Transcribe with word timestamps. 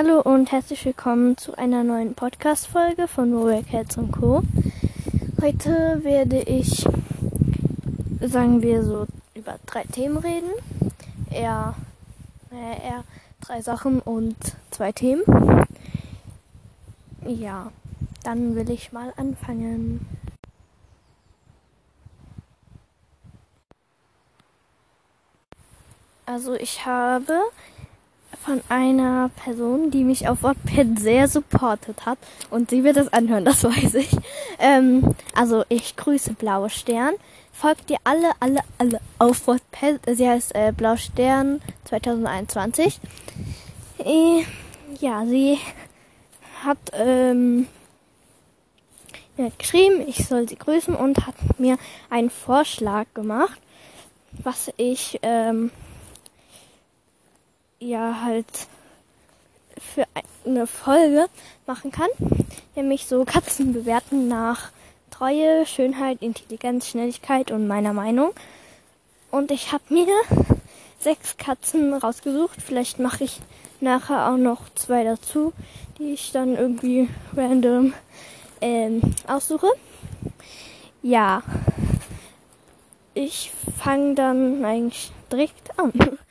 Hallo 0.00 0.20
und 0.20 0.52
herzlich 0.52 0.84
willkommen 0.84 1.36
zu 1.36 1.58
einer 1.58 1.82
neuen 1.82 2.14
Podcast-Folge 2.14 3.08
von 3.08 3.34
Warrior 3.34 3.64
Cats 3.64 3.98
Co. 4.12 4.44
Heute 5.42 6.04
werde 6.04 6.40
ich, 6.42 6.86
sagen 8.20 8.62
wir 8.62 8.84
so, 8.84 9.08
über 9.34 9.58
drei 9.66 9.82
Themen 9.82 10.18
reden. 10.18 10.52
Eher, 11.32 11.74
äh, 12.52 12.86
eher 12.86 13.02
drei 13.40 13.60
Sachen 13.60 13.98
und 13.98 14.36
zwei 14.70 14.92
Themen. 14.92 15.24
Ja, 17.26 17.72
dann 18.22 18.54
will 18.54 18.70
ich 18.70 18.92
mal 18.92 19.12
anfangen. 19.16 20.06
Also 26.24 26.54
ich 26.54 26.86
habe 26.86 27.42
von 28.44 28.60
einer 28.68 29.30
Person, 29.42 29.90
die 29.90 30.04
mich 30.04 30.28
auf 30.28 30.42
Wattpad 30.42 30.98
sehr 30.98 31.28
supportet 31.28 32.06
hat. 32.06 32.18
Und 32.50 32.70
sie 32.70 32.84
wird 32.84 32.96
es 32.96 33.12
anhören, 33.12 33.44
das 33.44 33.64
weiß 33.64 33.94
ich. 33.94 34.10
Ähm, 34.58 35.14
also 35.34 35.64
ich 35.68 35.96
grüße 35.96 36.34
Blaue 36.34 36.70
Stern. 36.70 37.14
Folgt 37.52 37.90
ihr 37.90 37.98
alle, 38.04 38.30
alle, 38.40 38.60
alle 38.78 39.00
auf 39.18 39.46
Wattpad. 39.46 40.00
Sie 40.16 40.28
heißt 40.28 40.54
äh, 40.54 40.72
Blau 40.76 40.96
Stern 40.96 41.60
2021. 41.84 43.00
Äh, 43.98 44.44
ja, 45.00 45.26
sie 45.26 45.58
hat 46.64 46.78
ähm, 46.92 47.66
mir 49.36 49.50
geschrieben, 49.58 50.04
ich 50.06 50.26
soll 50.26 50.48
sie 50.48 50.56
grüßen 50.56 50.94
und 50.94 51.26
hat 51.26 51.34
mir 51.58 51.78
einen 52.10 52.30
Vorschlag 52.30 53.06
gemacht, 53.14 53.60
was 54.42 54.70
ich 54.76 55.18
ähm, 55.22 55.70
ja 57.80 58.22
halt 58.22 58.46
für 59.78 60.04
eine 60.44 60.66
Folge 60.66 61.26
machen 61.66 61.92
kann. 61.92 62.08
Nämlich 62.74 63.06
so 63.06 63.24
Katzen 63.24 63.72
bewerten 63.72 64.28
nach 64.28 64.70
Treue, 65.10 65.66
Schönheit, 65.66 66.22
Intelligenz, 66.22 66.88
Schnelligkeit 66.88 67.50
und 67.50 67.66
meiner 67.66 67.92
Meinung. 67.92 68.32
Und 69.30 69.50
ich 69.50 69.72
habe 69.72 69.82
mir 69.88 70.06
sechs 71.00 71.36
Katzen 71.36 71.94
rausgesucht. 71.94 72.60
Vielleicht 72.62 72.98
mache 72.98 73.24
ich 73.24 73.40
nachher 73.80 74.30
auch 74.30 74.36
noch 74.36 74.62
zwei 74.74 75.04
dazu, 75.04 75.52
die 75.98 76.12
ich 76.12 76.32
dann 76.32 76.56
irgendwie 76.56 77.08
random 77.36 77.94
ähm, 78.60 79.00
aussuche. 79.26 79.68
Ja, 81.02 81.42
ich 83.14 83.52
fange 83.78 84.14
dann 84.14 84.64
eigentlich 84.64 85.12
direkt 85.30 85.78
an. 85.78 85.92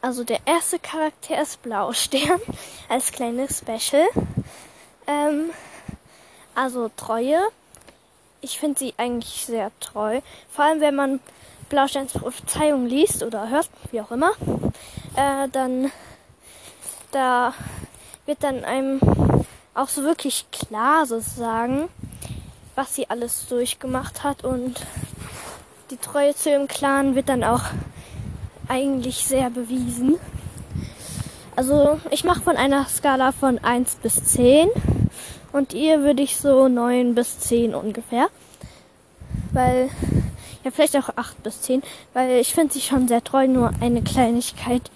Also 0.00 0.22
der 0.22 0.40
erste 0.46 0.78
Charakter 0.78 1.40
ist 1.40 1.62
Blaustern 1.62 2.40
als 2.88 3.10
kleines 3.10 3.58
Special. 3.58 4.06
Ähm, 5.06 5.50
also 6.54 6.90
Treue. 6.96 7.38
Ich 8.40 8.60
finde 8.60 8.78
sie 8.78 8.94
eigentlich 8.96 9.44
sehr 9.46 9.72
treu. 9.80 10.20
Vor 10.50 10.64
allem 10.64 10.80
wenn 10.80 10.94
man 10.94 11.20
Blausteins 11.68 12.12
Prophezeiung 12.12 12.86
liest 12.86 13.22
oder 13.22 13.48
hört, 13.48 13.68
wie 13.90 14.00
auch 14.00 14.12
immer, 14.12 14.30
äh, 15.16 15.48
dann 15.50 15.90
da 17.10 17.52
wird 18.26 18.42
dann 18.42 18.64
einem 18.64 19.00
auch 19.74 19.88
so 19.88 20.02
wirklich 20.02 20.46
klar 20.50 21.06
sozusagen, 21.06 21.88
was 22.74 22.94
sie 22.94 23.10
alles 23.10 23.48
durchgemacht 23.48 24.22
hat 24.22 24.44
und 24.44 24.80
die 25.90 25.96
Treue 25.96 26.34
zu 26.34 26.50
ihrem 26.50 26.68
Clan 26.68 27.14
wird 27.14 27.28
dann 27.28 27.42
auch 27.42 27.62
eigentlich 28.68 29.26
sehr 29.26 29.50
bewiesen. 29.50 30.16
Also 31.56 31.98
ich 32.10 32.24
mache 32.24 32.42
von 32.42 32.56
einer 32.56 32.86
Skala 32.86 33.32
von 33.32 33.58
1 33.58 33.96
bis 33.96 34.22
10 34.24 34.68
und 35.52 35.74
ihr 35.74 36.02
würde 36.02 36.22
ich 36.22 36.36
so 36.36 36.68
9 36.68 37.14
bis 37.14 37.40
10 37.40 37.74
ungefähr. 37.74 38.28
Weil, 39.52 39.90
ja 40.62 40.70
vielleicht 40.70 40.96
auch 40.96 41.10
8 41.16 41.42
bis 41.42 41.62
10, 41.62 41.82
weil 42.14 42.38
ich 42.38 42.54
finde 42.54 42.74
sie 42.74 42.80
schon 42.80 43.08
sehr 43.08 43.24
treu, 43.24 43.48
nur 43.48 43.72
eine 43.80 44.02
Kleinigkeit, 44.02 44.90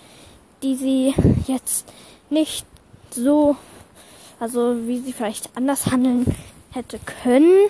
die 0.63 0.77
sie 0.77 1.15
jetzt 1.47 1.89
nicht 2.31 2.67
so, 3.11 3.57
also 4.39 4.87
wie 4.87 5.01
sie 5.01 5.13
vielleicht 5.13 5.51
anders 5.57 5.87
handeln 5.87 6.27
hätte 6.71 7.01
können. 7.23 7.69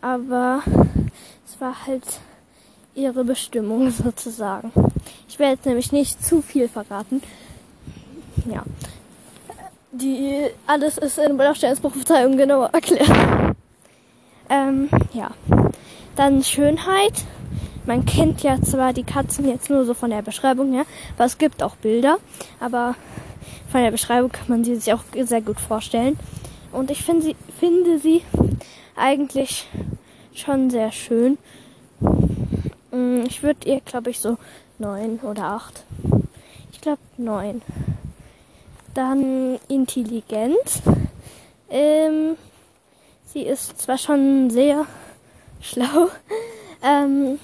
Aber 0.00 0.62
es 1.46 1.60
war 1.60 1.86
halt 1.86 2.04
ihre 2.94 3.24
Bestimmung 3.24 3.90
sozusagen. 4.04 4.72
Ich 5.28 5.38
werde 5.38 5.54
jetzt 5.54 5.66
nämlich 5.66 5.92
nicht 5.92 6.24
zu 6.24 6.42
viel 6.42 6.68
verraten. 6.68 7.22
Ja. 8.50 8.62
Die, 9.92 10.46
alles 10.66 10.98
ist 10.98 11.18
in 11.18 11.36
Blausteins 11.36 11.80
Prophezeiung 11.80 12.36
genauer 12.36 12.70
erklärt. 12.72 13.10
Ähm, 14.48 14.88
ja. 15.12 15.30
Dann 16.16 16.42
Schönheit. 16.42 17.24
Man 17.86 18.06
kennt 18.06 18.42
ja 18.42 18.60
zwar 18.62 18.92
die 18.92 19.04
Katzen 19.04 19.46
jetzt 19.48 19.68
nur 19.68 19.84
so 19.84 19.94
von 19.94 20.10
der 20.10 20.22
Beschreibung 20.22 20.72
her, 20.72 20.84
aber 21.16 21.26
es 21.26 21.38
gibt 21.38 21.62
auch 21.62 21.76
Bilder. 21.76 22.18
Aber 22.58 22.94
von 23.70 23.82
der 23.82 23.90
Beschreibung 23.90 24.32
kann 24.32 24.46
man 24.48 24.64
sie 24.64 24.76
sich 24.76 24.92
auch 24.92 25.02
sehr 25.24 25.42
gut 25.42 25.60
vorstellen. 25.60 26.18
Und 26.72 26.90
ich 26.90 27.02
finde 27.02 27.22
sie, 27.22 27.36
finde 27.60 27.98
sie 27.98 28.22
eigentlich 28.96 29.68
schon 30.34 30.70
sehr 30.70 30.92
schön. 30.92 31.38
Mm, 32.94 33.24
ich 33.26 33.42
würde 33.42 33.68
ihr, 33.68 33.80
glaube 33.80 34.10
ich, 34.10 34.20
so 34.20 34.38
neun 34.78 35.18
oder 35.20 35.44
acht. 35.44 35.84
Ich 36.72 36.80
glaube 36.80 37.00
neun. 37.16 37.60
Dann 38.94 39.58
Intelligenz. 39.68 40.82
Ähm, 41.68 42.36
sie 43.26 43.42
ist 43.42 43.80
zwar 43.82 43.98
schon 43.98 44.50
sehr 44.50 44.86
schlau. 45.60 46.08
Ähm, 46.82 47.40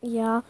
ja. 0.00 0.44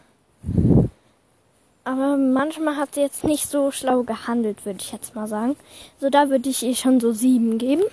Aber 1.83 2.15
manchmal 2.15 2.77
hat 2.77 2.93
sie 2.93 3.01
jetzt 3.01 3.23
nicht 3.23 3.49
so 3.49 3.71
schlau 3.71 4.03
gehandelt, 4.03 4.63
würde 4.65 4.79
ich 4.79 4.91
jetzt 4.91 5.15
mal 5.15 5.27
sagen. 5.27 5.55
So, 5.99 6.11
da 6.11 6.29
würde 6.29 6.49
ich 6.49 6.61
ihr 6.61 6.75
schon 6.75 6.99
so 6.99 7.11
sieben 7.11 7.57
geben. 7.57 7.83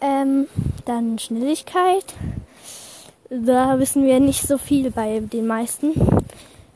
Ähm, 0.00 0.46
dann 0.84 1.18
Schnelligkeit 1.18 2.04
da 3.40 3.78
wissen 3.78 4.04
wir 4.04 4.20
nicht 4.20 4.46
so 4.46 4.58
viel 4.58 4.90
bei 4.90 5.20
den 5.20 5.46
meisten. 5.46 5.92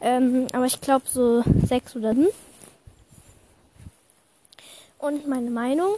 Ähm, 0.01 0.47
aber 0.53 0.65
ich 0.65 0.81
glaube 0.81 1.05
so 1.07 1.43
sechs 1.65 1.95
oder 1.95 2.15
sieben. 2.15 2.29
Und 4.99 5.29
meine 5.29 5.51
Meinung. 5.51 5.97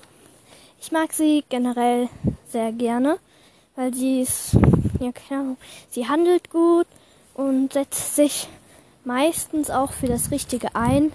Ich 0.80 0.92
mag 0.92 1.12
sie 1.12 1.44
generell 1.48 2.08
sehr 2.50 2.72
gerne, 2.72 3.18
weil 3.74 3.92
sie 3.94 4.22
ist, 4.22 4.54
ja 5.00 5.10
keine 5.12 5.40
Ahnung, 5.40 5.56
sie 5.90 6.08
handelt 6.08 6.50
gut 6.50 6.86
und 7.34 7.72
setzt 7.72 8.14
sich 8.14 8.48
meistens 9.04 9.70
auch 9.70 9.92
für 9.92 10.06
das 10.06 10.30
Richtige 10.30 10.74
ein. 10.74 11.12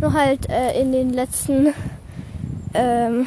Nur 0.00 0.12
halt 0.12 0.48
äh, 0.50 0.78
in 0.78 0.92
den 0.92 1.12
letzten 1.12 1.74
ähm, 2.74 3.26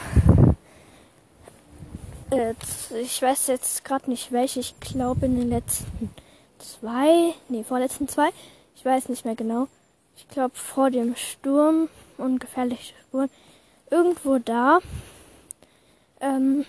äh, 2.31 2.53
ich 3.02 3.22
weiß 3.22 3.47
jetzt 3.47 3.84
gerade 3.86 4.09
nicht 4.09 4.31
welche. 4.31 4.59
Ich 4.59 4.80
glaube 4.80 5.25
in 5.25 5.38
den 5.40 5.50
letzten 5.50 6.09
zwei, 6.58 7.34
nee, 7.50 7.64
vorletzten 7.64 8.08
zwei. 8.08 8.30
Ich 8.75 8.86
weiß 8.86 9.09
nicht 9.09 9.25
mehr 9.25 9.36
genau. 9.36 9.68
Ich 10.16 10.28
glaube 10.30 10.56
vor 10.56 10.90
dem 10.90 11.16
Sturm 11.16 11.90
und 12.18 12.40
gefährliche 12.40 12.94
Spuren. 13.02 13.30
Irgendwo 13.90 14.38
da. 14.38 14.80
Ähm, 16.19 16.66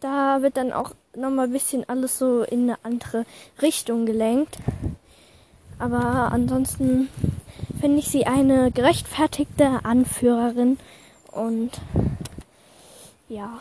da 0.00 0.42
wird 0.42 0.56
dann 0.56 0.72
auch 0.72 0.92
nochmal 1.14 1.46
ein 1.46 1.52
bisschen 1.52 1.88
alles 1.88 2.18
so 2.18 2.42
in 2.42 2.62
eine 2.62 2.78
andere 2.82 3.26
Richtung 3.60 4.06
gelenkt. 4.06 4.56
Aber 5.78 6.32
ansonsten 6.32 7.08
finde 7.80 7.98
ich 7.98 8.08
sie 8.08 8.26
eine 8.26 8.70
gerechtfertigte 8.70 9.84
Anführerin 9.84 10.78
und 11.32 11.70
ja. 13.28 13.60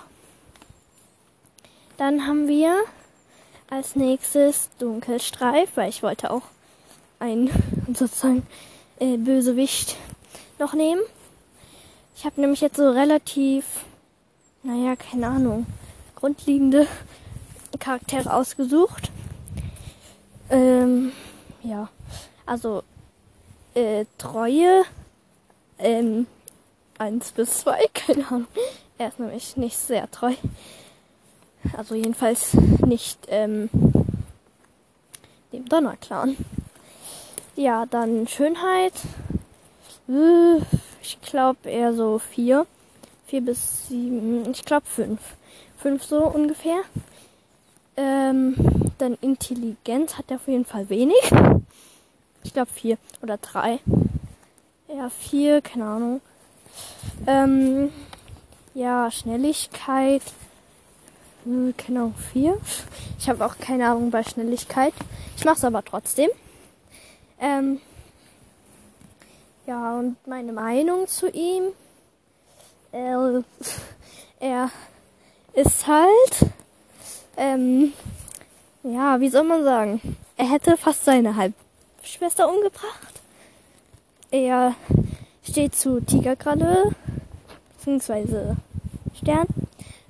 Dann 1.99 2.25
haben 2.25 2.47
wir 2.47 2.77
als 3.69 3.97
nächstes 3.97 4.69
Dunkelstreif, 4.79 5.71
weil 5.75 5.89
ich 5.89 6.01
wollte 6.01 6.31
auch 6.31 6.43
einen 7.19 7.49
sozusagen 7.93 8.47
äh, 8.99 9.17
Bösewicht 9.17 9.97
noch 10.59 10.71
nehmen. 10.71 11.01
Ich 12.15 12.23
habe 12.23 12.39
nämlich 12.39 12.61
jetzt 12.61 12.77
so 12.77 12.89
relativ, 12.89 13.65
naja, 14.63 14.95
keine 14.95 15.27
Ahnung, 15.27 15.65
grundlegende 16.15 16.87
Charaktere 17.79 18.33
ausgesucht. 18.33 19.11
Ähm, 20.49 21.11
ja, 21.63 21.89
also 22.45 22.83
äh, 23.73 24.05
Treue, 24.17 24.83
ähm, 25.77 26.27
1 26.97 27.33
bis 27.33 27.59
2, 27.59 27.89
keine 27.93 28.25
Ahnung. 28.27 28.47
Er 28.97 29.09
ist 29.09 29.19
nämlich 29.19 29.57
nicht 29.57 29.77
sehr 29.77 30.09
treu. 30.09 30.33
Also 31.77 31.95
jedenfalls 31.95 32.53
nicht, 32.85 33.19
ähm, 33.27 33.69
dem 35.51 35.65
Donnerclown. 35.67 36.37
Ja, 37.55 37.85
dann 37.85 38.27
Schönheit. 38.27 38.93
Äh, 40.07 40.57
ich 41.01 41.19
glaube 41.21 41.69
eher 41.69 41.93
so 41.93 42.19
vier. 42.19 42.65
Vier 43.27 43.41
bis 43.41 43.87
sieben. 43.87 44.49
Ich 44.51 44.63
glaube 44.63 44.85
fünf. 44.85 45.19
Fünf 45.77 46.03
so 46.03 46.25
ungefähr. 46.25 46.81
Ähm, 47.97 48.55
dann 48.97 49.17
Intelligenz 49.21 50.17
hat 50.17 50.25
er 50.29 50.37
auf 50.37 50.47
jeden 50.47 50.65
Fall 50.65 50.89
wenig. 50.89 51.31
Ich 52.43 52.53
glaube 52.53 52.71
vier 52.73 52.97
oder 53.21 53.37
drei. 53.37 53.79
Ja, 54.87 55.09
vier, 55.09 55.61
keine 55.61 55.85
Ahnung. 55.85 56.21
Ähm, 57.27 57.91
ja, 58.73 59.11
Schnelligkeit. 59.11 60.23
Hm, 61.45 61.73
Ahnung, 61.77 62.13
vier. 62.33 62.57
Ich 63.17 63.29
habe 63.29 63.45
auch 63.45 63.57
keine 63.57 63.87
Ahnung 63.87 64.11
bei 64.11 64.23
Schnelligkeit. 64.23 64.93
Ich 65.37 65.45
mache 65.45 65.55
es 65.55 65.63
aber 65.63 65.83
trotzdem. 65.85 66.29
Ähm, 67.39 67.79
ja, 69.65 69.97
und 69.97 70.17
meine 70.27 70.51
Meinung 70.51 71.07
zu 71.07 71.29
ihm. 71.29 71.71
Er, 72.91 73.43
er 74.41 74.69
ist 75.53 75.87
halt, 75.87 76.51
ähm, 77.37 77.93
ja, 78.83 79.19
wie 79.21 79.29
soll 79.29 79.43
man 79.43 79.63
sagen? 79.63 80.17
Er 80.35 80.49
hätte 80.49 80.75
fast 80.75 81.05
seine 81.05 81.35
Halbschwester 81.37 82.49
umgebracht. 82.49 83.21
Er 84.31 84.75
steht 85.43 85.73
zu 85.75 86.01
Tigerkralle, 86.01 86.95
beziehungsweise 87.77 88.57
Stern. 89.15 89.47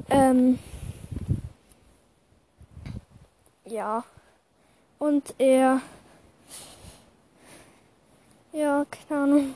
Ähm, 0.09 0.57
ja. 3.69 4.03
Und 4.97 5.33
er, 5.37 5.81
ja, 8.51 8.85
keine 8.89 9.21
Ahnung. 9.21 9.55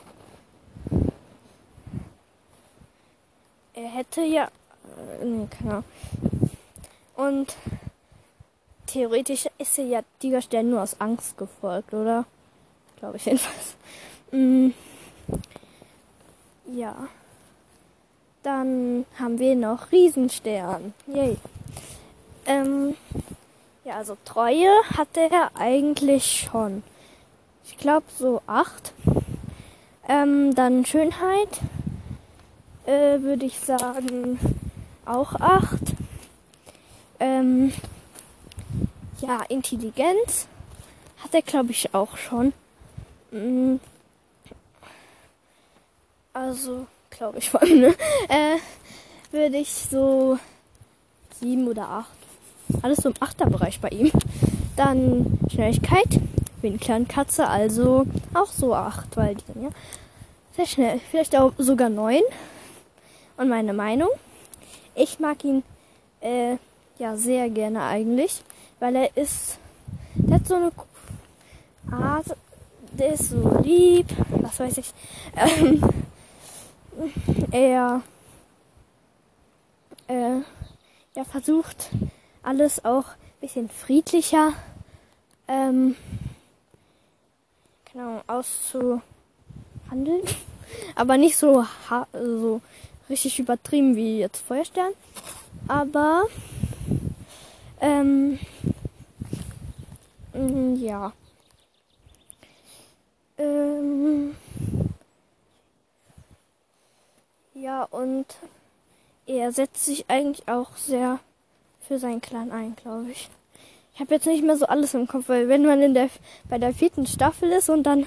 Er 3.74 3.88
hätte 3.88 4.22
ja, 4.22 4.44
äh, 5.20 5.24
nee, 5.24 5.46
keine 5.46 5.70
Ahnung. 5.70 5.84
Und 7.16 7.56
theoretisch 8.86 9.48
ist 9.58 9.78
er 9.78 9.84
ja 9.84 10.00
Tigerstern 10.20 10.70
nur 10.70 10.82
aus 10.82 11.00
Angst 11.00 11.36
gefolgt, 11.36 11.92
oder? 11.92 12.24
Glaube 12.96 13.16
ich 13.16 13.26
jedenfalls. 13.26 13.76
Mm. 14.30 14.70
Ja. 16.66 17.08
Dann 18.42 19.06
haben 19.18 19.38
wir 19.38 19.54
noch 19.54 19.90
Riesenstern. 19.90 20.92
Yay. 21.06 21.36
Ähm, 22.46 22.94
ja, 23.84 23.96
also 23.96 24.16
Treue 24.24 24.68
hatte 24.96 25.20
er 25.20 25.50
eigentlich 25.54 26.48
schon. 26.50 26.82
Ich 27.64 27.76
glaube 27.76 28.06
so 28.18 28.42
acht. 28.46 28.92
Ähm, 30.08 30.54
dann 30.54 30.84
Schönheit 30.84 31.60
äh, 32.86 33.20
würde 33.20 33.46
ich 33.46 33.58
sagen 33.60 34.38
auch 35.06 35.34
acht. 35.34 35.94
Ähm, 37.20 37.72
ja, 39.20 39.42
Intelligenz 39.48 40.46
hat 41.22 41.34
er 41.34 41.42
glaube 41.42 41.70
ich 41.70 41.94
auch 41.94 42.16
schon. 42.16 42.52
Mhm. 43.30 43.80
Also, 46.32 46.86
glaube 47.10 47.38
ich 47.38 47.54
allem, 47.54 47.80
ne? 47.80 47.94
Äh, 48.28 48.58
würde 49.30 49.56
ich 49.56 49.72
so 49.90 50.38
sieben 51.40 51.68
oder 51.68 51.88
acht. 51.88 52.23
Alles 52.82 52.98
so 52.98 53.08
im 53.10 53.14
Achterbereich 53.20 53.80
bei 53.80 53.88
ihm. 53.88 54.10
Dann 54.76 55.38
Schnelligkeit, 55.50 56.20
wie 56.60 56.68
eine 56.68 56.78
kleine 56.78 57.06
Katze, 57.06 57.48
also 57.48 58.06
auch 58.32 58.48
so 58.50 58.74
acht, 58.74 59.16
weil 59.16 59.34
die 59.34 59.44
dann 59.52 59.62
ja 59.64 59.70
sehr 60.56 60.66
schnell. 60.66 61.00
Vielleicht 61.10 61.36
auch 61.36 61.52
sogar 61.58 61.88
neun. 61.88 62.22
Und 63.36 63.48
meine 63.48 63.72
Meinung, 63.72 64.08
ich 64.94 65.18
mag 65.18 65.42
ihn 65.44 65.62
äh, 66.20 66.56
ja 66.98 67.16
sehr 67.16 67.50
gerne 67.50 67.82
eigentlich, 67.82 68.42
weil 68.80 68.96
er 68.96 69.16
ist, 69.16 69.58
der 70.14 70.36
hat 70.36 70.46
so 70.46 70.54
eine 70.54 70.72
Art, 71.90 72.26
der 72.92 73.14
ist 73.14 73.30
so 73.30 73.60
lieb, 73.62 74.06
was 74.40 74.60
weiß 74.60 74.78
ich. 74.78 74.92
Ähm, 75.36 75.82
er 77.50 78.02
äh, 80.08 80.36
ja, 81.16 81.24
versucht 81.24 81.90
alles 82.44 82.84
auch 82.84 83.08
ein 83.08 83.40
bisschen 83.40 83.68
friedlicher 83.68 84.52
ähm, 85.48 85.96
genau, 87.92 88.22
auszuhandeln. 88.26 89.02
Aber 90.94 91.16
nicht 91.16 91.36
so, 91.36 91.64
so 92.12 92.60
richtig 93.08 93.38
übertrieben 93.38 93.96
wie 93.96 94.18
jetzt 94.20 94.42
Feuerstern. 94.46 94.92
Aber 95.68 96.24
ähm, 97.80 98.38
ja. 100.76 101.12
Ähm, 103.38 104.34
Ja, 107.64 107.84
und 107.84 108.26
er 109.26 109.50
setzt 109.50 109.86
sich 109.86 110.10
eigentlich 110.10 110.46
auch 110.48 110.76
sehr 110.76 111.18
für 111.86 111.98
seinen 111.98 112.20
Clan 112.20 112.50
ein, 112.50 112.76
glaube 112.76 113.10
ich. 113.10 113.28
Ich 113.94 114.00
habe 114.00 114.14
jetzt 114.14 114.26
nicht 114.26 114.42
mehr 114.42 114.56
so 114.56 114.66
alles 114.66 114.94
im 114.94 115.06
Kopf, 115.06 115.28
weil 115.28 115.48
wenn 115.48 115.64
man 115.64 115.80
in 115.80 115.94
der 115.94 116.08
bei 116.48 116.58
der 116.58 116.74
vierten 116.74 117.06
Staffel 117.06 117.50
ist 117.50 117.70
und 117.70 117.84
dann 117.84 118.04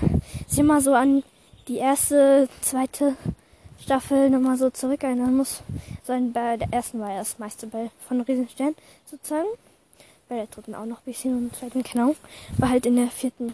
sich 0.48 0.64
mal 0.64 0.82
so 0.82 0.94
an 0.94 1.24
die 1.68 1.78
erste, 1.78 2.50
zweite 2.62 3.16
Staffel 3.82 4.30
nochmal 4.30 4.58
so 4.58 4.70
zurück 4.70 5.04
erinnern 5.04 5.38
muss. 5.38 5.62
So 6.04 6.14
bei 6.34 6.58
der 6.58 6.74
ersten 6.74 7.00
war 7.00 7.12
er 7.12 7.20
das 7.20 7.40
meiste 7.40 7.68
bei 7.68 7.90
von 8.08 8.22
Riesenstern 8.22 8.76
sozusagen. 9.06 9.48
Bei 10.28 10.36
der 10.36 10.48
dritten 10.48 10.76
auch 10.76 10.86
noch 10.86 10.98
ein 10.98 11.06
bisschen 11.06 11.38
und 11.38 11.56
zweiten, 11.56 11.84
genau. 11.84 12.16
War 12.58 12.70
halt 12.70 12.86
in 12.86 12.98
der 12.98 13.08
vierten. 13.08 13.54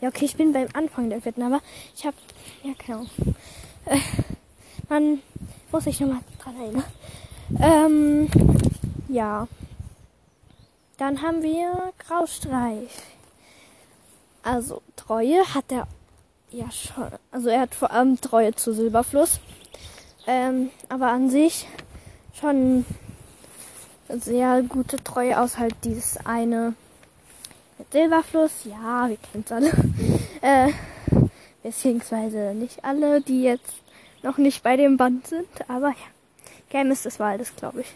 Ja, 0.00 0.08
okay, 0.08 0.24
ich 0.24 0.36
bin 0.36 0.52
beim 0.52 0.68
Anfang 0.72 1.10
der 1.10 1.20
vierten, 1.20 1.42
aber 1.42 1.60
ich 1.94 2.06
habe, 2.06 2.16
ja, 2.62 2.72
genau. 2.86 3.04
Äh, 3.84 3.98
man 4.88 5.20
muss 5.70 5.84
sich 5.84 6.00
nochmal 6.00 6.20
dran 6.42 6.54
erinnern. 6.56 6.84
Ähm, 7.60 8.28
ja. 9.08 9.48
Dann 10.96 11.22
haben 11.22 11.42
wir 11.42 11.92
Graustreich. 11.98 12.90
Also 14.42 14.82
Treue 14.96 15.42
hat 15.54 15.66
er 15.70 15.86
ja 16.50 16.70
schon. 16.70 17.08
Also 17.30 17.48
er 17.48 17.60
hat 17.60 17.74
vor 17.74 17.90
allem 17.90 18.20
Treue 18.20 18.54
zu 18.54 18.72
Silberfluss. 18.72 19.40
Ähm, 20.26 20.70
aber 20.88 21.08
an 21.08 21.30
sich 21.30 21.66
schon 22.38 22.84
sehr 24.08 24.62
gute 24.62 25.02
Treue 25.02 25.40
aus 25.40 25.58
halt 25.58 25.74
dieses 25.84 26.18
eine 26.26 26.74
mit 27.78 27.92
Silberfluss. 27.92 28.64
Ja, 28.64 29.08
wir 29.08 29.16
kennen 29.16 29.44
es 29.44 29.52
alle. 29.52 29.70
äh, 30.40 30.72
beziehungsweise 31.62 32.54
nicht 32.54 32.84
alle, 32.84 33.20
die 33.20 33.42
jetzt 33.42 33.74
noch 34.22 34.38
nicht 34.38 34.62
bei 34.62 34.76
dem 34.76 34.96
Band 34.96 35.26
sind, 35.26 35.48
aber 35.68 35.88
ja. 35.90 36.06
Game 36.70 36.90
des 36.90 37.18
Waldes, 37.18 37.54
glaube 37.56 37.80
ich. 37.80 37.86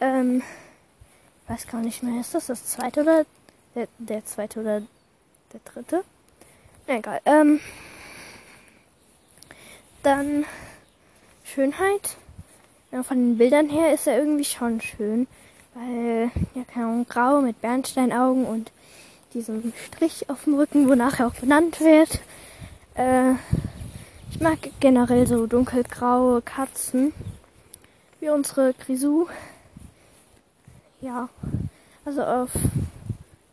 Ähm, 0.00 0.42
weiß 1.48 1.66
gar 1.66 1.80
nicht 1.80 2.02
mehr, 2.02 2.20
ist 2.20 2.34
das 2.34 2.46
das 2.46 2.64
zweite 2.66 3.02
oder 3.02 3.24
der, 3.74 3.88
der 3.98 4.24
zweite 4.24 4.60
oder 4.60 4.82
der 5.52 5.60
dritte? 5.64 6.04
egal. 6.86 7.20
Ähm, 7.24 7.60
dann 10.02 10.44
Schönheit. 11.44 12.16
Ja, 12.92 13.02
von 13.02 13.16
den 13.16 13.38
Bildern 13.38 13.68
her 13.68 13.92
ist 13.94 14.06
er 14.06 14.18
irgendwie 14.18 14.44
schon 14.44 14.80
schön. 14.80 15.26
Weil, 15.74 16.30
ja, 16.54 16.64
keine 16.64 16.86
Ahnung, 16.86 17.06
grau 17.08 17.40
mit 17.40 17.60
Bernsteinaugen 17.60 18.44
und 18.44 18.72
diesem 19.34 19.72
Strich 19.86 20.28
auf 20.28 20.44
dem 20.44 20.54
Rücken, 20.54 20.88
wonach 20.88 21.20
er 21.20 21.28
auch 21.28 21.34
benannt 21.34 21.80
wird. 21.80 22.20
Äh, 22.94 23.34
ich 24.30 24.40
mag 24.40 24.58
generell 24.80 25.26
so 25.26 25.46
dunkelgraue 25.46 26.42
Katzen. 26.42 27.12
Wie 28.18 28.30
unsere 28.30 28.74
Grisou. 28.74 29.28
Ja. 31.00 31.28
Also 32.04 32.22
auf 32.22 32.50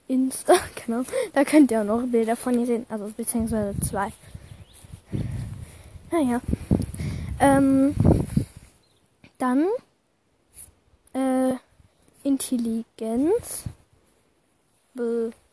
Insta, 0.07 0.53
genau. 0.85 1.03
Da 1.33 1.43
könnt 1.43 1.71
ihr 1.71 1.81
auch 1.81 1.85
noch 1.85 2.07
Bilder 2.07 2.35
von 2.35 2.59
ihr 2.59 2.65
sehen. 2.65 2.85
Also 2.89 3.11
beziehungsweise 3.15 3.79
zwei. 3.81 4.11
Naja. 6.11 6.41
Ähm, 7.39 7.95
dann 9.37 9.67
äh, 11.13 11.53
Intelligenz. 12.23 13.63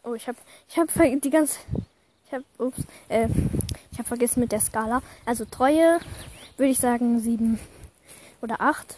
Oh, 0.03 0.15
ich 0.15 0.27
habe 0.27 0.39
ich 0.69 0.79
hab 0.79 0.89
die 1.21 1.31
ganze 1.31 1.59
ich 2.27 2.33
habe 2.33 2.45
ups, 2.59 2.83
äh, 3.09 3.29
ich 3.93 3.99
habe 3.99 4.09
vergessen 4.09 4.41
mit 4.41 4.53
der 4.53 4.61
Skala. 4.61 5.03
Also 5.27 5.45
Treue 5.45 6.01
würde 6.57 6.71
ich 6.71 6.79
sagen 6.79 7.21
sieben 7.21 7.59
oder 8.41 8.61
acht. 8.61 8.97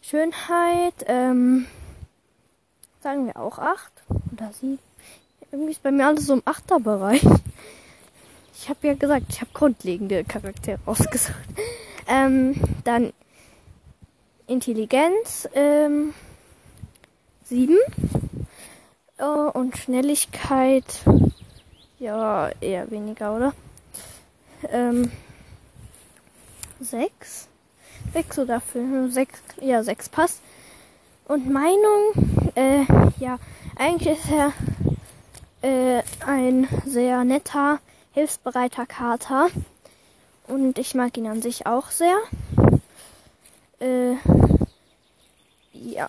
Schönheit, 0.00 0.94
ähm, 1.06 1.66
sagen 3.06 3.26
wir 3.26 3.36
auch 3.36 3.60
acht 3.60 3.92
oder 4.32 4.52
sieben. 4.52 4.80
Irgendwie 5.52 5.70
ist 5.70 5.82
bei 5.84 5.92
mir 5.92 6.08
alles 6.08 6.26
so 6.26 6.34
im 6.34 6.42
Achterbereich. 6.44 7.24
Ich 8.52 8.68
habe 8.68 8.84
ja 8.88 8.94
gesagt, 8.94 9.26
ich 9.28 9.40
habe 9.40 9.50
grundlegende 9.54 10.24
Charaktere 10.24 10.80
ausgesucht. 10.86 11.36
Ähm, 12.08 12.60
dann 12.82 13.12
Intelligenz 14.48 15.48
ähm, 15.54 16.14
7 17.44 17.76
äh, 19.18 19.24
und 19.24 19.76
Schnelligkeit 19.76 21.04
ja 22.00 22.50
eher 22.60 22.90
weniger, 22.90 23.36
oder? 23.36 23.52
Ähm, 24.68 25.12
6? 26.80 27.46
6 28.14 28.38
oder 28.40 28.60
5? 28.60 29.14
6, 29.14 29.40
ja 29.60 29.84
6 29.84 30.08
passt. 30.08 30.40
Und 31.28 31.50
Meinung, 31.50 32.52
äh, 32.54 32.84
ja, 33.18 33.38
eigentlich 33.74 34.16
ist 34.16 34.30
er 34.30 34.52
äh, 35.62 36.02
ein 36.24 36.68
sehr 36.86 37.24
netter, 37.24 37.80
hilfsbereiter 38.12 38.86
Kater. 38.86 39.48
Und 40.46 40.78
ich 40.78 40.94
mag 40.94 41.16
ihn 41.16 41.26
an 41.26 41.42
sich 41.42 41.66
auch 41.66 41.90
sehr. 41.90 42.16
Äh, 43.80 44.12
ja. 45.72 46.08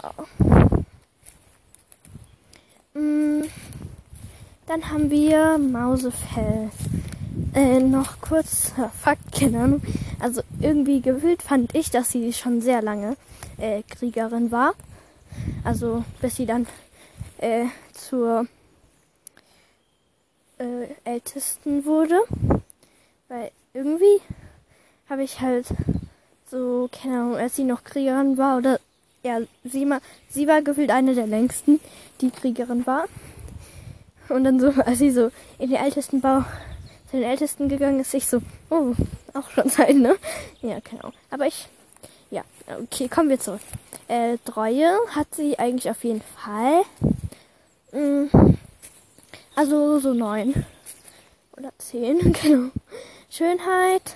Mm, 2.93 3.41
dann 4.67 4.89
haben 4.91 5.09
wir 5.09 5.57
Mausefell. 5.57 6.69
Äh, 7.55 7.79
noch 7.79 8.21
kurz 8.21 8.71
Fakt, 9.01 9.31
keine 9.31 9.61
Ahnung. 9.63 9.81
Also 10.19 10.41
irgendwie 10.59 11.01
gefühlt 11.01 11.41
fand 11.41 11.73
ich, 11.73 11.89
dass 11.89 12.11
sie 12.11 12.31
schon 12.33 12.61
sehr 12.61 12.83
lange 12.83 13.17
äh, 13.57 13.81
Kriegerin 13.81 14.51
war. 14.51 14.75
Also 15.63 16.03
bis 16.21 16.35
sie 16.35 16.45
dann 16.45 16.67
äh, 17.39 17.65
zur 17.93 18.47
äh, 20.57 20.87
Ältesten 21.03 21.85
wurde. 21.85 22.19
Weil 23.27 23.51
irgendwie 23.73 24.21
habe 25.09 25.23
ich 25.23 25.39
halt 25.41 25.67
so, 26.49 26.89
keine 26.91 27.19
Ahnung, 27.19 27.35
als 27.35 27.55
sie 27.55 27.63
noch 27.63 27.83
Kriegerin 27.83 28.37
war 28.37 28.57
oder 28.57 28.79
ja, 29.23 29.39
sie, 29.63 29.85
mal, 29.85 29.99
sie 30.29 30.47
war 30.47 30.61
gefühlt 30.61 30.91
eine 30.91 31.13
der 31.13 31.27
längsten, 31.27 31.79
die 32.21 32.31
Kriegerin 32.31 32.85
war. 32.85 33.05
Und 34.29 34.43
dann 34.43 34.59
so, 34.59 34.69
als 34.69 34.99
sie 34.99 35.11
so 35.11 35.31
in 35.59 35.69
den 35.69 35.79
ältesten 35.79 36.21
Bau, 36.21 36.43
zu 37.09 37.17
den 37.17 37.23
ältesten 37.23 37.69
gegangen 37.69 37.99
ist, 37.99 38.13
ich 38.13 38.27
so, 38.27 38.41
oh, 38.69 38.93
auch 39.33 39.49
schon 39.49 39.69
Zeit, 39.69 39.95
ne? 39.95 40.15
Ja, 40.61 40.79
Ahnung. 40.99 41.13
Aber 41.29 41.47
ich, 41.47 41.67
ja, 42.31 42.43
okay, 42.81 43.07
kommen 43.07 43.29
wir 43.29 43.39
zurück. 43.39 43.61
Äh, 44.07 44.37
Treue 44.45 44.97
hat 45.09 45.27
sie 45.35 45.57
eigentlich 45.59 45.89
auf 45.89 46.03
jeden 46.03 46.21
Fall. 46.21 46.83
Mm, 47.91 48.55
also 49.55 49.99
so 49.99 50.13
neun. 50.13 50.65
Oder 51.57 51.71
zehn, 51.77 52.33
genau. 52.41 52.69
Schönheit. 53.29 54.13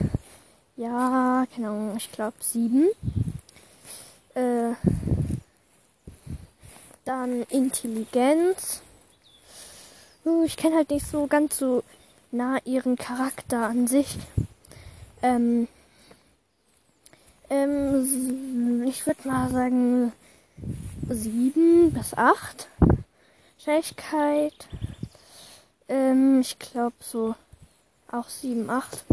Ja, 0.77 1.45
Ahnung, 1.57 1.95
ich 1.97 2.11
glaube 2.11 2.37
sieben. 2.39 2.89
Äh, 4.33 4.73
dann 7.05 7.43
Intelligenz. 7.43 8.81
Uh, 10.23 10.43
ich 10.45 10.55
kenne 10.55 10.75
halt 10.75 10.91
nicht 10.91 11.07
so 11.07 11.27
ganz 11.27 11.57
so 11.57 11.83
nah 12.31 12.59
ihren 12.63 12.95
Charakter 12.95 13.67
an 13.67 13.87
sich. 13.87 14.17
Ähm, 15.21 15.67
ähm, 17.51 18.83
ich 18.87 19.05
würde 19.05 19.27
mal 19.27 19.51
sagen 19.51 20.11
sieben 21.07 21.93
bis 21.93 22.15
acht. 22.15 22.67
Schnelligkeit 23.59 24.67
ähm, 25.91 26.39
ich 26.39 26.57
glaube 26.57 26.95
so 27.01 27.35
auch 28.09 28.29
7, 28.29 28.69
8. 28.69 29.03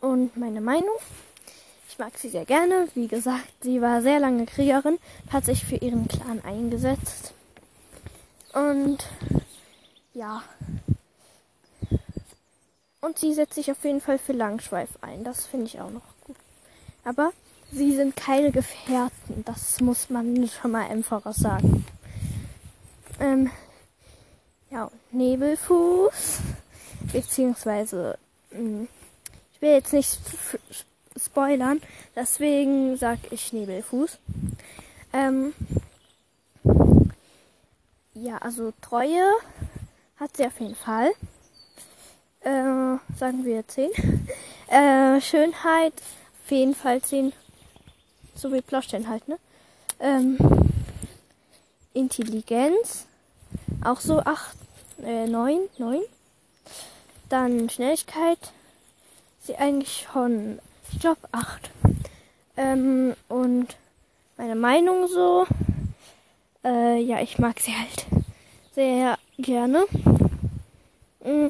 Und 0.00 0.36
meine 0.36 0.60
Meinung. 0.60 0.96
Ich 1.88 1.98
mag 1.98 2.18
sie 2.18 2.28
sehr 2.28 2.44
gerne. 2.44 2.88
Wie 2.94 3.06
gesagt, 3.06 3.52
sie 3.60 3.80
war 3.80 4.02
sehr 4.02 4.18
lange 4.18 4.46
Kriegerin, 4.46 4.98
hat 5.32 5.44
sich 5.44 5.64
für 5.64 5.76
ihren 5.76 6.08
Clan 6.08 6.40
eingesetzt. 6.44 7.32
Und 8.52 8.98
ja. 10.14 10.42
Und 13.00 13.18
sie 13.18 13.34
setzt 13.34 13.54
sich 13.54 13.70
auf 13.70 13.84
jeden 13.84 14.00
Fall 14.00 14.18
für 14.18 14.32
Langschweif 14.32 14.90
ein. 15.00 15.22
Das 15.22 15.46
finde 15.46 15.66
ich 15.66 15.80
auch 15.80 15.90
noch. 15.90 16.11
Aber 17.04 17.32
sie 17.70 17.94
sind 17.94 18.16
keine 18.16 18.52
Gefährten. 18.52 19.44
Das 19.44 19.80
muss 19.80 20.10
man 20.10 20.48
schon 20.48 20.70
mal 20.70 20.86
im 20.90 21.02
Voraus 21.02 21.36
sagen. 21.36 21.84
Ähm, 23.20 23.50
ja, 24.70 24.90
Nebelfuß, 25.10 26.40
beziehungsweise, 27.12 28.18
hm, 28.50 28.88
ich 29.52 29.62
will 29.62 29.70
jetzt 29.70 29.92
nicht 29.92 30.18
spoilern, 31.22 31.80
deswegen 32.16 32.96
sag 32.96 33.18
ich 33.30 33.52
Nebelfuß. 33.52 34.18
Ähm, 35.12 35.52
ja, 38.14 38.38
also 38.38 38.72
Treue 38.80 39.22
hat 40.16 40.36
sie 40.36 40.46
auf 40.46 40.58
jeden 40.58 40.74
Fall. 40.74 41.12
Äh, 42.40 42.98
sagen 43.16 43.44
wir 43.44 43.66
10. 43.66 43.90
Äh, 44.68 45.20
Schönheit 45.20 45.92
jeden 46.52 46.74
Fall 46.74 47.02
10. 47.02 47.32
So 48.34 48.52
wie 48.52 48.60
Plaustein 48.60 49.08
halt, 49.08 49.28
ne? 49.28 49.38
Ähm, 50.00 50.38
Intelligenz 51.94 53.06
auch 53.84 54.00
so 54.00 54.20
8 54.20 54.56
äh, 55.02 55.26
9, 55.26 55.60
9. 55.78 56.00
Dann 57.28 57.68
Schnelligkeit. 57.70 58.52
Sie 59.40 59.56
eigentlich 59.56 60.06
schon, 60.12 60.60
ich 60.92 61.00
glaube 61.00 61.20
8. 61.32 61.70
Ähm, 62.56 63.14
und 63.28 63.76
meine 64.36 64.54
Meinung 64.54 65.08
so, 65.08 65.46
äh, 66.64 67.00
ja, 67.00 67.20
ich 67.20 67.38
mag 67.38 67.58
sie 67.60 67.74
halt 67.74 68.06
sehr 68.74 69.18
gerne. 69.38 69.84
Mm. 71.24 71.48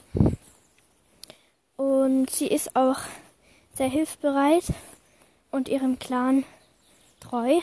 Und 1.77 2.31
sie 2.31 2.47
ist 2.47 2.77
auch 2.77 2.99
sehr 3.75 3.89
hilfsbereit 3.89 4.65
und 5.53 5.69
ihrem 5.69 6.01
Clan 6.01 6.45
treu. 7.21 7.61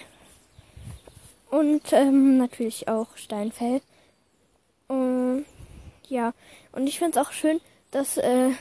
Und 1.49 1.91
ähm, 1.91 2.37
natürlich 2.37 2.87
auch 2.87 3.17
Steinfeld. 3.17 3.83
Und 4.87 5.45
ja, 6.07 6.33
und 6.71 6.87
ich 6.87 6.99
finde 6.99 7.19
es 7.19 7.27
auch 7.27 7.31
schön, 7.31 7.59
dass 7.91 8.17
äh, 8.17 8.51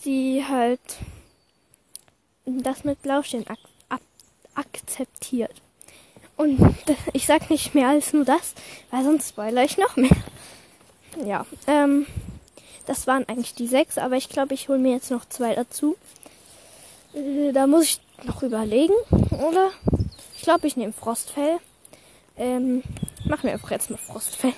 sie 0.00 0.44
halt 0.46 0.80
das 2.44 2.84
mit 2.84 3.00
Blaustehen 3.02 3.46
ak 3.46 3.58
ak 3.88 4.02
akzeptiert. 4.54 5.62
Und 6.36 6.58
ich 7.12 7.26
sag 7.26 7.50
nicht 7.50 7.74
mehr 7.74 7.88
als 7.88 8.12
nur 8.12 8.24
das, 8.24 8.54
weil 8.90 9.04
sonst 9.04 9.30
spoiler 9.30 9.64
ich 9.64 9.78
noch 9.78 9.96
mehr. 9.96 10.16
Ja, 11.24 11.46
ähm, 11.66 12.06
das 12.86 13.06
waren 13.06 13.26
eigentlich 13.28 13.54
die 13.54 13.68
sechs, 13.68 13.98
aber 13.98 14.16
ich 14.16 14.28
glaube, 14.28 14.54
ich 14.54 14.68
hole 14.68 14.78
mir 14.78 14.92
jetzt 14.92 15.10
noch 15.10 15.24
zwei 15.26 15.54
dazu. 15.54 15.96
Äh, 17.14 17.52
da 17.52 17.66
muss 17.66 17.84
ich 17.84 18.00
noch 18.24 18.42
überlegen, 18.42 18.94
oder? 19.30 19.70
Ich 20.36 20.42
glaube, 20.42 20.66
ich 20.66 20.76
nehme 20.76 20.92
Frostfell. 20.92 21.58
Ähm, 22.36 22.82
machen 23.24 23.44
wir 23.44 23.52
einfach 23.52 23.70
jetzt 23.70 23.90
mal 23.90 23.96
Frostfell. 23.96 24.52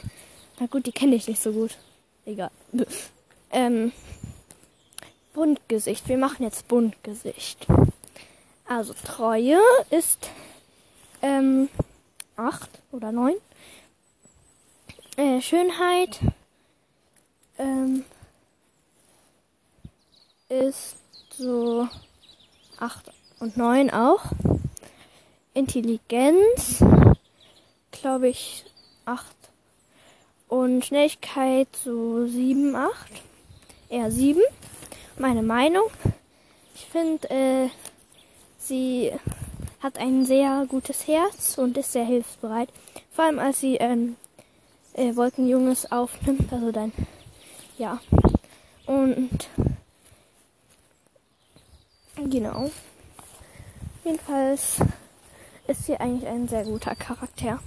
Na 0.59 0.67
gut, 0.67 0.87
die 0.87 0.93
kenne 0.93 1.15
ich 1.15 1.29
nicht 1.29 1.43
so 1.43 1.53
gut. 1.53 1.77
Egal. 2.25 2.51
Ähm, 3.53 3.93
Buntgesicht. 5.33 6.09
Wir 6.09 6.19
machen 6.19 6.43
jetzt 6.43 6.67
Buntgesicht. 6.67 7.67
Also 8.67 8.93
Treue 9.05 9.61
ist 9.91 10.29
ähm, 11.23 11.69
8 12.35 12.69
oder 12.91 13.13
9. 13.13 13.35
Äh, 15.17 15.41
Schönheit 15.41 16.19
ähm, 17.59 18.05
ist 20.49 20.97
so 21.31 21.89
8 22.79 23.11
und 23.41 23.57
9 23.57 23.91
auch. 23.91 24.25
Intelligenz, 25.55 26.85
glaube 27.91 28.29
ich, 28.29 28.65
8 29.05 29.25
und 30.49 30.85
Schnelligkeit 30.85 31.69
so 31.85 32.27
7, 32.27 32.77
8. 32.77 32.93
Eher 33.89 34.11
7. 34.11 34.41
Meine 35.19 35.43
Meinung. 35.43 35.85
Ich 36.75 36.87
finde, 36.87 37.31
äh, 37.31 37.69
sie 38.59 39.13
hat 39.81 39.99
ein 39.99 40.25
sehr 40.27 40.67
gutes 40.69 41.07
Herz 41.07 41.57
und 41.57 41.77
ist 41.79 41.93
sehr 41.93 42.05
hilfsbereit. 42.05 42.69
Vor 43.13 43.25
allem 43.25 43.39
als 43.39 43.61
sie 43.61 43.77
ähm, 43.77 44.17
äh, 44.95 45.15
Wolkenjunges 45.15 45.91
aufnimmt. 45.93 46.53
Also 46.53 46.73
dann, 46.73 46.93
ja. 47.79 48.01
Und 48.87 49.49
genau. 52.25 52.71
Jedenfalls 54.05 54.77
ist 55.67 55.87
sie 55.87 55.97
eigentlich 55.97 56.29
ein 56.29 56.49
sehr 56.49 56.65
guter 56.65 56.95
Charakter. 56.95 57.61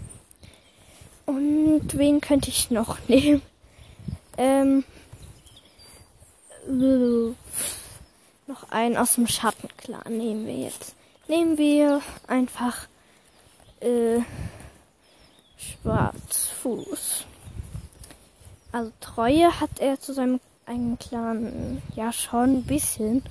Und 1.25 1.97
wen 1.97 2.21
könnte 2.21 2.49
ich 2.49 2.71
noch 2.71 2.97
nehmen? 3.07 3.41
Ähm, 4.37 4.83
äh, 6.67 7.33
noch 8.47 8.69
einen 8.69 8.97
aus 8.97 9.15
dem 9.15 9.27
Schattenclan 9.27 10.17
nehmen 10.17 10.47
wir 10.47 10.55
jetzt. 10.55 10.95
Nehmen 11.27 11.57
wir 11.57 12.01
einfach 12.27 12.87
äh, 13.81 14.21
Schwarzfuß. 15.57 17.25
Also 18.71 18.91
Treue 18.99 19.59
hat 19.59 19.79
er 19.79 19.99
zu 19.99 20.13
seinem 20.13 20.39
eigenen 20.65 20.97
Clan 20.99 21.81
ja 21.95 22.11
schon 22.11 22.57
ein 22.57 22.63
bisschen. 22.63 23.23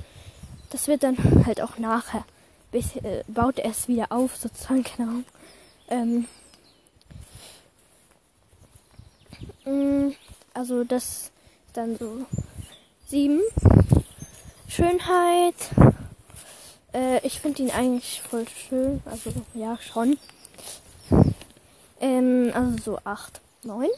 Das 0.71 0.89
wird 0.89 1.03
dann 1.03 1.17
halt 1.47 1.61
auch 1.61 1.79
nachher. 1.79 2.25
Bis, 2.71 2.97
äh, 2.97 3.25
baut 3.27 3.59
er 3.59 3.71
es 3.71 3.89
wieder 3.89 4.07
auf, 4.11 4.37
sozusagen, 4.37 4.85
keine. 4.85 5.25
Ähm, 5.89 6.27
mh, 9.65 10.13
also 10.53 10.85
das 10.85 11.05
ist 11.05 11.33
dann 11.73 11.97
so 11.97 12.27
sieben. 13.07 13.41
Schönheit. 14.69 15.55
Äh, 16.93 17.27
ich 17.27 17.41
finde 17.41 17.63
ihn 17.63 17.71
eigentlich 17.71 18.21
voll 18.21 18.45
schön. 18.49 19.03
Also 19.07 19.33
ja, 19.55 19.79
schon. 19.79 20.19
Ähm, 22.01 22.51
also 22.55 22.77
so 22.83 22.99
acht, 23.05 23.41
neun. 23.63 23.89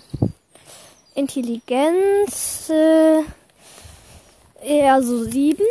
Intelligenz. 1.15 2.71
Äh, 2.71 3.23
eher 4.63 5.03
so 5.03 5.25
sieben. 5.25 5.67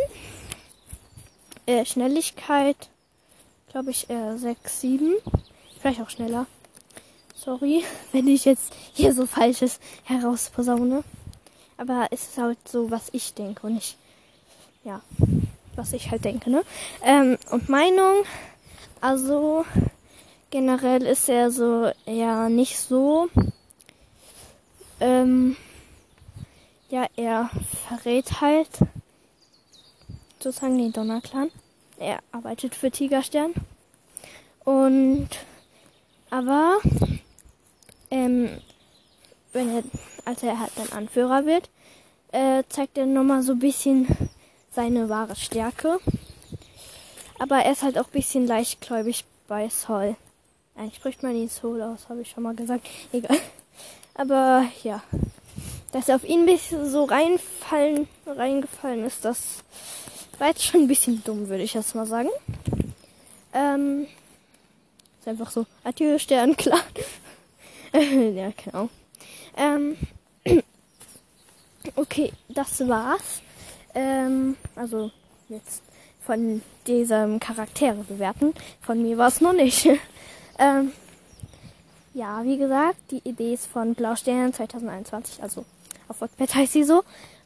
Äh, 1.70 1.86
Schnelligkeit. 1.86 2.90
Glaube 3.70 3.92
ich 3.92 4.10
eher 4.10 4.40
sechs, 4.40 4.82
sieben. 4.82 5.14
Vielleicht 5.80 6.02
auch 6.02 6.10
schneller. 6.10 6.48
Sorry, 7.36 7.84
wenn 8.12 8.28
ich 8.28 8.46
jetzt 8.46 8.74
hier 8.96 9.14
so 9.14 9.28
Falsches 9.28 9.80
herausposaune. 10.04 11.04
Aber 11.78 12.08
es 12.10 12.24
ist 12.24 12.38
halt 12.40 12.58
so, 12.68 12.90
was 12.90 13.10
ich 13.12 13.36
denke 13.36 13.68
und 13.68 13.76
nicht, 13.76 13.98
ja, 14.84 15.02
was 15.76 15.94
ich 15.94 16.10
halt 16.10 16.26
denke, 16.26 16.50
ne? 16.50 16.64
Ähm, 17.04 17.38
und 17.52 17.70
Meinung, 17.70 18.24
also 19.00 19.64
generell 20.50 21.04
ist 21.04 21.30
er 21.30 21.52
so 21.52 21.92
ja 22.08 22.50
nicht 22.50 22.80
so, 22.80 23.30
ähm, 25.00 25.56
ja, 26.90 27.06
er 27.16 27.52
verrät 27.88 28.42
halt 28.42 28.72
sozusagen 30.42 30.78
den 30.78 30.94
Donnerclan. 30.94 31.52
Er 31.98 32.20
arbeitet 32.32 32.76
für 32.76 32.92
Tigerstern. 32.92 33.54
Und 34.64 35.30
aber 36.30 36.80
ähm, 38.12 38.50
wenn 39.54 39.76
er, 39.76 39.84
als 40.26 40.44
er 40.44 40.60
halt 40.60 40.72
dann 40.76 40.90
Anführer 40.98 41.46
wird, 41.46 41.70
äh, 42.32 42.64
zeigt 42.70 42.98
er 42.98 43.06
nochmal 43.06 43.42
so 43.42 43.54
ein 43.54 43.60
bisschen 43.60 44.08
seine 44.72 45.10
wahre 45.10 45.36
Stärke. 45.36 46.00
Aber 47.40 47.58
er 47.60 47.72
ist 47.72 47.84
halt 47.84 47.98
auch 47.98 48.06
ein 48.06 48.12
bisschen 48.12 48.46
leichtgläubig 48.46 49.26
bei 49.48 49.70
Sol. 49.70 50.16
Eigentlich 50.76 50.96
spricht 50.96 51.24
man 51.24 51.36
ihn 51.36 51.50
Sol 51.50 51.82
aus, 51.82 52.10
habe 52.10 52.22
ich 52.22 52.30
schon 52.30 52.44
mal 52.44 52.56
gesagt. 52.56 52.88
Egal. 53.12 53.38
Aber 54.14 54.66
ja. 54.84 55.02
Dass 55.92 56.08
er 56.08 56.18
auf 56.18 56.24
ihn 56.24 56.42
ein 56.42 56.46
bisschen 56.46 56.88
so 56.88 57.06
reinfallen, 57.06 58.08
reingefallen 58.28 59.06
ist, 59.06 59.26
das 59.26 59.64
war 60.40 60.48
jetzt 60.48 60.64
schon 60.64 60.82
ein 60.82 60.88
bisschen 60.88 61.24
dumm, 61.24 61.50
würde 61.50 61.64
ich 61.64 61.74
jetzt 61.74 61.96
mal 61.96 62.06
sagen. 62.06 62.30
Ähm, 63.54 64.08
ist 65.20 65.28
einfach 65.28 65.52
so, 65.52 65.66
adieu, 65.84 66.18
Stern, 66.18 66.56
klar. 66.56 66.82
ja, 67.94 68.52
genau. 68.64 68.90
Ähm, 69.58 69.98
okay, 71.96 72.32
das 72.48 72.88
war's. 72.88 73.42
Ähm, 73.94 74.56
also 74.76 75.12
jetzt 75.50 75.82
von 76.22 76.62
diesem 76.86 77.40
Charaktere 77.40 78.04
bewerten. 78.08 78.54
Von 78.82 79.02
mir 79.02 79.18
war 79.18 79.28
es 79.28 79.42
noch 79.42 79.54
nicht. 79.54 79.88
ähm, 80.60 80.92
ja, 82.14 82.44
wie 82.44 82.58
gesagt, 82.58 82.98
die 83.12 83.28
Idee 83.28 83.54
ist 83.54 83.68
von 83.68 83.96
Blaustern 83.96 84.54
2021, 84.54 85.42
also 85.42 85.66
auf 86.08 86.22
Wattpad 86.22 86.56
heißt 86.56 86.74
sie 86.74 86.84
so. 86.84 87.04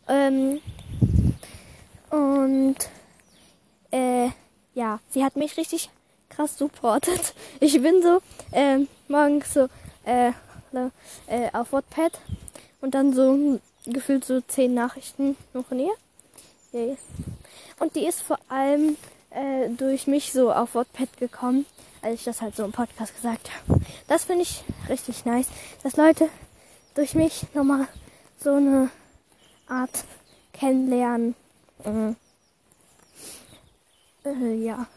Ähm, 0.08 0.60
und 2.14 2.76
äh, 3.90 4.30
ja, 4.76 5.00
sie 5.10 5.24
hat 5.24 5.36
mich 5.36 5.58
richtig 5.58 5.90
krass 6.30 6.58
supportet. 6.58 7.34
Ich 7.60 7.82
bin 7.82 8.04
so 8.04 8.22
äh, 8.52 8.80
morgens 9.08 9.54
so 9.54 9.68
äh, 10.06 10.32
äh, 11.28 11.50
auf 11.54 11.72
Wattpad 11.72 12.20
und 12.82 12.94
dann 12.94 13.14
so 13.14 13.60
gefühlt 13.86 14.26
so 14.26 14.42
zehn 14.42 14.76
Nachrichten 14.76 15.36
noch 15.54 15.66
von 15.66 15.80
ihr. 15.80 15.94
Und 17.80 17.96
die 17.96 18.06
ist 18.06 18.22
vor 18.22 18.38
allem 18.48 18.96
äh, 19.32 19.70
durch 19.70 20.06
mich 20.06 20.34
so 20.34 20.52
auf 20.52 20.76
Wattpad 20.76 21.18
gekommen, 21.18 21.66
als 22.02 22.16
ich 22.16 22.24
das 22.26 22.42
halt 22.42 22.56
so 22.56 22.64
im 22.64 22.72
Podcast 22.72 23.16
gesagt 23.16 23.50
habe. 23.50 23.82
Das 24.08 24.26
finde 24.26 24.44
ich 24.44 24.64
richtig 24.88 25.26
nice, 25.26 25.48
dass 25.82 25.98
Leute 25.98 26.30
durch 26.94 27.16
mich 27.16 27.46
nochmal 27.56 27.88
so 28.40 28.54
eine 28.54 28.90
Art 29.68 30.04
kennenlernen. 30.54 31.36
Mhm. 31.86 32.16
Äh, 34.26 34.56
ja 34.56 34.88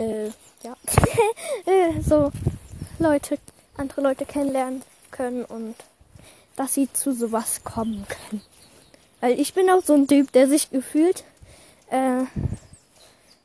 äh, 0.00 0.30
ja, 0.62 0.76
äh, 1.66 2.00
so 2.00 2.32
Leute, 2.98 3.38
andere 3.76 4.00
Leute 4.00 4.24
kennenlernen 4.24 4.82
können 5.10 5.44
und 5.44 5.74
dass 6.56 6.74
sie 6.74 6.92
zu 6.92 7.12
sowas 7.12 7.62
kommen 7.64 8.06
können. 8.08 8.42
Weil 9.20 9.38
ich 9.38 9.54
bin 9.54 9.68
auch 9.70 9.82
so 9.82 9.94
ein 9.94 10.08
Typ, 10.08 10.32
der 10.32 10.48
sich 10.48 10.70
gefühlt 10.70 11.24
äh, 11.90 12.24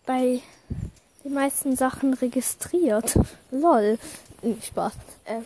bei 0.05 0.41
den 1.23 1.33
meisten 1.33 1.75
Sachen 1.75 2.13
registriert. 2.13 3.17
Lol. 3.51 3.97
Spaß. 4.61 4.93
Äh, 5.25 5.41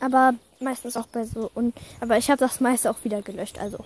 aber 0.00 0.34
meistens 0.60 0.96
auch 0.96 1.06
bei 1.06 1.24
so 1.24 1.50
und 1.54 1.74
aber 2.00 2.16
ich 2.16 2.30
habe 2.30 2.38
das 2.38 2.60
meiste 2.60 2.90
auch 2.90 3.04
wieder 3.04 3.22
gelöscht, 3.22 3.58
also. 3.58 3.84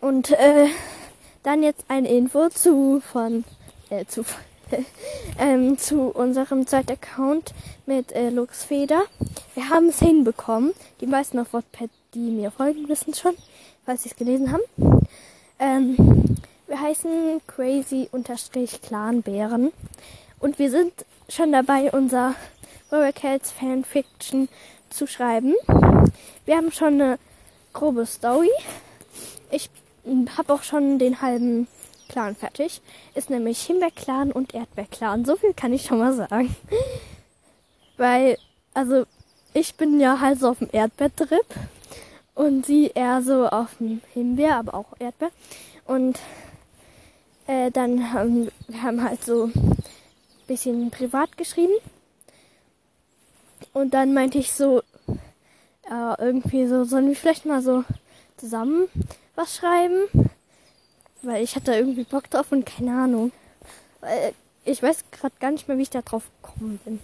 Und 0.00 0.30
äh, 0.30 0.68
dann 1.42 1.62
jetzt 1.62 1.84
eine 1.88 2.08
Info 2.08 2.48
zu 2.50 3.00
von 3.00 3.44
äh, 3.90 4.06
zu, 4.06 4.24
ähm, 5.38 5.76
zu 5.78 6.10
unserem 6.10 6.66
zweiten 6.66 6.92
Account 6.92 7.54
mit 7.86 8.12
äh, 8.12 8.28
Luxfeder. 8.30 9.02
Wir 9.54 9.70
haben 9.70 9.88
es 9.88 9.98
hinbekommen. 9.98 10.72
Die 11.00 11.06
meisten 11.06 11.38
auf 11.38 11.52
WordPad, 11.52 11.90
die 12.14 12.30
mir 12.30 12.50
folgen, 12.50 12.88
wissen 12.88 13.12
es 13.12 13.20
schon, 13.20 13.36
falls 13.84 14.02
sie 14.02 14.08
es 14.10 14.16
gelesen 14.16 14.52
haben. 14.52 14.62
Ähm, 15.58 15.96
wir 16.66 16.80
heißen 16.80 17.40
crazy-clanbären 17.46 19.72
und 20.38 20.58
wir 20.58 20.70
sind 20.70 20.92
schon 21.28 21.52
dabei, 21.52 21.90
unser 21.90 22.34
Cats 22.90 23.52
Fanfiction 23.52 24.48
zu 24.90 25.06
schreiben. 25.06 25.54
Wir 26.44 26.56
haben 26.56 26.72
schon 26.72 26.94
eine 26.94 27.18
grobe 27.72 28.04
Story. 28.06 28.50
Ich 29.50 29.70
habe 30.36 30.52
auch 30.52 30.62
schon 30.62 30.98
den 30.98 31.20
halben 31.20 31.66
Clan 32.08 32.34
fertig. 32.34 32.80
Ist 33.14 33.30
nämlich 33.30 33.60
Himbeerclan 33.62 34.32
und 34.32 34.54
Erdbeerclan. 34.54 35.24
So 35.24 35.36
viel 35.36 35.54
kann 35.54 35.72
ich 35.72 35.84
schon 35.84 35.98
mal 35.98 36.14
sagen. 36.14 36.54
Weil, 37.96 38.38
also, 38.74 39.04
ich 39.54 39.74
bin 39.74 40.00
ja 40.00 40.20
halt 40.20 40.40
so 40.40 40.50
auf 40.50 40.58
dem 40.58 40.68
Erdbeertrip 40.72 41.46
und 42.34 42.64
sie 42.64 42.92
eher 42.94 43.22
so 43.22 43.48
auf 43.48 43.76
dem 43.78 44.00
Himbeer, 44.14 44.56
aber 44.56 44.74
auch 44.74 44.94
Erdbeer. 44.98 45.30
Und 45.84 46.18
äh, 47.46 47.70
dann 47.70 48.12
haben 48.12 48.50
wir 48.68 48.82
haben 48.82 49.02
halt 49.02 49.24
so 49.24 49.44
ein 49.46 49.76
bisschen 50.46 50.90
privat 50.90 51.36
geschrieben. 51.36 51.74
Und 53.72 53.94
dann 53.94 54.14
meinte 54.14 54.38
ich 54.38 54.52
so, 54.52 54.82
äh, 55.90 56.14
irgendwie 56.18 56.66
so, 56.66 56.84
sollen 56.84 57.08
wir 57.08 57.16
vielleicht 57.16 57.46
mal 57.46 57.62
so 57.62 57.84
zusammen 58.36 58.88
was 59.38 59.56
schreiben? 59.56 60.08
Weil 61.22 61.42
ich 61.42 61.56
hatte 61.56 61.74
irgendwie 61.74 62.04
Bock 62.04 62.28
drauf 62.28 62.50
und 62.50 62.66
keine 62.66 62.92
Ahnung. 62.92 63.32
Weil 64.00 64.34
ich 64.64 64.82
weiß 64.82 65.04
gerade 65.12 65.34
gar 65.40 65.52
nicht 65.52 65.68
mehr, 65.68 65.78
wie 65.78 65.82
ich 65.82 65.90
da 65.90 66.02
drauf 66.02 66.24
gekommen 66.42 66.80
bin. 66.84 66.98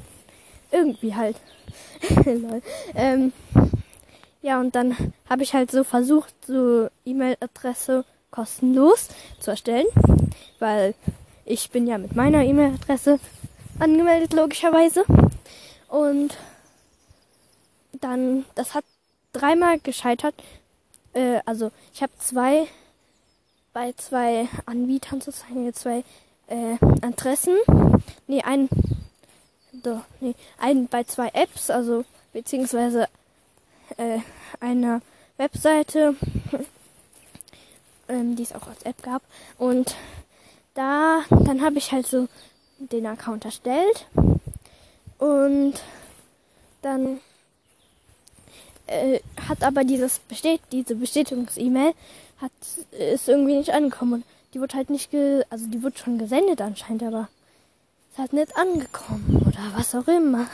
Irgendwie 0.70 1.14
halt. 1.14 1.36
ähm, 2.94 3.32
ja, 4.42 4.60
und 4.60 4.74
dann 4.74 5.14
habe 5.30 5.42
ich 5.44 5.54
halt 5.54 5.70
so 5.70 5.84
versucht, 5.84 6.34
so 6.46 6.88
E-Mail-Adresse 7.04 8.04
kostenlos 8.30 9.08
zu 9.38 9.52
erstellen. 9.52 9.86
Weil 10.58 10.94
ich 11.44 11.70
bin 11.70 11.86
ja 11.86 11.98
mit 11.98 12.16
meiner 12.16 12.42
E-Mail-Adresse 12.42 13.20
angemeldet, 13.78 14.32
logischerweise. 14.32 15.04
Und 15.88 16.36
dann, 18.00 18.44
das 18.56 18.74
hat 18.74 18.84
dreimal 19.32 19.78
gescheitert. 19.78 20.34
Äh, 21.14 21.40
also 21.46 21.70
ich 21.92 22.02
habe 22.02 22.12
zwei 22.18 22.66
bei 23.72 23.92
zwei 23.94 24.48
Anbietern 24.66 25.20
sozusagen, 25.20 25.72
zwei 25.74 26.04
äh, 26.46 26.76
Adressen. 27.02 27.56
Nee, 28.28 28.42
ein 28.42 28.68
doch, 29.82 30.04
nee, 30.20 30.34
ein, 30.58 30.88
bei 30.88 31.04
zwei 31.04 31.28
Apps, 31.28 31.70
also 31.70 32.04
beziehungsweise 32.32 33.08
äh, 33.96 34.18
einer 34.60 35.02
Webseite, 35.36 36.14
ähm, 38.08 38.36
die 38.36 38.42
es 38.42 38.54
auch 38.54 38.66
als 38.68 38.82
App 38.82 39.02
gab. 39.02 39.22
Und 39.58 39.96
da, 40.74 41.22
dann 41.28 41.62
habe 41.62 41.78
ich 41.78 41.92
halt 41.92 42.06
so 42.06 42.28
den 42.78 43.06
Account 43.06 43.44
erstellt 43.44 44.06
und 45.18 45.74
dann 46.82 47.20
äh, 48.86 49.20
hat 49.48 49.62
aber 49.62 49.84
dieses 49.84 50.18
Bestät 50.18 50.60
diese 50.72 50.94
Bestätigungs-E-Mail 50.94 51.92
hat 52.40 52.52
ist 52.92 53.28
irgendwie 53.28 53.56
nicht 53.56 53.70
angekommen 53.70 54.14
und 54.14 54.24
die 54.52 54.60
wurde 54.60 54.76
halt 54.76 54.90
nicht 54.90 55.10
ge 55.10 55.44
also 55.50 55.66
die 55.66 55.82
wurde 55.82 55.98
schon 55.98 56.18
gesendet 56.18 56.60
anscheinend, 56.60 57.02
aber 57.02 57.28
es 58.12 58.18
hat 58.18 58.32
nicht 58.32 58.56
angekommen 58.56 59.42
oder 59.46 59.72
was 59.76 59.94
auch 59.94 60.06
immer. 60.06 60.46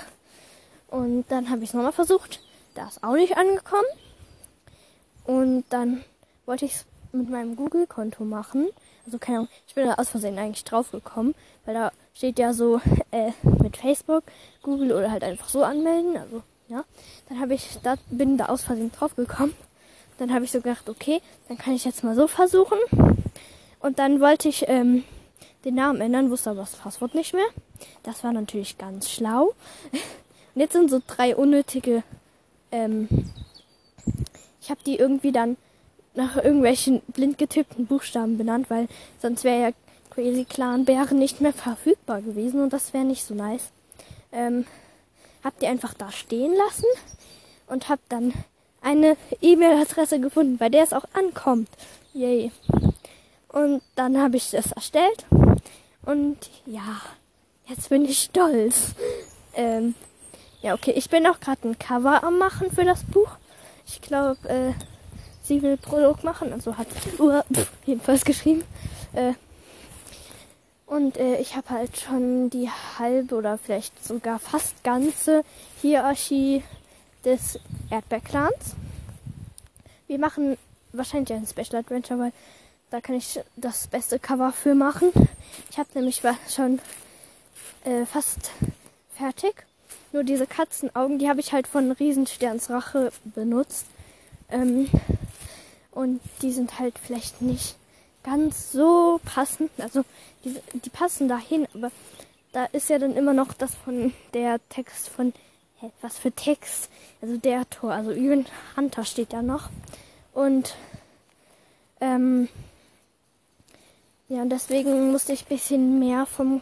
Und 0.89 1.25
dann 1.29 1.51
habe 1.51 1.63
ich 1.63 1.71
es 1.71 1.75
nochmal 1.75 1.93
versucht, 1.93 2.41
da 2.75 2.89
ist 2.89 3.05
auch 3.05 3.15
nicht 3.15 3.37
angekommen. 3.37 3.87
Und 5.25 5.65
dann 5.69 6.03
wollte 6.47 6.65
ich 6.65 6.75
es 6.75 6.87
mit 7.13 7.29
meinem 7.29 7.57
Google-Konto 7.57 8.25
machen. 8.25 8.69
Also 9.05 9.19
keine 9.19 9.39
Ahnung, 9.39 9.51
ich 9.67 9.75
bin 9.75 9.87
da 9.87 9.95
aus 9.95 10.09
Versehen 10.09 10.39
eigentlich 10.39 10.65
drauf 10.65 10.91
gekommen, 10.91 11.35
weil 11.65 11.75
da 11.75 11.93
steht 12.15 12.39
ja 12.39 12.53
so 12.55 12.81
äh, 13.11 13.33
mit 13.63 13.77
Facebook, 13.77 14.25
Google 14.63 14.93
oder 14.93 15.11
halt 15.11 15.23
einfach 15.23 15.49
so 15.49 15.63
anmelden. 15.63 16.17
Also 16.17 16.43
ja, 16.71 16.85
dann 17.29 17.41
habe 17.41 17.55
ich 17.55 17.79
da 17.83 17.97
bin 18.11 18.39
da 18.39 18.47
aus 18.47 18.63
Versehen 18.63 18.93
drauf 18.93 19.17
gekommen. 19.17 19.55
Dann 20.19 20.33
habe 20.33 20.45
ich 20.45 20.53
so 20.53 20.61
gedacht, 20.61 20.89
okay, 20.89 21.21
dann 21.49 21.59
kann 21.59 21.75
ich 21.75 21.85
jetzt 21.85 22.05
mal 22.05 22.15
so 22.15 22.29
versuchen. 22.29 22.79
Und 23.81 23.99
dann 23.99 24.21
wollte 24.21 24.49
ich 24.49 24.69
ähm, 24.69 25.05
den 25.65 25.75
Namen 25.75 26.01
ändern, 26.01 26.31
wusste 26.31 26.51
aber 26.51 26.61
das 26.61 26.77
Passwort 26.77 27.15
nicht 27.15 27.35
mehr. 27.35 27.47
Das 28.03 28.23
war 28.23 28.33
natürlich 28.33 28.79
ganz 28.79 29.11
schlau. 29.11 29.55
Und 30.55 30.61
jetzt 30.61 30.73
sind 30.73 30.91
so 30.91 31.01
drei 31.07 31.35
unnötige. 31.35 32.03
Ähm, 32.71 33.09
ich 34.61 34.71
habe 34.71 34.81
die 34.85 34.97
irgendwie 34.97 35.33
dann 35.33 35.57
nach 36.15 36.37
irgendwelchen 36.37 37.01
blind 37.09 37.39
getippten 37.39 37.87
Buchstaben 37.87 38.37
benannt, 38.37 38.69
weil 38.69 38.89
sonst 39.21 39.45
wäre 39.45 39.63
ja 39.63 39.71
Crazy 40.11 40.45
Clan 40.45 40.85
Bären 40.85 41.19
nicht 41.19 41.41
mehr 41.41 41.53
verfügbar 41.53 42.21
gewesen 42.21 42.61
und 42.61 42.73
das 42.73 42.93
wäre 42.93 43.05
nicht 43.05 43.25
so 43.25 43.35
nice. 43.35 43.71
Ähm, 44.33 44.67
hab 45.45 45.59
die 45.59 45.67
einfach 45.67 45.95
da 45.95 46.11
stehen 46.11 46.55
lassen 46.55 46.87
und 47.67 47.89
hab 47.89 48.01
dann 48.09 48.33
eine 48.81 49.17
E-Mail-Adresse 49.41 50.21
gefunden, 50.21 50.59
bei 50.59 50.69
der 50.69 50.85
es 50.85 50.93
auch 50.93 51.05
ankommt. 51.13 51.69
Yay. 52.13 52.51
Und 53.49 53.83
dann 53.95 54.21
habe 54.21 54.37
ich 54.37 54.51
das 54.51 54.73
erstellt 54.73 55.27
und 56.05 56.39
ja, 56.67 57.01
jetzt 57.67 57.89
bin 57.89 58.05
ich 58.05 58.21
stolz. 58.21 58.95
Ähm, 59.55 59.95
ja, 60.63 60.75
okay, 60.75 60.93
ich 60.93 61.09
bin 61.11 61.27
auch 61.27 61.41
gerade 61.41 61.69
ein 61.69 61.79
Cover 61.79 62.23
am 62.23 62.39
machen 62.39 62.71
für 62.71 62.85
das 62.85 63.03
Buch. 63.05 63.31
Ich 63.87 64.01
glaube, 64.01 64.49
äh, 64.49 64.73
sie 65.43 65.63
will 65.63 65.77
Prolog 65.77 66.23
machen, 66.23 66.53
also 66.53 66.77
hat 66.77 66.87
uh, 67.19 67.41
jedenfalls 67.87 68.25
geschrieben. 68.25 68.63
Äh, 69.13 69.33
und 70.91 71.17
äh, 71.19 71.37
ich 71.37 71.55
habe 71.55 71.71
halt 71.71 72.01
schon 72.01 72.51
die 72.51 72.69
halbe 72.99 73.37
oder 73.37 73.59
vielleicht 73.59 74.05
sogar 74.05 74.41
fast 74.41 74.83
ganze 74.83 75.45
Hierarchie 75.81 76.65
des 77.25 77.61
Erdbeerclans. 77.91 78.75
Wir 80.09 80.19
machen 80.19 80.59
wahrscheinlich 80.93 81.33
ein 81.33 81.47
Special 81.47 81.77
Adventure, 81.77 82.19
weil 82.19 82.33
da 82.91 83.01
kann 83.01 83.15
ich 83.15 83.39
das 83.55 83.87
beste 83.87 84.19
Cover 84.19 84.53
für 84.53 84.75
machen. 84.75 85.13
Ich 85.71 85.79
habe 85.79 85.89
nämlich 85.95 86.23
schon 86.49 86.81
äh, 87.85 88.05
fast 88.05 88.51
fertig. 89.17 89.65
Nur 90.11 90.25
diese 90.25 90.49
Katzenaugen, 90.49 91.21
die 91.21 91.29
habe 91.29 91.39
ich 91.39 91.53
halt 91.53 91.69
von 91.69 91.93
Riesensterns 91.93 92.69
Rache 92.69 93.13
benutzt. 93.23 93.87
Ähm, 94.51 94.89
und 95.93 96.21
die 96.43 96.51
sind 96.51 96.81
halt 96.81 96.99
vielleicht 96.99 97.43
nicht 97.43 97.77
ganz 98.23 98.73
so 98.73 99.21
passend. 99.25 99.71
Also 99.79 100.05
die, 100.45 100.57
die 100.73 100.91
passen 100.91 101.29
dahin, 101.29 101.67
aber 101.75 101.91
da 102.53 102.65
ist 102.67 102.91
ja 102.91 102.99
dann 102.99 103.17
immer 103.17 103.33
noch 103.33 103.53
das 103.53 103.75
von 103.75 104.13
der 104.35 104.61
Text 104.69 105.09
von 105.09 105.33
was 106.01 106.19
für 106.19 106.33
Text? 106.33 106.91
Also 107.23 107.37
der 107.37 107.69
Tor, 107.71 107.93
also 107.93 108.13
Ian 108.13 108.47
Hunter 108.77 109.05
steht 109.05 109.33
da 109.33 109.43
noch. 109.43 109.71
Und 110.33 110.75
ähm, 112.01 112.49
ja, 114.29 114.43
und 114.43 114.51
deswegen 114.51 115.11
musste 115.11 115.33
ich 115.33 115.47
bisschen 115.47 115.99
mehr 115.99 116.27
vom, 116.27 116.61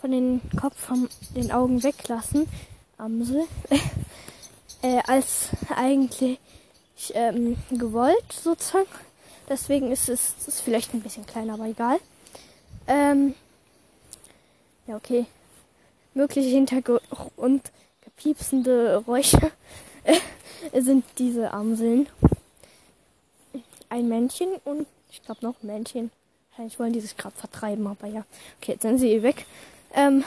von 0.00 0.10
den 0.10 0.40
Kopf, 0.58 0.78
von 0.78 1.08
den 1.34 1.52
Augen 1.52 1.82
weglassen, 1.82 2.48
Amsel, 2.96 3.44
äh, 4.82 5.00
als 5.06 5.48
eigentlich 5.74 6.38
ähm, 7.14 7.56
gewollt, 7.70 8.32
sozusagen. 8.32 8.88
Deswegen 9.50 9.90
ist 9.90 10.08
es 10.08 10.32
ist 10.46 10.60
vielleicht 10.60 10.94
ein 10.94 11.02
bisschen 11.02 11.26
kleiner, 11.26 11.54
aber 11.54 11.66
egal. 11.66 11.98
Ähm, 12.86 13.34
ja, 14.86 14.94
okay. 14.94 15.26
Mögliche 16.14 16.48
Hintergrund 16.48 17.72
gepiepsende 18.04 18.98
Räusche 18.98 19.50
äh, 20.04 20.20
sind 20.80 21.04
diese 21.18 21.52
Amseln. 21.52 22.08
Ein 23.88 24.08
Männchen 24.08 24.50
und 24.64 24.86
ich 25.10 25.20
glaube 25.24 25.44
noch 25.44 25.56
ein 25.62 25.66
Männchen. 25.66 26.12
Wahrscheinlich 26.50 26.78
wollen 26.78 26.92
die 26.92 27.00
sich 27.00 27.16
gerade 27.16 27.34
vertreiben, 27.34 27.88
aber 27.88 28.06
ja. 28.06 28.24
Okay, 28.60 28.72
jetzt 28.72 28.82
sind 28.82 28.98
sie 28.98 29.14
eh 29.14 29.22
weg. 29.24 29.46
Ähm, 29.94 30.22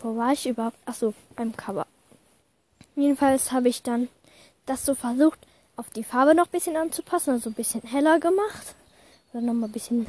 wo 0.00 0.14
war 0.14 0.34
ich 0.34 0.46
überhaupt? 0.46 0.76
Achso, 0.84 1.14
beim 1.36 1.56
Cover. 1.56 1.86
Jedenfalls 2.96 3.50
habe 3.50 3.70
ich 3.70 3.82
dann 3.82 4.08
das 4.66 4.84
so 4.84 4.94
versucht, 4.94 5.38
auf 5.76 5.90
die 5.90 6.04
Farbe 6.04 6.34
noch 6.34 6.46
ein 6.46 6.50
bisschen 6.50 6.76
anzupassen, 6.76 7.30
also 7.30 7.50
ein 7.50 7.54
bisschen 7.54 7.82
heller 7.82 8.20
gemacht. 8.20 8.74
Dann 9.32 9.46
nochmal 9.46 9.68
ein 9.68 9.72
bisschen 9.72 10.06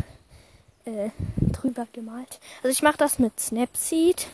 äh, 0.86 1.10
drüber 1.51 1.88
gemalt. 1.93 2.39
Also 2.63 2.69
ich 2.69 2.84
mache 2.84 2.97
das 2.97 3.19
mit 3.19 3.39
Snapseed. 3.39 4.28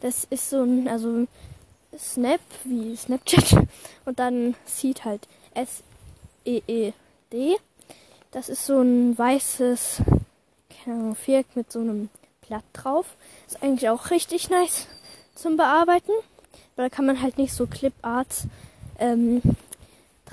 Das 0.00 0.24
ist 0.24 0.50
so 0.50 0.62
ein, 0.62 0.88
also 0.88 1.26
Snap 1.96 2.40
wie 2.64 2.96
Snapchat 2.96 3.66
und 4.04 4.18
dann 4.18 4.56
Seed 4.64 5.04
halt 5.04 5.28
S-E-E-D. 5.54 7.56
Das 8.32 8.48
ist 8.48 8.66
so 8.66 8.80
ein 8.80 9.16
weißes 9.16 10.02
keine 10.84 11.14
Viereck 11.14 11.46
mit 11.54 11.72
so 11.72 11.80
einem 11.80 12.10
Blatt 12.46 12.64
drauf. 12.72 13.06
Ist 13.46 13.62
eigentlich 13.62 13.88
auch 13.88 14.10
richtig 14.10 14.50
nice 14.50 14.86
zum 15.34 15.56
Bearbeiten. 15.56 16.12
Weil 16.76 16.88
da 16.88 16.94
kann 16.94 17.06
man 17.06 17.22
halt 17.22 17.38
nicht 17.38 17.54
so 17.54 17.66
Clip-Arts 17.66 18.46
ähm, 18.98 19.40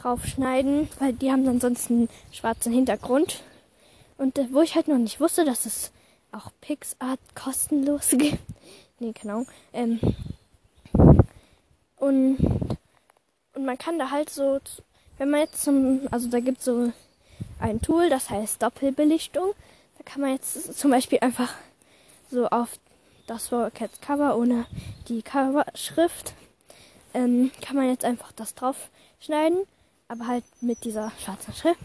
draufschneiden, 0.01 0.89
weil 0.99 1.13
die 1.13 1.31
haben 1.31 1.45
dann 1.45 1.59
sonst 1.59 1.89
einen 1.89 2.09
schwarzen 2.31 2.73
Hintergrund. 2.73 3.41
Und 4.17 4.37
äh, 4.37 4.47
wo 4.51 4.61
ich 4.61 4.75
halt 4.75 4.87
noch 4.87 4.97
nicht 4.97 5.19
wusste, 5.19 5.45
dass 5.45 5.65
es 5.65 5.91
auch 6.31 6.51
PixArt 6.61 7.19
kostenlos 7.35 8.09
gibt. 8.17 8.39
nee, 8.99 9.13
Ahnung. 9.23 9.47
Ähm, 9.73 9.99
und, 11.97 12.37
und 13.53 13.65
man 13.65 13.77
kann 13.77 13.99
da 13.99 14.11
halt 14.11 14.29
so, 14.29 14.59
wenn 15.17 15.29
man 15.29 15.41
jetzt 15.41 15.63
zum, 15.63 16.01
also 16.11 16.29
da 16.29 16.39
gibt 16.39 16.61
so 16.61 16.91
ein 17.59 17.81
Tool, 17.81 18.09
das 18.09 18.29
heißt 18.29 18.61
Doppelbelichtung. 18.61 19.53
Da 19.97 20.03
kann 20.03 20.21
man 20.21 20.31
jetzt 20.31 20.77
zum 20.77 20.91
Beispiel 20.91 21.19
einfach 21.19 21.53
so 22.29 22.47
auf 22.47 22.79
das 23.27 23.49
Cats 23.49 24.01
Cover 24.01 24.35
ohne 24.35 24.65
die 25.07 25.21
Coverschrift 25.21 26.33
ähm, 27.13 27.51
kann 27.61 27.75
man 27.75 27.89
jetzt 27.89 28.05
einfach 28.05 28.31
das 28.31 28.55
drauf 28.55 28.89
schneiden, 29.19 29.59
aber 30.12 30.28
halt 30.28 30.43
mit 30.60 30.84
dieser 30.84 31.10
schwarzen 31.24 31.54
Schrift 31.54 31.80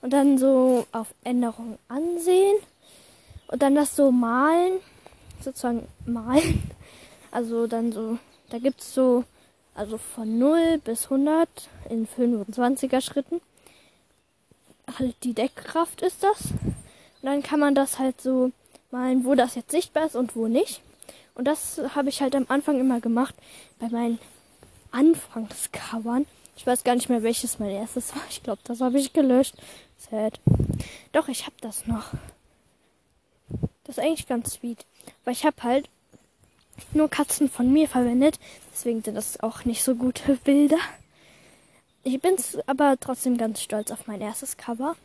und 0.00 0.12
dann 0.12 0.38
so 0.38 0.86
auf 0.92 1.08
Änderungen 1.24 1.78
ansehen 1.88 2.56
und 3.48 3.60
dann 3.60 3.74
das 3.74 3.96
so 3.96 4.12
malen, 4.12 4.78
sozusagen 5.40 5.86
malen. 6.06 6.62
Also 7.32 7.66
dann 7.66 7.92
so, 7.92 8.18
da 8.48 8.58
gibt's 8.58 8.94
so, 8.94 9.24
also 9.74 9.98
von 9.98 10.38
0 10.38 10.78
bis 10.78 11.04
100 11.04 11.48
in 11.90 12.08
25er 12.08 13.02
Schritten. 13.02 13.42
Halt 14.98 15.16
die 15.22 15.34
Deckkraft 15.34 16.00
ist 16.00 16.22
das. 16.22 16.52
Und 16.52 16.74
dann 17.22 17.42
kann 17.42 17.60
man 17.60 17.74
das 17.74 17.98
halt 17.98 18.22
so 18.22 18.52
malen, 18.90 19.26
wo 19.26 19.34
das 19.34 19.54
jetzt 19.54 19.72
sichtbar 19.72 20.06
ist 20.06 20.16
und 20.16 20.34
wo 20.34 20.46
nicht. 20.46 20.80
Und 21.34 21.46
das 21.46 21.78
habe 21.94 22.08
ich 22.08 22.22
halt 22.22 22.34
am 22.34 22.46
Anfang 22.48 22.80
immer 22.80 23.00
gemacht 23.00 23.34
bei 23.78 23.88
meinen 23.88 24.18
Anfangscovern. 24.92 26.24
Ich 26.56 26.66
weiß 26.66 26.84
gar 26.84 26.94
nicht 26.94 27.08
mehr, 27.08 27.22
welches 27.22 27.58
mein 27.58 27.70
erstes 27.70 28.14
war. 28.14 28.22
Ich 28.30 28.42
glaube, 28.42 28.60
das 28.64 28.80
habe 28.80 28.98
ich 28.98 29.12
gelöscht. 29.12 29.54
Sad. 29.98 30.40
Doch, 31.12 31.28
ich 31.28 31.44
habe 31.44 31.56
das 31.60 31.86
noch. 31.86 32.12
Das 33.84 33.98
ist 33.98 34.02
eigentlich 34.02 34.26
ganz 34.26 34.54
sweet. 34.54 34.84
Weil 35.24 35.34
ich 35.34 35.44
habe 35.44 35.62
halt 35.62 35.88
nur 36.92 37.08
Katzen 37.08 37.48
von 37.48 37.72
mir 37.72 37.88
verwendet. 37.88 38.38
Deswegen 38.72 39.02
sind 39.02 39.14
das 39.14 39.40
auch 39.40 39.64
nicht 39.64 39.84
so 39.84 39.94
gute 39.94 40.36
Bilder. 40.44 40.78
Ich 42.02 42.20
bin 42.20 42.36
aber 42.66 42.96
trotzdem 42.98 43.36
ganz 43.36 43.60
stolz 43.60 43.90
auf 43.90 44.06
mein 44.06 44.20
erstes 44.20 44.56
Cover. 44.56 44.96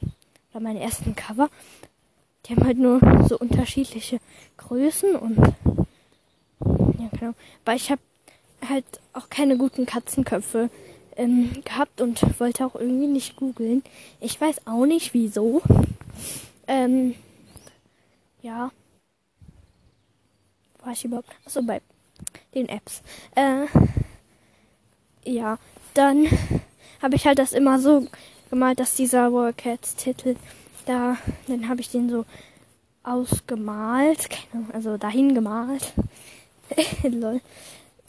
Oder 0.52 0.62
meine 0.62 0.80
ersten 0.80 1.16
Cover. 1.16 1.50
Die 2.46 2.56
haben 2.56 2.66
halt 2.66 2.78
nur 2.78 3.00
so 3.28 3.38
unterschiedliche 3.38 4.20
Größen 4.58 5.16
und 5.16 5.38
ja, 7.00 7.10
genau. 7.20 7.34
Weil 7.66 7.76
ich 7.76 7.92
habe 7.92 8.02
halt 8.68 8.86
auch 9.14 9.30
keine 9.30 9.58
guten 9.58 9.86
Katzenköpfe 9.86 10.70
ähm, 11.16 11.62
gehabt 11.66 12.02
und 12.02 12.40
wollte 12.40 12.66
auch 12.66 12.76
irgendwie 12.76 13.08
nicht 13.08 13.36
googeln. 13.36 13.84
Ich 14.20 14.40
weiß 14.40 14.68
auch 14.68 14.86
nicht 14.86 15.14
wieso. 15.14 15.62
Ähm, 16.68 17.16
ja. 18.42 18.72
War 20.84 20.94
ich 20.94 21.06
überhaupt? 21.06 21.30
Achso, 21.46 21.62
bei 21.62 21.82
den 22.56 22.70
Apps. 22.70 23.02
Äh, 23.36 23.66
ja, 25.26 25.58
dann 25.94 26.28
habe 27.02 27.16
ich 27.16 27.26
halt 27.26 27.40
das 27.40 27.54
immer 27.54 27.80
so 27.80 28.08
gemalt, 28.50 28.80
dass 28.80 28.96
dieser 28.96 29.32
Warcats-Titel 29.32 30.36
da, 30.86 31.18
dann 31.48 31.70
habe 31.70 31.82
ich 31.82 31.92
den 31.92 32.10
so 32.10 32.26
ausgemalt, 33.04 34.30
also 34.74 34.98
dahin 34.98 35.34
gemalt. 35.36 35.94
Lol. 37.04 37.42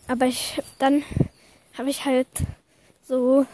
Aber 0.09 0.27
ich, 0.27 0.61
dann 0.79 1.03
habe 1.79 1.91
ich 1.91 2.05
halt 2.05 2.27
so, 3.13 3.45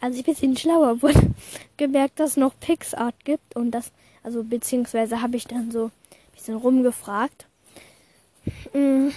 als 0.00 0.16
ich 0.16 0.22
ein 0.22 0.32
bisschen 0.32 0.56
schlauer 0.56 1.02
wurde, 1.02 1.34
gemerkt, 1.76 2.18
dass 2.18 2.30
es 2.30 2.36
noch 2.38 2.58
PixArt 2.58 3.22
gibt 3.24 3.54
und 3.54 3.70
das, 3.70 3.92
also 4.22 4.42
beziehungsweise 4.42 5.20
habe 5.20 5.36
ich 5.36 5.46
dann 5.46 5.70
so 5.70 5.86
ein 5.86 5.90
bisschen 6.34 6.56
rumgefragt. 6.56 7.46
Mm. 8.72 9.08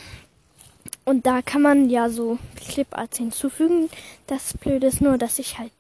Und 1.05 1.25
da 1.25 1.41
kann 1.41 1.61
man 1.61 1.89
ja 1.89 2.09
so 2.09 2.37
Cliparts 2.57 3.17
hinzufügen. 3.17 3.89
Das 4.27 4.57
Blöde 4.57 4.87
ist 4.87 4.99
nur, 4.99 5.17
dass 5.17 5.39
ich 5.39 5.57
halt 5.57 5.71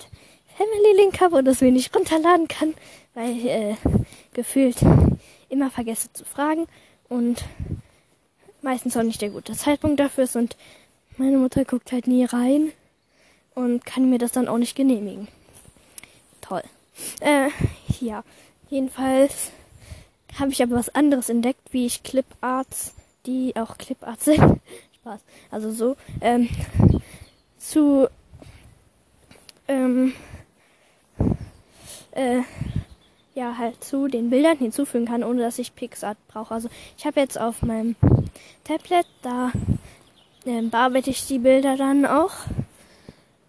Family 0.55 1.01
Link 1.01 1.19
habe 1.19 1.35
und 1.35 1.45
das 1.45 1.59
mir 1.59 1.73
nicht 1.73 1.93
runterladen 1.93 2.47
kann, 2.47 2.73
weil 3.13 3.31
ich 3.31 3.45
äh, 3.45 3.75
gefühlt 4.31 4.77
immer 5.49 5.69
vergesse 5.69 6.13
zu 6.13 6.23
fragen 6.23 6.65
und 7.09 7.43
meistens 8.61 8.95
auch 8.95 9.03
nicht 9.03 9.21
der 9.21 9.31
gute 9.31 9.51
Zeitpunkt 9.51 9.99
dafür 9.99 10.23
ist 10.23 10.37
und 10.37 10.55
meine 11.17 11.37
Mutter 11.37 11.65
guckt 11.65 11.91
halt 11.91 12.07
nie 12.07 12.23
rein 12.23 12.71
und 13.57 13.87
kann 13.87 14.07
mir 14.07 14.19
das 14.19 14.33
dann 14.33 14.47
auch 14.47 14.59
nicht 14.59 14.75
genehmigen. 14.75 15.27
Toll. 16.41 16.61
Äh, 17.21 17.49
ja. 17.99 18.23
Jedenfalls 18.69 19.51
habe 20.39 20.51
ich 20.51 20.61
aber 20.61 20.75
was 20.75 20.93
anderes 20.93 21.29
entdeckt, 21.29 21.73
wie 21.73 21.87
ich 21.87 22.03
Cliparts, 22.03 22.93
die 23.25 23.55
auch 23.55 23.79
Cliparts 23.79 24.25
sind, 24.25 24.39
Spaß, 25.01 25.21
also 25.49 25.71
so, 25.71 25.95
ähm, 26.21 26.49
zu, 27.57 28.07
ähm, 29.67 30.13
äh, 32.11 32.41
ja, 33.33 33.57
halt 33.57 33.83
zu 33.83 34.07
den 34.07 34.29
Bildern 34.29 34.57
hinzufügen 34.59 35.07
kann, 35.07 35.23
ohne 35.23 35.41
dass 35.41 35.57
ich 35.57 35.73
Pixart 35.73 36.17
brauche. 36.27 36.53
Also 36.53 36.69
ich 36.95 37.07
habe 37.07 37.19
jetzt 37.21 37.39
auf 37.39 37.63
meinem 37.63 37.95
Tablet, 38.63 39.07
da 39.23 39.51
ähm, 40.45 40.69
bearbeite 40.69 41.09
ich 41.09 41.25
die 41.25 41.39
Bilder 41.39 41.75
dann 41.75 42.05
auch 42.05 42.33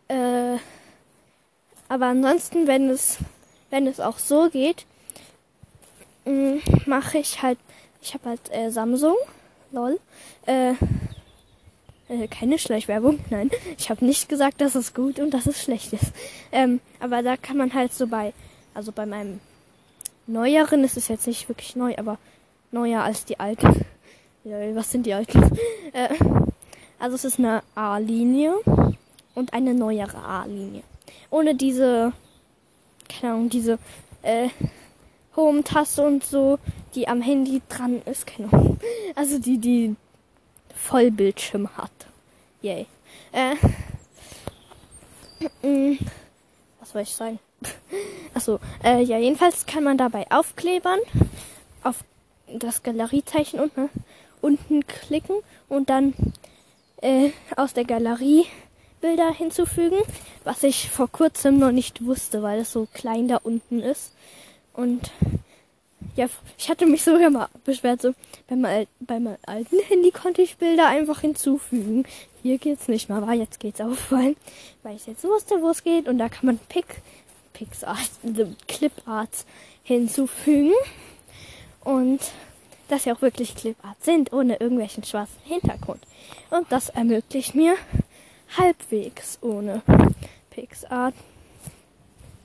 äh, 0.08 0.58
aber 1.88 2.06
ansonsten, 2.06 2.66
wenn 2.66 2.90
es, 2.90 3.18
wenn 3.70 3.86
es 3.86 4.00
auch 4.00 4.18
so 4.18 4.48
geht, 4.50 4.84
mm, 6.24 6.58
mache 6.86 7.18
ich 7.18 7.42
halt, 7.42 7.58
ich 8.02 8.14
habe 8.14 8.30
halt 8.30 8.52
äh, 8.52 8.70
Samsung, 8.70 9.16
lol, 9.72 9.98
äh, 10.46 10.72
äh, 12.08 12.26
keine 12.28 12.58
Schleichwerbung, 12.58 13.20
nein, 13.30 13.50
ich 13.78 13.90
habe 13.90 14.04
nicht 14.04 14.28
gesagt, 14.28 14.60
dass 14.60 14.74
es 14.74 14.94
gut 14.94 15.18
und 15.18 15.32
dass 15.32 15.46
es 15.46 15.62
schlecht 15.62 15.92
ist. 15.92 16.12
Ähm, 16.52 16.80
aber 17.00 17.22
da 17.22 17.36
kann 17.36 17.56
man 17.56 17.72
halt 17.72 17.92
so 17.94 18.06
bei, 18.06 18.32
also 18.74 18.92
bei 18.92 19.06
meinem 19.06 19.40
neueren 20.26 20.84
ist 20.84 20.96
es 20.96 21.08
jetzt 21.08 21.26
nicht 21.26 21.48
wirklich 21.48 21.74
neu, 21.76 21.94
aber 21.96 22.18
neuer 22.70 23.02
als 23.02 23.24
die 23.24 23.40
alten. 23.40 23.84
Was 24.44 24.90
sind 24.90 25.06
die 25.06 25.14
alten? 25.14 25.50
Äh, 25.94 26.10
also 26.98 27.14
es 27.14 27.24
ist 27.24 27.38
eine 27.38 27.62
A-Linie 27.74 28.56
und 29.38 29.52
eine 29.52 29.72
neuere 29.72 30.18
A-Linie. 30.18 30.82
Ohne 31.30 31.54
diese, 31.54 32.12
keine 33.08 33.34
Ahnung, 33.34 33.48
diese 33.48 33.78
äh, 34.22 34.48
Home-Taste 35.36 36.04
und 36.04 36.24
so, 36.24 36.58
die 36.94 37.06
am 37.06 37.22
Handy 37.22 37.62
dran 37.68 38.02
ist, 38.04 38.26
keine 38.26 38.52
Ahnung. 38.52 38.80
Also 39.14 39.38
die, 39.38 39.58
die 39.58 39.96
Vollbildschirm 40.74 41.76
hat. 41.76 41.90
Yay. 42.62 42.86
Äh, 43.32 43.54
mm, 45.66 45.98
was 46.80 46.90
soll 46.90 47.02
ich 47.02 47.14
sagen? 47.14 47.38
Achso, 48.34 48.58
äh, 48.84 49.02
ja, 49.02 49.18
jedenfalls 49.18 49.66
kann 49.66 49.84
man 49.84 49.98
dabei 49.98 50.26
Aufklebern 50.30 51.00
auf 51.82 52.04
das 52.46 52.82
Galeriezeichen 52.82 53.60
unten, 53.60 53.90
unten 54.40 54.86
klicken 54.86 55.36
und 55.68 55.90
dann 55.90 56.14
äh, 57.02 57.30
aus 57.56 57.74
der 57.74 57.84
Galerie 57.84 58.46
Bilder 59.00 59.32
hinzufügen, 59.32 59.98
was 60.44 60.62
ich 60.62 60.90
vor 60.90 61.08
kurzem 61.08 61.58
noch 61.58 61.72
nicht 61.72 62.04
wusste, 62.04 62.42
weil 62.42 62.60
es 62.60 62.72
so 62.72 62.86
klein 62.92 63.28
da 63.28 63.36
unten 63.36 63.80
ist. 63.80 64.12
Und 64.72 65.10
ja, 66.16 66.26
ich 66.56 66.68
hatte 66.68 66.86
mich 66.86 67.02
sogar 67.02 67.30
mal 67.30 67.48
beschwert, 67.64 68.02
so 68.02 68.12
beim, 68.48 68.66
beim 69.00 69.36
alten 69.46 69.78
Handy 69.88 70.10
konnte 70.10 70.42
ich 70.42 70.56
Bilder 70.56 70.86
einfach 70.86 71.20
hinzufügen. 71.20 72.04
Hier 72.42 72.58
geht's 72.58 72.88
nicht 72.88 73.08
mehr, 73.08 73.18
aber 73.18 73.32
jetzt 73.32 73.60
geht's 73.60 73.80
auch, 73.80 73.96
weil, 74.10 74.36
ich 74.94 75.06
jetzt 75.06 75.24
wusste, 75.24 75.60
wo 75.62 75.70
es 75.70 75.84
geht 75.84 76.08
und 76.08 76.18
da 76.18 76.28
kann 76.28 76.46
man 76.46 76.58
Pick, 76.68 77.02
Pixart, 77.52 78.10
Cliparts 78.68 79.44
hinzufügen. 79.82 80.72
Und 81.84 82.20
dass 82.88 83.04
sie 83.04 83.12
auch 83.12 83.22
wirklich 83.22 83.54
Cliparts 83.54 84.04
sind, 84.04 84.32
ohne 84.32 84.56
irgendwelchen 84.56 85.04
schwarzen 85.04 85.40
Hintergrund. 85.44 86.00
Und 86.50 86.66
das 86.70 86.88
ermöglicht 86.88 87.54
mir, 87.54 87.76
halbwegs 88.56 89.38
ohne 89.42 89.82
PixArt 90.50 91.14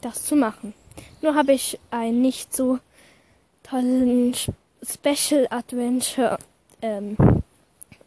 das 0.02 0.26
zu 0.26 0.36
machen. 0.36 0.74
Nur 1.22 1.36
habe 1.36 1.54
ich 1.54 1.80
einen 1.92 2.22
nicht 2.22 2.56
so 2.56 2.80
tollen 3.64 4.36
Special 4.84 5.48
Adventure 5.50 6.38
ähm, 6.82 7.16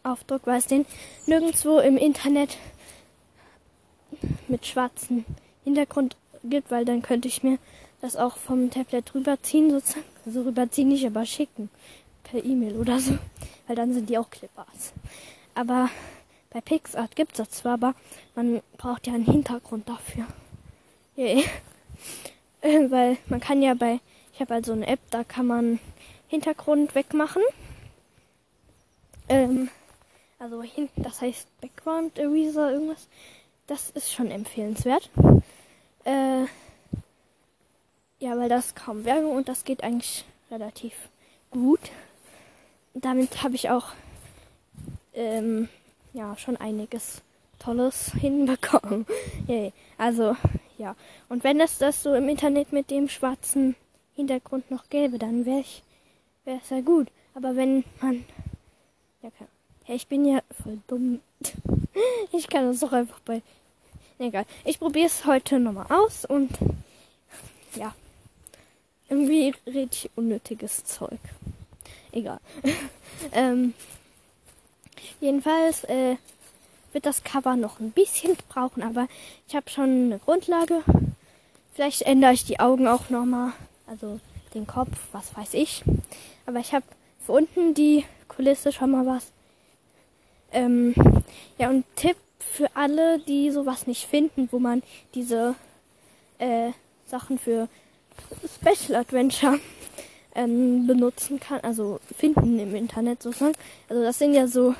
Aufdruck, 0.03 0.41
weil 0.45 0.59
es 0.59 0.67
den 0.67 0.85
nirgendwo 1.25 1.79
im 1.79 1.97
Internet 1.97 2.57
mit 4.47 4.65
schwarzem 4.65 5.25
Hintergrund 5.63 6.15
gibt, 6.43 6.71
weil 6.71 6.85
dann 6.85 7.01
könnte 7.01 7.27
ich 7.27 7.43
mir 7.43 7.57
das 8.01 8.15
auch 8.15 8.37
vom 8.37 8.69
Tablet 8.69 9.13
rüberziehen, 9.13 9.71
sozusagen. 9.71 10.05
Also 10.25 10.43
rüberziehen 10.43 10.89
nicht, 10.89 11.05
aber 11.05 11.25
schicken. 11.25 11.69
Per 12.23 12.43
E-Mail 12.43 12.75
oder 12.77 12.99
so. 12.99 13.17
Weil 13.65 13.75
dann 13.75 13.93
sind 13.93 14.09
die 14.09 14.17
auch 14.17 14.29
Clippers. 14.29 14.93
Aber 15.55 15.89
bei 16.49 16.61
PixArt 16.61 17.15
gibt 17.15 17.33
es 17.33 17.37
das 17.37 17.49
zwar, 17.51 17.73
aber 17.73 17.95
man 18.35 18.61
braucht 18.77 19.07
ja 19.07 19.13
einen 19.13 19.25
Hintergrund 19.25 19.89
dafür. 19.89 20.25
Yeah. 21.17 21.43
Weil 22.61 23.17
man 23.27 23.39
kann 23.39 23.61
ja 23.61 23.73
bei, 23.73 23.99
ich 24.33 24.39
habe 24.39 24.53
also 24.53 24.73
eine 24.73 24.87
App, 24.87 24.99
da 25.09 25.23
kann 25.23 25.47
man 25.47 25.79
Hintergrund 26.27 26.95
wegmachen. 26.95 27.41
Ähm, 29.29 29.69
also 30.39 30.61
hinten, 30.61 31.03
das 31.03 31.21
heißt 31.21 31.47
Background 31.61 32.17
Eraser, 32.17 32.71
irgendwas. 32.71 33.07
Das 33.65 33.89
ist 33.89 34.13
schon 34.13 34.31
empfehlenswert. 34.31 35.09
Äh, 36.05 36.45
ja, 38.19 38.37
weil 38.37 38.49
das 38.49 38.75
kaum 38.75 39.05
Werbung 39.05 39.35
und 39.35 39.49
das 39.49 39.63
geht 39.65 39.83
eigentlich 39.83 40.25
relativ 40.49 40.93
gut. 41.51 41.81
Damit 42.93 43.43
habe 43.43 43.55
ich 43.55 43.69
auch 43.69 43.89
ähm, 45.13 45.69
ja 46.13 46.35
schon 46.37 46.57
einiges 46.57 47.21
Tolles 47.59 48.11
hinbekommen. 48.19 49.05
Yay. 49.47 49.73
Also, 49.97 50.35
ja. 50.77 50.95
Und 51.29 51.43
wenn 51.43 51.59
es 51.59 51.77
das 51.77 52.03
so 52.03 52.13
im 52.13 52.29
Internet 52.29 52.71
mit 52.71 52.91
dem 52.91 53.09
schwarzen 53.09 53.75
Hintergrund 54.15 54.69
noch 54.71 54.89
gäbe, 54.89 55.17
dann 55.17 55.45
wäre 55.45 55.59
ich, 55.59 55.83
wäre 56.45 56.59
es 56.63 56.69
ja 56.69 56.81
gut. 56.81 57.07
Aber 57.33 57.55
wenn 57.55 57.83
man, 58.01 58.25
ja, 59.21 59.29
kann, 59.37 59.47
ja, 59.87 59.95
ich 59.95 60.07
bin 60.07 60.25
ja 60.25 60.41
voll 60.63 60.79
dumm. 60.87 61.21
ich 62.31 62.47
kann 62.47 62.67
das 62.67 62.79
doch 62.79 62.93
einfach 62.93 63.19
bei, 63.21 63.41
egal. 64.19 64.45
Ich 64.65 64.79
probiere 64.79 65.07
es 65.07 65.25
heute 65.25 65.59
nochmal 65.59 65.87
aus 65.89 66.25
und, 66.25 66.51
ja. 67.75 67.93
Irgendwie 69.09 69.53
rede 69.65 69.89
ich 69.91 70.09
unnötiges 70.15 70.83
Zeug. 70.83 71.19
Egal. 72.11 72.39
ähm, 73.31 73.73
Jedenfalls 75.19 75.83
äh, 75.85 76.15
wird 76.93 77.05
das 77.05 77.23
Cover 77.23 77.55
noch 77.55 77.79
ein 77.79 77.91
bisschen 77.91 78.35
brauchen, 78.49 78.83
aber 78.83 79.07
ich 79.47 79.55
habe 79.55 79.69
schon 79.69 80.05
eine 80.05 80.19
Grundlage. 80.19 80.83
Vielleicht 81.73 82.03
ändere 82.03 82.33
ich 82.33 82.45
die 82.45 82.59
Augen 82.59 82.87
auch 82.87 83.09
nochmal, 83.09 83.53
also 83.85 84.19
den 84.53 84.65
Kopf, 84.65 84.97
was 85.11 85.35
weiß 85.35 85.53
ich. 85.53 85.83
Aber 86.45 86.59
ich 86.59 86.73
habe 86.73 86.85
für 87.25 87.33
unten 87.33 87.73
die 87.73 88.05
Kulisse 88.27 88.71
schon 88.71 88.91
mal 88.91 89.05
was. 89.05 89.31
Ähm, 90.51 90.95
ja, 91.57 91.69
und 91.69 91.85
Tipp 91.95 92.17
für 92.39 92.69
alle, 92.75 93.19
die 93.19 93.51
sowas 93.51 93.85
nicht 93.85 94.07
finden, 94.07 94.47
wo 94.51 94.59
man 94.59 94.81
diese 95.13 95.55
äh, 96.39 96.71
Sachen 97.05 97.37
für 97.37 97.67
Special 98.59 98.99
Adventure 98.99 99.59
ähm, 100.37 100.87
benutzen 100.87 101.41
kann, 101.41 101.59
also 101.61 101.99
finden 102.15 102.57
im 102.59 102.73
Internet 102.73 103.21
sozusagen. 103.21 103.55
Also 103.89 104.01
das 104.01 104.17
sind 104.17 104.33
ja 104.33 104.47
so 104.47 104.73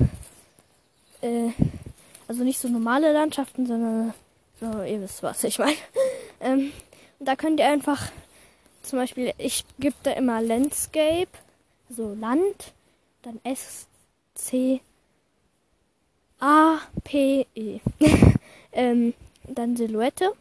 äh, 1.22 1.52
also 2.28 2.44
nicht 2.44 2.60
so 2.60 2.68
normale 2.68 3.14
Landschaften, 3.14 3.66
sondern 3.66 4.14
so, 4.60 4.84
ihr 4.84 5.02
wisst, 5.02 5.24
was 5.24 5.44
ich 5.44 5.60
meine. 5.60 5.78
Ähm, 6.40 6.72
da 7.20 7.36
könnt 7.36 7.60
ihr 7.60 7.66
einfach, 7.66 8.12
zum 8.84 9.00
Beispiel, 9.00 9.34
ich 9.40 9.66
gebe 9.80 9.96
da 10.04 10.12
immer 10.12 10.40
Landscape, 10.40 11.32
so 11.90 12.14
Land, 12.14 12.74
dann 13.24 13.40
S, 13.44 13.88
C, 14.36 14.82
A, 16.40 16.78
P, 17.04 17.48
E. 17.56 17.80
ähm, 18.72 19.16
dann 19.48 19.76
Silhouette. 19.78 20.32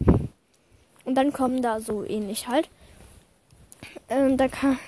Und 1.07 1.15
dann 1.15 1.33
kommen 1.33 1.63
da 1.63 1.81
so 1.81 2.05
ähnlich 2.05 2.47
halt. 2.47 2.69
Ähm, 4.11 4.37
da 4.37 4.49
kann, 4.49 4.79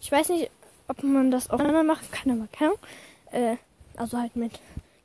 ich 0.00 0.10
weiß 0.10 0.30
nicht, 0.30 0.50
ob 0.88 1.02
man 1.02 1.30
das 1.30 1.50
auch 1.50 1.60
immer 1.60 1.82
machen 1.84 2.08
kann, 2.10 2.32
aber 2.32 2.48
keine 2.50 2.72
Ahnung. 2.72 2.80
Äh, 3.32 3.56
also 3.96 4.18
halt 4.18 4.34
mit, 4.34 4.52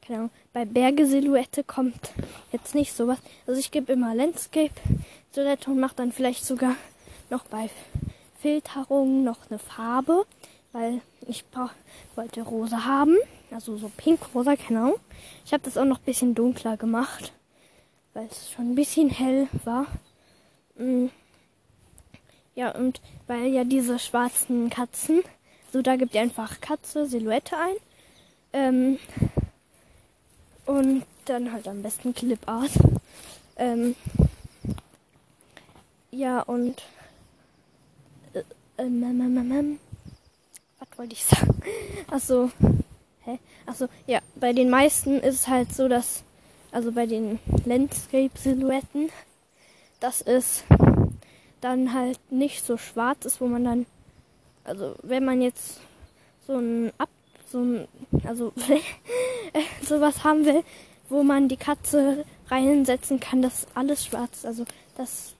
keine 0.01 0.19
Ahnung, 0.19 0.31
bei 0.53 0.65
Berge-Silhouette 0.65 1.63
kommt 1.63 2.11
jetzt 2.51 2.75
nicht 2.75 2.93
sowas. 2.93 3.17
Also 3.45 3.59
ich 3.59 3.71
gebe 3.71 3.93
immer 3.93 4.15
Landscape-Silhouette 4.15 5.69
und 5.69 5.79
mache 5.79 5.95
dann 5.95 6.11
vielleicht 6.11 6.45
sogar 6.45 6.75
noch 7.29 7.43
bei 7.45 7.69
Filterung 8.41 9.23
noch 9.23 9.49
eine 9.49 9.59
Farbe, 9.59 10.25
weil 10.71 11.01
ich 11.27 11.43
wollte 12.15 12.41
rosa 12.41 12.85
haben. 12.85 13.17
Also 13.51 13.77
so 13.77 13.91
pink-rosa, 13.95 14.55
keine 14.55 14.79
Ahnung. 14.79 14.99
Ich 15.45 15.53
habe 15.53 15.63
das 15.63 15.77
auch 15.77 15.85
noch 15.85 15.99
ein 15.99 16.05
bisschen 16.05 16.35
dunkler 16.35 16.77
gemacht, 16.77 17.33
weil 18.13 18.27
es 18.27 18.51
schon 18.51 18.71
ein 18.71 18.75
bisschen 18.75 19.09
hell 19.09 19.47
war. 19.63 19.87
Mm. 20.77 21.07
Ja, 22.55 22.71
und 22.71 23.01
weil 23.27 23.47
ja 23.47 23.65
diese 23.65 23.99
schwarzen 23.99 24.69
Katzen, 24.69 25.21
so 25.73 25.81
da 25.81 25.97
gibt 25.97 26.15
ihr 26.15 26.21
einfach 26.21 26.61
Katze, 26.61 27.05
Silhouette 27.05 27.57
ein. 27.57 27.75
Ähm, 28.53 28.99
und 30.65 31.03
dann 31.25 31.51
halt 31.51 31.67
am 31.67 31.81
besten 31.81 32.13
Clip 32.13 32.39
Art. 32.47 32.71
Ähm, 33.57 33.95
ja, 36.11 36.41
und 36.41 36.81
äh, 38.33 38.43
ähm, 38.77 39.03
ähm, 39.03 39.51
ähm, 39.51 39.79
was 40.79 40.97
wollte 40.97 41.13
ich 41.13 41.25
sagen? 41.25 41.61
Achso, 42.09 42.51
hä? 43.25 43.39
Achso, 43.65 43.87
ja, 44.07 44.19
bei 44.35 44.53
den 44.53 44.69
meisten 44.69 45.19
ist 45.19 45.35
es 45.35 45.47
halt 45.49 45.73
so, 45.73 45.89
dass, 45.89 46.23
also 46.71 46.93
bei 46.93 47.05
den 47.05 47.39
Landscape-Silhouetten, 47.65 49.09
dass 49.99 50.21
es 50.21 50.63
dann 51.65 51.93
halt 51.93 52.19
nicht 52.31 52.63
so 52.63 52.77
schwarz 52.77 53.25
ist, 53.25 53.41
wo 53.41 53.47
man 53.47 53.63
dann, 53.63 53.85
also 54.63 54.95
wenn 55.01 55.25
man 55.25 55.41
jetzt 55.41 55.79
so 56.45 56.57
ein 56.57 56.91
Ab, 56.99 57.09
so 57.51 57.59
ein, 57.59 57.87
also 58.23 58.53
sowas 59.81 60.23
haben 60.23 60.45
will, 60.45 60.63
wo 61.09 61.23
man 61.23 61.49
die 61.49 61.57
Katze 61.57 62.23
reinsetzen 62.49 63.19
kann, 63.19 63.41
das 63.41 63.65
alles 63.73 64.05
schwarz, 64.05 64.45
also 64.45 64.65
das, 64.95 65.33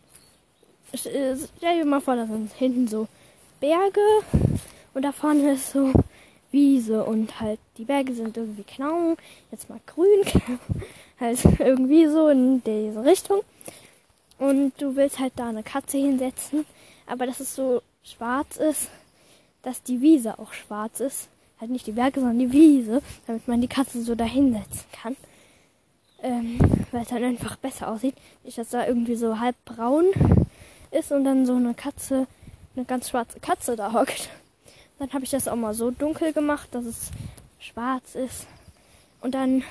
stell 0.95 1.37
dir 1.59 1.85
mal 1.85 2.01
vor, 2.01 2.15
da 2.15 2.25
sind 2.25 2.51
hinten 2.53 2.87
so 2.87 3.07
Berge 3.59 4.01
und 4.95 5.03
da 5.03 5.11
vorne 5.11 5.53
ist 5.53 5.71
so 5.71 5.93
Wiese 6.51 7.03
und 7.03 7.39
halt 7.39 7.59
die 7.77 7.85
Berge 7.85 8.15
sind 8.15 8.35
irgendwie 8.35 8.65
genau, 8.75 9.15
jetzt 9.51 9.69
mal 9.69 9.79
grün, 9.85 10.23
halt 11.19 11.39
irgendwie 11.59 12.07
so 12.07 12.29
in 12.29 12.63
diese 12.63 13.03
Richtung 13.05 13.41
und 14.37 14.73
du 14.77 14.95
willst 14.95 15.19
halt 15.19 15.33
da 15.35 15.49
eine 15.49 15.63
Katze 15.63 15.97
hinsetzen, 15.97 16.65
aber 17.07 17.25
dass 17.25 17.39
es 17.39 17.55
so 17.55 17.81
schwarz 18.03 18.57
ist, 18.57 18.89
dass 19.61 19.81
die 19.81 20.01
Wiese 20.01 20.39
auch 20.39 20.53
schwarz 20.53 20.99
ist. 20.99 21.29
Halt 21.59 21.71
nicht 21.71 21.87
die 21.87 21.93
Berge, 21.93 22.19
sondern 22.19 22.39
die 22.39 22.51
Wiese, 22.51 23.01
damit 23.27 23.47
man 23.47 23.61
die 23.61 23.67
Katze 23.67 24.01
so 24.03 24.13
da 24.13 24.25
hinsetzen 24.25 24.83
kann. 24.91 25.15
Ähm, 26.21 26.59
weil 26.91 27.03
es 27.03 27.09
dann 27.09 27.23
einfach 27.23 27.55
besser 27.55 27.87
aussieht. 27.87 28.15
Nicht, 28.43 28.57
dass 28.57 28.69
da 28.69 28.85
irgendwie 28.85 29.15
so 29.15 29.39
halb 29.39 29.55
braun 29.63 30.05
ist 30.91 31.11
und 31.11 31.23
dann 31.23 31.45
so 31.45 31.55
eine 31.55 31.73
Katze, 31.73 32.27
eine 32.75 32.85
ganz 32.85 33.09
schwarze 33.09 33.39
Katze 33.39 33.75
da 33.75 33.93
hockt. 33.93 34.29
Dann 34.99 35.11
habe 35.13 35.23
ich 35.23 35.31
das 35.31 35.47
auch 35.47 35.55
mal 35.55 35.73
so 35.73 35.91
dunkel 35.91 36.33
gemacht, 36.33 36.69
dass 36.71 36.85
es 36.85 37.11
schwarz 37.59 38.15
ist. 38.15 38.47
Und 39.21 39.33
dann 39.33 39.63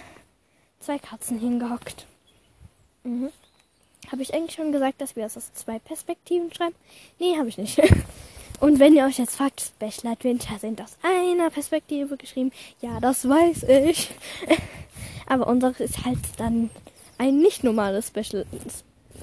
zwei 0.80 0.98
Katzen 0.98 1.38
hingehockt. 1.38 2.06
Mhm. 3.04 3.30
Habe 4.10 4.22
ich 4.22 4.34
eigentlich 4.34 4.54
schon 4.54 4.72
gesagt, 4.72 5.00
dass 5.00 5.16
wir 5.16 5.24
das 5.24 5.36
aus 5.36 5.52
zwei 5.54 5.78
Perspektiven 5.78 6.52
schreiben? 6.52 6.74
Nee, 7.18 7.36
habe 7.36 7.48
ich 7.48 7.58
nicht. 7.58 7.80
Und 8.60 8.78
wenn 8.78 8.94
ihr 8.94 9.04
euch 9.04 9.18
jetzt 9.18 9.36
fragt, 9.36 9.60
Special 9.60 10.12
Adventure 10.12 10.58
sind 10.58 10.80
aus 10.80 10.96
einer 11.02 11.50
Perspektive 11.50 12.16
geschrieben, 12.16 12.52
ja, 12.80 13.00
das 13.00 13.28
weiß 13.28 13.64
ich. 13.64 14.10
Aber 15.26 15.46
unsere 15.48 15.82
ist 15.82 16.04
halt 16.04 16.18
dann 16.36 16.70
ein 17.18 17.38
nicht 17.38 17.64
normales 17.64 18.08
Special 18.08 18.46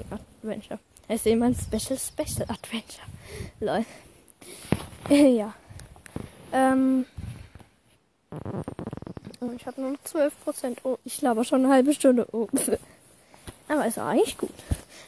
Adventure. 0.09 0.79
Heißt 1.07 1.25
jemand 1.25 1.57
Special 1.57 1.97
Special 1.97 2.47
Adventure. 2.49 3.05
Lol. 3.59 3.85
ja. 5.37 5.53
Ähm. 6.53 7.05
Oh, 9.41 9.49
ich 9.55 9.65
habe 9.65 9.81
nur 9.81 9.91
noch 9.91 9.99
12%. 10.05 10.77
Oh, 10.83 10.97
ich 11.03 11.17
glaube 11.17 11.43
schon 11.43 11.65
eine 11.65 11.73
halbe 11.73 11.93
Stunde. 11.93 12.27
Oh. 12.31 12.47
Aber 13.71 13.87
ist 13.87 13.97
auch 13.97 14.07
eigentlich 14.07 14.37
gut. 14.37 14.51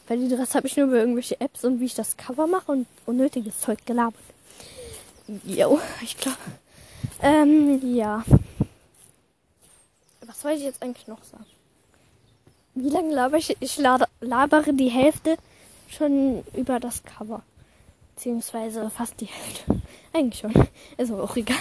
Weil 0.07 0.25
die 0.25 0.33
Rest 0.33 0.55
habe 0.55 0.67
ich 0.67 0.77
nur 0.77 0.87
über 0.87 0.97
irgendwelche 0.97 1.39
Apps 1.41 1.65
und 1.65 1.81
wie 1.81 1.85
ich 1.85 1.95
das 1.95 2.15
Cover 2.15 2.47
mache 2.47 2.71
und 2.71 2.87
unnötiges 3.05 3.59
Zeug 3.59 3.85
gelabert. 3.85 4.23
Jo, 5.45 5.81
ich 6.01 6.15
glaube. 6.15 6.37
Ähm, 7.21 7.81
ja. 7.93 8.23
Was 10.25 10.41
soll 10.41 10.51
ich 10.53 10.63
jetzt 10.63 10.81
eigentlich 10.81 11.07
noch 11.07 11.21
sagen? 11.23 11.45
Wie 12.75 12.89
lange 12.89 13.13
labere 13.13 13.39
ich? 13.39 13.57
Ich 13.59 13.77
labere 13.77 14.73
die 14.73 14.89
Hälfte 14.89 15.37
schon 15.89 16.43
über 16.53 16.79
das 16.79 17.03
Cover. 17.03 17.43
Beziehungsweise 18.15 18.89
fast 18.89 19.19
die 19.19 19.25
Hälfte. 19.25 19.81
Eigentlich 20.13 20.39
schon. 20.39 20.53
Ist 20.97 21.11
aber 21.11 21.23
auch 21.23 21.35
egal. 21.35 21.57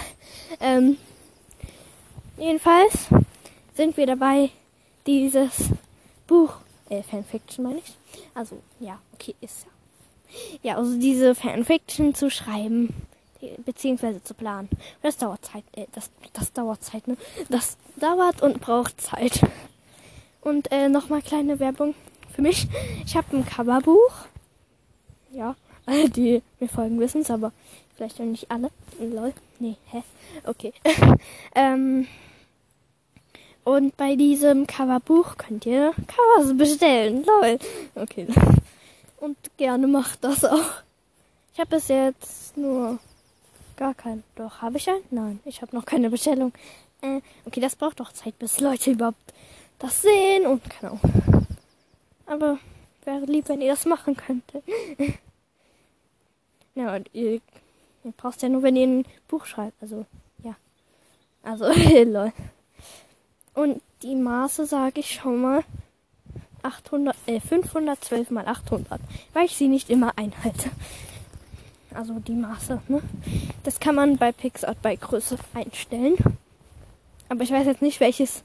Ähm, 0.61 0.97
jedenfalls 2.37 3.07
sind 3.75 3.97
wir 3.97 4.07
dabei, 4.07 4.51
dieses 5.05 5.69
Buch 6.27 6.62
äh, 6.93 7.03
Fanfiction 7.03 7.63
meine 7.63 7.79
ich. 7.79 7.95
Also, 8.33 8.61
ja, 8.79 8.99
okay, 9.13 9.35
ist 9.41 9.65
ja. 9.65 9.69
Ja, 10.63 10.77
also 10.77 10.97
diese 10.97 11.35
Fanfiction 11.35 12.15
zu 12.15 12.31
schreiben, 12.31 12.93
beziehungsweise 13.65 14.23
zu 14.23 14.33
planen. 14.33 14.69
Das 15.01 15.17
dauert 15.17 15.45
Zeit, 15.45 15.63
äh, 15.73 15.85
das, 15.93 16.09
das 16.33 16.53
dauert 16.53 16.83
Zeit, 16.83 17.07
ne? 17.07 17.17
Das 17.49 17.77
dauert 17.97 18.41
und 18.41 18.59
braucht 18.59 18.99
Zeit. 18.99 19.41
Und 20.41 20.71
äh, 20.71 20.89
nochmal 20.89 21.21
kleine 21.21 21.59
Werbung 21.59 21.95
für 22.35 22.41
mich. 22.41 22.67
Ich 23.05 23.15
habe 23.15 23.37
ein 23.37 23.45
Coverbuch. 23.45 24.13
Ja, 25.31 25.55
alle, 25.85 26.09
die 26.09 26.41
mir 26.59 26.69
folgen, 26.69 26.99
wissen 26.99 27.21
es, 27.21 27.31
aber 27.31 27.51
vielleicht 27.95 28.19
auch 28.19 28.25
nicht 28.25 28.49
alle. 28.49 28.69
Lol. 28.99 29.33
Nee, 29.59 29.75
hä? 29.91 30.03
Okay. 30.45 30.73
ähm, 31.55 32.07
und 33.63 33.95
bei 33.97 34.15
diesem 34.15 34.67
Coverbuch 34.67 35.37
könnt 35.37 35.65
ihr 35.65 35.93
Covers 36.07 36.57
bestellen. 36.57 37.23
Lol. 37.25 37.59
Okay. 37.95 38.27
Und 39.17 39.37
gerne 39.57 39.87
macht 39.87 40.23
das 40.23 40.43
auch. 40.43 40.81
Ich 41.53 41.59
habe 41.59 41.69
bis 41.69 41.87
jetzt 41.87 42.57
nur 42.57 42.99
gar 43.77 43.93
kein. 43.93 44.23
Doch, 44.35 44.61
habe 44.61 44.77
ich 44.77 44.89
ein? 44.89 45.01
Nein, 45.11 45.39
ich 45.45 45.61
habe 45.61 45.75
noch 45.75 45.85
keine 45.85 46.09
Bestellung. 46.09 46.51
Äh, 47.01 47.21
okay, 47.45 47.59
das 47.59 47.75
braucht 47.75 47.99
doch 47.99 48.11
Zeit, 48.11 48.37
bis 48.39 48.59
Leute 48.59 48.91
überhaupt 48.91 49.33
das 49.79 50.01
sehen 50.01 50.45
und 50.45 50.69
keine 50.69 50.93
Ahnung. 50.93 51.47
Aber 52.25 52.57
wäre 53.05 53.25
lieb, 53.25 53.49
wenn 53.49 53.61
ihr 53.61 53.71
das 53.71 53.85
machen 53.85 54.15
könntet. 54.15 54.63
ja, 56.75 56.95
und 56.95 57.09
ihr, 57.13 57.41
ihr 58.03 58.11
braucht 58.17 58.41
ja 58.41 58.49
nur, 58.49 58.63
wenn 58.63 58.75
ihr 58.75 58.87
ein 58.87 59.05
Buch 59.27 59.45
schreibt. 59.45 59.81
Also, 59.81 60.05
ja. 60.43 60.55
Also, 61.43 61.65
lol. 62.05 62.31
Und 63.53 63.81
die 64.01 64.15
Maße 64.15 64.65
sage 64.65 64.99
ich 64.99 65.11
schon 65.13 65.41
mal 65.41 65.63
800, 66.63 67.15
äh, 67.27 67.39
512 67.39 68.31
mal 68.31 68.47
800, 68.47 68.99
weil 69.33 69.45
ich 69.45 69.55
sie 69.55 69.67
nicht 69.67 69.89
immer 69.89 70.17
einhalte. 70.17 70.71
Also 71.93 72.19
die 72.19 72.33
Maße, 72.33 72.81
ne? 72.87 73.01
Das 73.63 73.79
kann 73.79 73.95
man 73.95 74.17
bei 74.17 74.31
PixArt 74.31 74.81
bei 74.81 74.95
Größe 74.95 75.37
einstellen. 75.53 76.15
Aber 77.29 77.43
ich 77.43 77.51
weiß 77.51 77.67
jetzt 77.67 77.81
nicht, 77.81 77.99
welches 77.99 78.43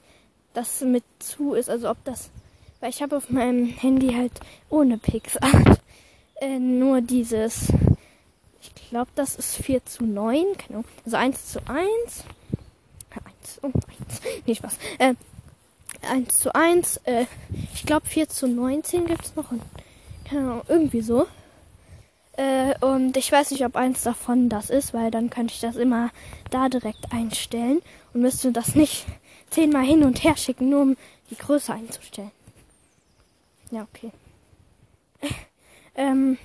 das 0.53 0.81
mit 0.81 1.03
zu 1.19 1.53
ist. 1.53 1.69
Also 1.69 1.89
ob 1.89 2.03
das, 2.03 2.29
weil 2.79 2.91
ich 2.91 3.01
habe 3.01 3.17
auf 3.17 3.29
meinem 3.29 3.65
Handy 3.65 4.13
halt 4.13 4.33
ohne 4.69 4.97
PixArt 4.97 5.81
äh, 6.41 6.59
nur 6.59 7.01
dieses, 7.01 7.71
ich 8.61 8.89
glaube, 8.89 9.11
das 9.15 9.35
ist 9.35 9.55
4 9.55 9.85
zu 9.85 10.05
9, 10.05 10.45
genau. 10.67 10.83
Also 11.05 11.17
1 11.17 11.51
zu 11.51 11.59
1 11.67 12.25
1, 13.49 13.59
oh, 13.63 13.67
1, 13.67 14.21
nee, 14.45 14.55
Spaß. 14.55 14.77
Äh, 14.99 15.15
1 16.01 16.39
zu 16.39 16.53
1, 16.53 16.97
äh, 17.03 17.25
ich 17.73 17.85
glaube 17.85 18.07
4 18.07 18.29
zu 18.29 18.47
19 18.47 19.05
gibt's 19.05 19.35
noch 19.35 19.51
und, 19.51 19.61
keine 20.25 20.41
Ahnung, 20.41 20.61
irgendwie 20.67 21.01
so. 21.01 21.27
Äh, 22.33 22.75
und 22.85 23.17
ich 23.17 23.31
weiß 23.31 23.51
nicht, 23.51 23.65
ob 23.65 23.75
eins 23.75 24.03
davon 24.03 24.47
das 24.49 24.69
ist, 24.69 24.93
weil 24.93 25.11
dann 25.11 25.29
könnte 25.29 25.53
ich 25.53 25.59
das 25.59 25.75
immer 25.75 26.09
da 26.51 26.69
direkt 26.69 27.11
einstellen 27.11 27.81
und 28.13 28.21
müsste 28.21 28.51
das 28.51 28.75
nicht 28.75 29.05
zehnmal 29.49 29.83
hin 29.83 30.03
und 30.03 30.23
her 30.23 30.37
schicken, 30.37 30.69
nur 30.69 30.81
um 30.81 30.97
die 31.29 31.35
Größe 31.35 31.73
einzustellen. 31.73 32.31
Ja, 33.71 33.83
okay. 33.93 34.11
ähm. 35.95 36.37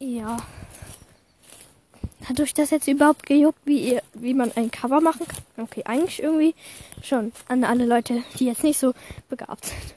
Ja. 0.00 0.36
Hat 2.28 2.40
euch 2.40 2.52
das 2.52 2.70
jetzt 2.70 2.86
überhaupt 2.88 3.24
gejuckt, 3.24 3.60
wie 3.64 3.92
ihr, 3.92 4.02
wie 4.12 4.34
man 4.34 4.52
ein 4.54 4.70
Cover 4.70 5.00
machen 5.00 5.26
kann? 5.26 5.64
Okay, 5.64 5.82
eigentlich 5.86 6.22
irgendwie 6.22 6.54
schon. 7.02 7.32
An 7.48 7.64
alle 7.64 7.86
Leute, 7.86 8.22
die 8.38 8.46
jetzt 8.46 8.64
nicht 8.64 8.78
so 8.78 8.92
begabt 9.30 9.64
sind. 9.64 9.94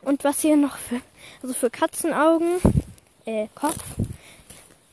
Und 0.00 0.24
was 0.24 0.42
ihr 0.44 0.56
noch 0.56 0.78
für, 0.78 1.00
also 1.42 1.54
für 1.54 1.68
Katzenaugen, 1.68 2.56
äh, 3.26 3.48
Kopf, 3.54 3.84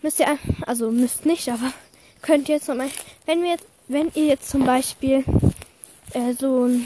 müsst 0.02 0.20
ihr, 0.20 0.38
also 0.68 0.92
müsst 0.92 1.26
nicht, 1.26 1.48
aber 1.50 1.72
könnt 2.22 2.50
ihr 2.50 2.56
jetzt 2.56 2.68
nochmal, 2.68 2.90
wenn 3.26 3.42
wir 3.42 3.52
jetzt, 3.52 3.66
wenn 3.88 4.12
ihr 4.16 4.26
jetzt 4.26 4.50
zum 4.50 4.66
Beispiel 4.66 5.24
äh, 6.12 6.34
so 6.34 6.66
ein, 6.66 6.84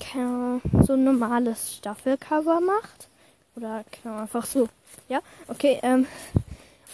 keine 0.00 0.60
so 0.86 0.92
ein 0.92 1.04
normales 1.04 1.76
Staffelcover 1.76 2.60
macht, 2.60 3.08
oder 3.56 3.84
keine 3.90 4.20
einfach 4.20 4.44
so, 4.44 4.68
ja, 5.08 5.20
okay, 5.48 5.78
ähm, 5.82 6.06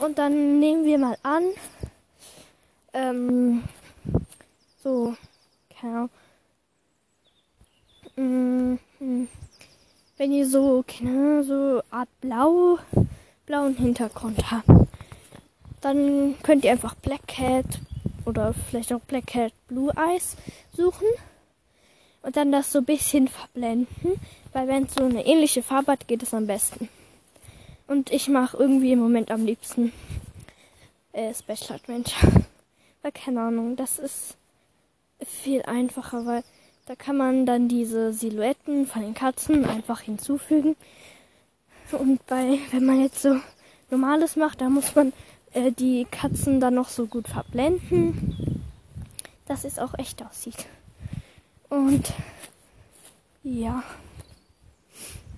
und 0.02 0.18
dann 0.18 0.58
nehmen 0.58 0.84
wir 0.84 0.98
mal 0.98 1.16
an, 1.22 1.44
ähm, 2.92 3.62
so, 4.82 5.14
keine 5.78 6.08
Ahnung, 8.16 8.78
mm, 8.98 9.28
wenn 10.16 10.32
ihr 10.32 10.46
so, 10.46 10.84
keine 10.86 11.44
so 11.44 11.82
Art 11.90 12.08
blau, 12.20 12.78
blauen 13.46 13.76
Hintergrund 13.76 14.50
habt, 14.50 14.68
dann 15.80 16.34
könnt 16.42 16.64
ihr 16.64 16.72
einfach 16.72 16.94
Black 16.96 17.26
Cat 17.26 17.66
oder 18.24 18.54
vielleicht 18.68 18.92
auch 18.92 19.00
Black 19.00 19.26
Cat 19.28 19.52
Blue 19.68 19.92
Eyes 19.96 20.36
suchen 20.76 21.08
und 22.22 22.36
dann 22.36 22.52
das 22.52 22.72
so 22.72 22.80
ein 22.80 22.84
bisschen 22.84 23.28
verblenden, 23.28 24.20
weil 24.52 24.68
wenn 24.68 24.84
es 24.84 24.94
so 24.94 25.04
eine 25.04 25.24
ähnliche 25.24 25.62
Farbe 25.62 25.92
hat, 25.92 26.08
geht 26.08 26.22
es 26.22 26.34
am 26.34 26.46
besten. 26.46 26.88
Und 27.92 28.10
ich 28.10 28.26
mache 28.28 28.56
irgendwie 28.56 28.92
im 28.92 29.00
Moment 29.00 29.30
am 29.30 29.44
liebsten 29.44 29.92
äh, 31.12 31.34
Special 31.34 31.74
Adventure. 31.78 32.46
Weil 33.02 33.12
keine 33.12 33.42
Ahnung, 33.42 33.76
das 33.76 33.98
ist 33.98 34.38
viel 35.22 35.60
einfacher, 35.64 36.24
weil 36.24 36.42
da 36.86 36.96
kann 36.96 37.18
man 37.18 37.44
dann 37.44 37.68
diese 37.68 38.14
Silhouetten 38.14 38.86
von 38.86 39.02
den 39.02 39.12
Katzen 39.12 39.66
einfach 39.66 40.00
hinzufügen. 40.00 40.74
Und 41.92 42.24
bei, 42.26 42.58
wenn 42.70 42.86
man 42.86 43.02
jetzt 43.02 43.20
so 43.20 43.36
normales 43.90 44.36
macht, 44.36 44.62
da 44.62 44.70
muss 44.70 44.94
man 44.94 45.12
äh, 45.52 45.70
die 45.70 46.06
Katzen 46.10 46.60
dann 46.60 46.74
noch 46.74 46.88
so 46.88 47.06
gut 47.06 47.28
verblenden, 47.28 48.62
dass 49.46 49.64
es 49.64 49.78
auch 49.78 49.98
echt 49.98 50.24
aussieht. 50.24 50.66
Und 51.68 52.10
ja. 53.42 53.84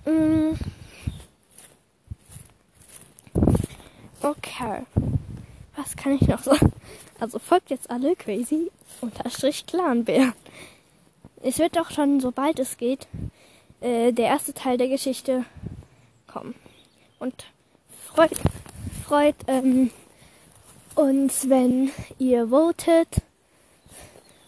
Mm. 0.07 0.55
Okay. 4.25 4.87
Was 5.77 5.97
kann 5.97 6.13
ich 6.13 6.23
noch 6.23 6.43
sagen? 6.43 6.73
Also 7.21 7.39
folgt 7.39 7.69
jetzt 7.69 7.91
alle 7.91 8.17
crazy 8.17 8.71
unterstrich 9.03 9.67
Clanbär. 9.67 10.33
Es 11.43 11.59
wird 11.59 11.77
doch 11.77 11.91
schon, 11.91 12.21
sobald 12.21 12.59
es 12.59 12.79
geht, 12.79 13.07
äh, 13.83 14.13
der 14.13 14.27
erste 14.29 14.55
Teil 14.55 14.79
der 14.79 14.89
Geschichte 14.89 15.45
kommen. 16.27 16.55
Und 17.19 17.45
freut, 18.15 18.31
freut 19.07 19.37
ähm, 19.47 19.91
uns, 20.95 21.51
wenn 21.51 21.91
ihr 22.19 22.49
votet 22.49 23.09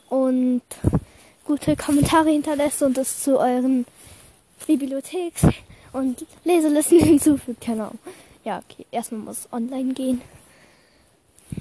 und 0.09 0.63
gute 1.45 1.77
Kommentare 1.77 2.31
hinterlässt 2.31 2.83
und 2.83 2.97
es 2.97 3.23
zu 3.23 3.39
euren 3.39 3.85
Bibliotheks- 4.67 5.53
und 5.93 6.25
Leselisten 6.45 6.99
hinzufügt. 7.05 7.61
Genau. 7.61 7.93
Ja, 8.47 8.59
okay. 8.59 8.87
Erstmal 8.93 9.23
muss 9.23 9.41
es 9.41 9.53
online 9.53 9.93
gehen. 9.93 10.23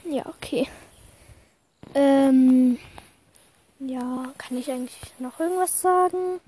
Ja, 0.07 0.23
okay. 0.27 0.67
Ähm, 1.95 2.77
ja, 3.79 4.31
kann 4.37 4.55
ich 4.59 4.69
eigentlich 4.69 4.95
noch 5.17 5.39
irgendwas 5.39 5.81
sagen? 5.81 6.39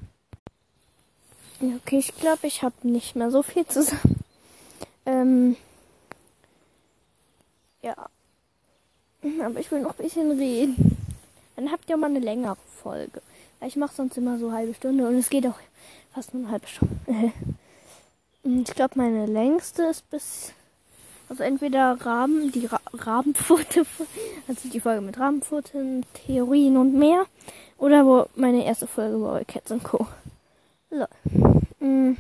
Ja, 1.59 1.75
okay, 1.77 1.97
ich 1.97 2.15
glaube, 2.15 2.45
ich 2.45 2.61
habe 2.61 2.75
nicht 2.83 3.15
mehr 3.15 3.31
so 3.31 3.41
viel 3.41 3.65
zu 3.65 3.81
sagen. 3.81 4.19
Ähm, 5.07 5.55
ja. 7.81 7.95
Aber 9.43 9.59
ich 9.59 9.71
will 9.71 9.81
noch 9.81 9.97
ein 9.97 10.03
bisschen 10.03 10.37
reden. 10.37 10.97
Dann 11.55 11.71
habt 11.71 11.89
ihr 11.89 11.97
mal 11.97 12.11
eine 12.11 12.19
längere 12.19 12.57
Folge. 12.83 13.23
Ich 13.65 13.75
mache 13.75 13.95
sonst 13.95 14.17
immer 14.17 14.37
so 14.37 14.49
eine 14.49 14.57
halbe 14.57 14.75
Stunde 14.75 15.07
und 15.07 15.15
es 15.15 15.31
geht 15.31 15.47
auch 15.47 15.59
fast 16.13 16.35
nur 16.35 16.43
eine 16.43 16.51
halbe 16.51 16.67
Stunde. 16.67 16.95
Ich 18.47 18.75
glaube, 18.75 18.93
meine 18.95 19.25
längste 19.25 19.83
ist 19.83 20.09
bis. 20.09 20.53
Also 21.27 21.43
entweder 21.43 21.97
Raben, 21.99 22.53
die 22.53 22.67
Ra 22.67 22.79
Rabenpfote, 22.93 23.85
also 24.47 24.69
die 24.69 24.79
Folge 24.79 25.01
mit 25.01 25.19
Rabenpfoten, 25.19 26.05
Theorien 26.13 26.77
und 26.77 26.93
mehr. 26.93 27.25
Oder 27.77 28.05
wo 28.05 28.27
meine 28.35 28.65
erste 28.65 28.87
Folge 28.87 29.21
war 29.21 29.43
Cats 29.43 29.73
Co. 29.83 30.07
So. 30.89 31.05
Mm. 31.85 32.15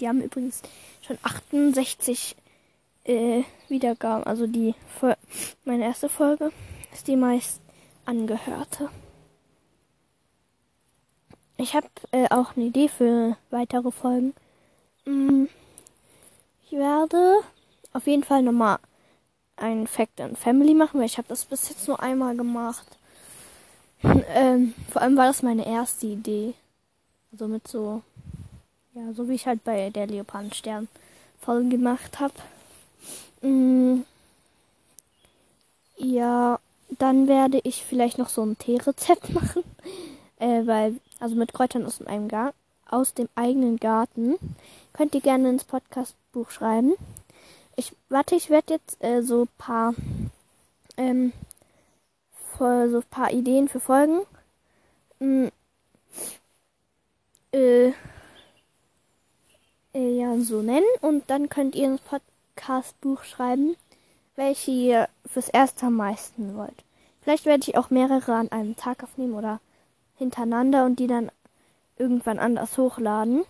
Die 0.00 0.08
haben 0.08 0.20
übrigens 0.20 0.62
schon 1.02 1.18
68 1.22 2.34
äh, 3.04 3.44
Wiedergaben. 3.68 4.24
Also 4.24 4.48
die 4.48 4.74
meine 5.64 5.84
erste 5.84 6.08
Folge 6.08 6.50
ist 6.92 7.06
die 7.06 7.16
meist 7.16 7.60
angehörte. 8.04 8.88
Ich 11.56 11.74
habe 11.74 11.86
äh, 12.10 12.26
auch 12.30 12.56
eine 12.56 12.66
Idee 12.66 12.88
für 12.88 13.36
weitere 13.50 13.92
Folgen. 13.92 14.34
Mm, 15.10 15.46
ich 16.66 16.72
werde 16.72 17.42
auf 17.92 18.06
jeden 18.06 18.22
Fall 18.22 18.42
nochmal 18.42 18.78
ein 19.56 19.86
Fact 19.86 20.20
and 20.20 20.38
Family 20.38 20.74
machen, 20.74 21.00
weil 21.00 21.06
ich 21.06 21.18
habe 21.18 21.28
das 21.28 21.44
bis 21.44 21.68
jetzt 21.68 21.88
nur 21.88 22.00
einmal 22.00 22.36
gemacht. 22.36 22.86
ähm, 24.34 24.74
vor 24.90 25.02
allem 25.02 25.16
war 25.16 25.26
das 25.26 25.42
meine 25.42 25.66
erste 25.66 26.06
Idee. 26.06 26.54
Also 27.32 27.48
mit 27.48 27.66
so, 27.66 28.02
ja, 28.94 29.12
so 29.12 29.28
wie 29.28 29.34
ich 29.34 29.46
halt 29.46 29.64
bei 29.64 29.90
der 29.90 30.06
Leopardenstern 30.06 30.88
voll 31.40 31.68
gemacht 31.68 32.20
habe. 32.20 32.34
Mm, 33.42 34.02
ja, 35.96 36.60
dann 36.98 37.28
werde 37.28 37.60
ich 37.64 37.84
vielleicht 37.84 38.18
noch 38.18 38.28
so 38.28 38.42
ein 38.44 38.58
Teerezept 38.58 39.30
machen. 39.34 39.64
Äh, 40.38 40.66
weil, 40.66 41.00
also 41.18 41.34
mit 41.34 41.52
Kräutern 41.52 41.84
aus 41.84 41.98
dem, 41.98 42.06
aus 42.88 43.14
dem 43.14 43.28
eigenen 43.34 43.76
Garten. 43.78 44.36
Könnt 44.92 45.14
ihr 45.14 45.20
gerne 45.20 45.50
ins 45.50 45.64
Podcastbuch 45.64 46.50
schreiben. 46.50 46.94
Ich 47.76 47.94
warte, 48.08 48.34
ich 48.34 48.50
werde 48.50 48.74
jetzt 48.74 49.02
äh, 49.02 49.22
so 49.22 49.46
paar 49.56 49.94
ähm, 50.96 51.32
für, 52.56 52.90
so 52.90 53.02
paar 53.08 53.30
Ideen 53.32 53.68
für 53.68 53.80
Folgen 53.80 54.20
mm, 55.20 55.46
äh, 57.52 57.92
äh, 59.94 60.18
ja 60.18 60.36
so 60.40 60.62
nennen 60.62 60.86
und 61.00 61.30
dann 61.30 61.48
könnt 61.48 61.74
ihr 61.74 61.86
ins 61.86 62.02
Podcastbuch 62.02 63.24
schreiben, 63.24 63.76
welche 64.36 64.70
ihr 64.70 65.08
fürs 65.26 65.48
erste 65.48 65.86
am 65.86 65.96
meisten 65.96 66.56
wollt. 66.56 66.84
Vielleicht 67.22 67.44
werde 67.44 67.64
ich 67.66 67.76
auch 67.76 67.90
mehrere 67.90 68.34
an 68.34 68.50
einem 68.52 68.76
Tag 68.76 69.02
aufnehmen 69.02 69.34
oder 69.34 69.60
hintereinander 70.16 70.84
und 70.84 70.98
die 70.98 71.06
dann 71.06 71.30
irgendwann 71.96 72.38
anders 72.38 72.76
hochladen. 72.78 73.44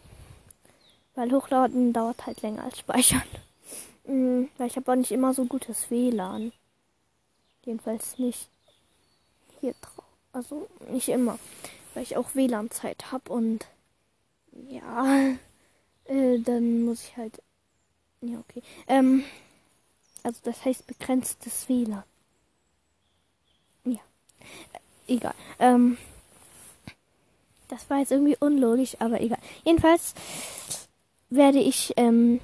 Weil 1.14 1.32
hochladen 1.32 1.92
dauert 1.92 2.26
halt 2.26 2.42
länger 2.42 2.64
als 2.64 2.78
speichern. 2.78 3.22
Mhm, 4.04 4.48
weil 4.58 4.66
ich 4.66 4.76
habe 4.76 4.90
auch 4.90 4.96
nicht 4.96 5.12
immer 5.12 5.34
so 5.34 5.44
gutes 5.44 5.88
WLAN. 5.90 6.52
Jedenfalls 7.64 8.18
nicht 8.18 8.48
hier 9.60 9.74
drauf. 9.80 10.04
Also 10.32 10.68
nicht 10.90 11.08
immer. 11.08 11.38
Weil 11.94 12.02
ich 12.02 12.16
auch 12.16 12.34
WLAN-Zeit 12.34 13.12
habe 13.12 13.32
und 13.32 13.66
ja, 14.68 15.36
äh, 16.06 16.38
dann 16.40 16.82
muss 16.82 17.04
ich 17.04 17.16
halt. 17.16 17.40
Ja, 18.22 18.38
okay. 18.38 18.62
Ähm, 18.88 19.22
also 20.22 20.40
das 20.42 20.64
heißt 20.64 20.86
begrenztes 20.86 21.68
WLAN. 21.68 22.02
Ja. 23.84 24.00
Äh, 24.72 25.14
egal. 25.14 25.34
Ähm, 25.58 25.98
das 27.68 27.88
war 27.88 27.98
jetzt 27.98 28.10
irgendwie 28.10 28.36
unlogisch, 28.40 28.96
aber 28.98 29.20
egal. 29.20 29.38
Jedenfalls 29.64 30.14
werde 31.30 31.58
ich, 31.58 31.94
ähm, 31.96 32.40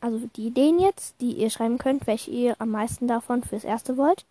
also 0.00 0.20
die 0.36 0.48
Ideen 0.48 0.80
jetzt, 0.80 1.14
die 1.20 1.32
ihr 1.32 1.50
schreiben 1.50 1.78
könnt, 1.78 2.06
welche 2.06 2.30
ihr 2.30 2.56
am 2.60 2.70
meisten 2.70 3.06
davon 3.06 3.42
fürs 3.42 3.64
erste 3.64 3.96
wollt. 3.96 4.24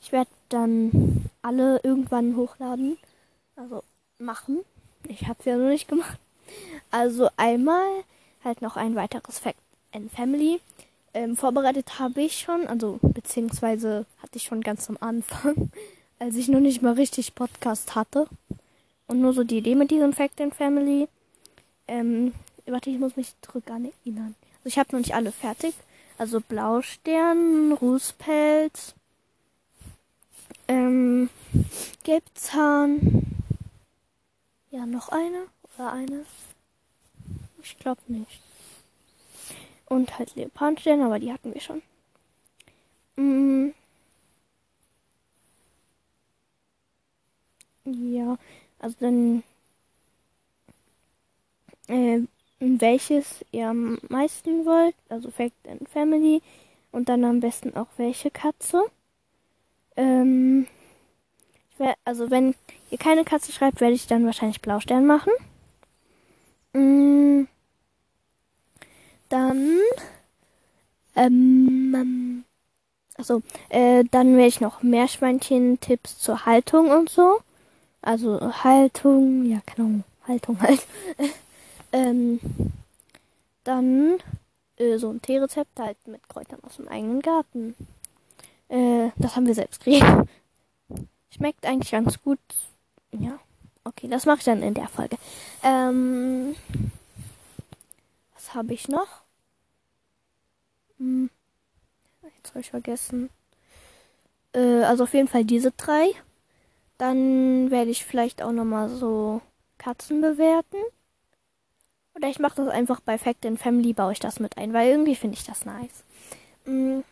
Ich 0.00 0.12
werde 0.12 0.30
dann 0.48 1.30
alle 1.42 1.80
irgendwann 1.82 2.36
hochladen. 2.36 2.98
Also 3.56 3.82
machen. 4.18 4.60
Ich 5.08 5.22
habe 5.22 5.36
es 5.38 5.44
ja 5.44 5.56
noch 5.56 5.68
nicht 5.68 5.88
gemacht. 5.88 6.18
Also 6.90 7.28
einmal 7.36 7.86
halt 8.44 8.60
noch 8.60 8.76
ein 8.76 8.94
weiteres 8.94 9.38
Fact 9.38 9.58
and 9.92 10.10
Family. 10.12 10.60
Ähm, 11.14 11.36
vorbereitet 11.36 11.98
habe 11.98 12.22
ich 12.22 12.40
schon, 12.40 12.66
also 12.66 12.98
beziehungsweise 13.00 14.04
hatte 14.20 14.36
ich 14.36 14.44
schon 14.44 14.60
ganz 14.60 14.88
am 14.90 14.98
Anfang. 15.00 15.70
als 16.18 16.36
ich 16.36 16.48
noch 16.48 16.60
nicht 16.60 16.82
mal 16.82 16.94
richtig 16.94 17.34
Podcast 17.34 17.94
hatte 17.94 18.26
und 19.06 19.20
nur 19.20 19.32
so 19.32 19.44
die 19.44 19.58
Idee 19.58 19.74
mit 19.74 19.90
diesem 19.90 20.12
Fact 20.12 20.40
and 20.40 20.54
Family. 20.54 21.08
Ähm, 21.86 22.32
warte, 22.72 22.90
ich 22.90 22.98
muss 22.98 23.16
mich 23.16 23.34
zurück 23.42 23.70
an 23.70 23.84
erinnern. 23.84 24.34
Also 24.58 24.68
ich 24.68 24.78
habe 24.78 24.90
noch 24.92 25.00
nicht 25.00 25.14
alle 25.14 25.32
fertig. 25.32 25.74
Also 26.16 26.40
Blaustern, 26.40 27.72
Rußpelz, 27.72 28.94
ähm, 30.68 31.28
Gelbzahn. 32.04 33.26
Ja, 34.70 34.86
noch 34.86 35.08
eine 35.08 35.46
oder 35.76 35.92
eine? 35.92 36.24
Ich 37.62 37.78
glaube 37.78 38.00
nicht. 38.08 38.40
Und 39.86 40.18
halt 40.18 40.34
Leopardenstern, 40.34 41.02
aber 41.02 41.18
die 41.18 41.32
hatten 41.32 41.52
wir 41.54 41.60
schon. 41.60 41.82
Mm. 43.16 43.72
Ja, 47.84 48.38
also 48.78 48.96
dann 49.00 49.42
äh, 51.88 52.22
welches 52.80 53.44
ihr 53.52 53.68
am 53.68 53.98
meisten 54.08 54.64
wollt, 54.64 54.94
also 55.08 55.30
Fact 55.30 55.68
and 55.68 55.88
Family 55.88 56.42
und 56.92 57.08
dann 57.08 57.24
am 57.24 57.40
besten 57.40 57.76
auch 57.76 57.88
welche 57.96 58.30
Katze. 58.30 58.84
Ähm, 59.96 60.66
also 62.04 62.30
wenn 62.30 62.54
ihr 62.90 62.98
keine 62.98 63.24
Katze 63.24 63.52
schreibt, 63.52 63.80
werde 63.80 63.94
ich 63.94 64.06
dann 64.06 64.26
wahrscheinlich 64.26 64.60
Blaustern 64.60 65.06
machen. 65.06 65.32
Mm, 66.72 67.46
dann 69.28 69.78
ähm, 71.16 72.44
also 73.16 73.42
äh, 73.68 74.04
dann 74.10 74.36
werde 74.36 74.48
ich 74.48 74.60
noch 74.60 74.82
Meerschweinchen-Tipps 74.82 76.18
zur 76.18 76.46
Haltung 76.46 76.90
und 76.90 77.08
so. 77.08 77.40
Also 78.02 78.40
Haltung, 78.64 79.44
ja, 79.46 79.60
keine 79.66 79.88
Ahnung, 79.88 80.04
Haltung 80.26 80.60
halt. 80.60 80.84
ähm, 81.94 82.40
dann 83.62 84.18
äh, 84.76 84.98
so 84.98 85.10
ein 85.10 85.22
Teerezept 85.22 85.78
halt 85.78 85.96
mit 86.08 86.28
Kräutern 86.28 86.58
aus 86.64 86.76
dem 86.76 86.88
eigenen 86.88 87.20
Garten. 87.20 87.76
Äh, 88.68 89.10
das 89.16 89.36
haben 89.36 89.46
wir 89.46 89.54
selbst 89.54 89.80
kreiert. 89.80 90.28
Schmeckt 91.30 91.64
eigentlich 91.64 91.92
ganz 91.92 92.20
gut. 92.20 92.40
Ja. 93.12 93.38
Okay, 93.84 94.08
das 94.08 94.26
mache 94.26 94.38
ich 94.38 94.44
dann 94.44 94.62
in 94.62 94.74
der 94.74 94.88
Folge. 94.88 95.16
Ähm, 95.62 96.56
was 98.34 98.54
habe 98.54 98.74
ich 98.74 98.88
noch? 98.88 99.22
Hm. 100.98 101.30
Jetzt 102.22 102.50
habe 102.50 102.60
ich 102.60 102.70
vergessen. 102.70 103.30
Äh, 104.52 104.82
also 104.82 105.04
auf 105.04 105.14
jeden 105.14 105.28
Fall 105.28 105.44
diese 105.44 105.70
drei. 105.72 106.10
Dann 106.98 107.70
werde 107.70 107.90
ich 107.90 108.04
vielleicht 108.04 108.42
auch 108.42 108.52
nochmal 108.52 108.88
so 108.88 109.42
Katzen 109.78 110.20
bewerten. 110.20 110.78
Oder 112.14 112.28
ich 112.28 112.38
mache 112.38 112.56
das 112.56 112.68
einfach 112.68 113.00
bei 113.00 113.18
Fact 113.18 113.44
in 113.44 113.58
Family, 113.58 113.92
baue 113.92 114.12
ich 114.12 114.20
das 114.20 114.40
mit 114.40 114.56
ein, 114.56 114.72
weil 114.72 114.90
irgendwie 114.90 115.16
finde 115.16 115.36
ich 115.36 115.44
das 115.44 115.64
nice. 115.64 116.04
Hm. 116.64 117.04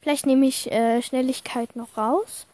Vielleicht 0.00 0.26
nehme 0.26 0.46
ich 0.46 0.70
äh, 0.72 1.02
Schnelligkeit 1.02 1.76
noch 1.76 1.96
raus. 1.96 2.46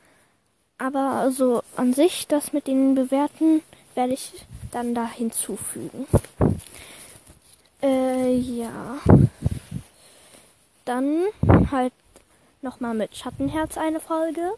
Aber 0.79 1.13
also 1.13 1.63
an 1.77 1.95
sich, 1.95 2.27
das 2.27 2.53
mit 2.53 2.67
den 2.67 2.95
Bewerten, 2.95 3.63
werde 3.95 4.13
ich 4.13 4.33
dann 4.73 4.95
da 4.95 5.09
hinzufügen. 5.09 6.07
Äh, 7.83 8.37
ja. 8.37 8.99
Dann 10.85 11.25
halt 11.71 11.95
nochmal 12.61 12.95
mit 12.95 13.17
Schattenherz 13.17 13.79
eine 13.79 14.01
Folge 14.01 14.53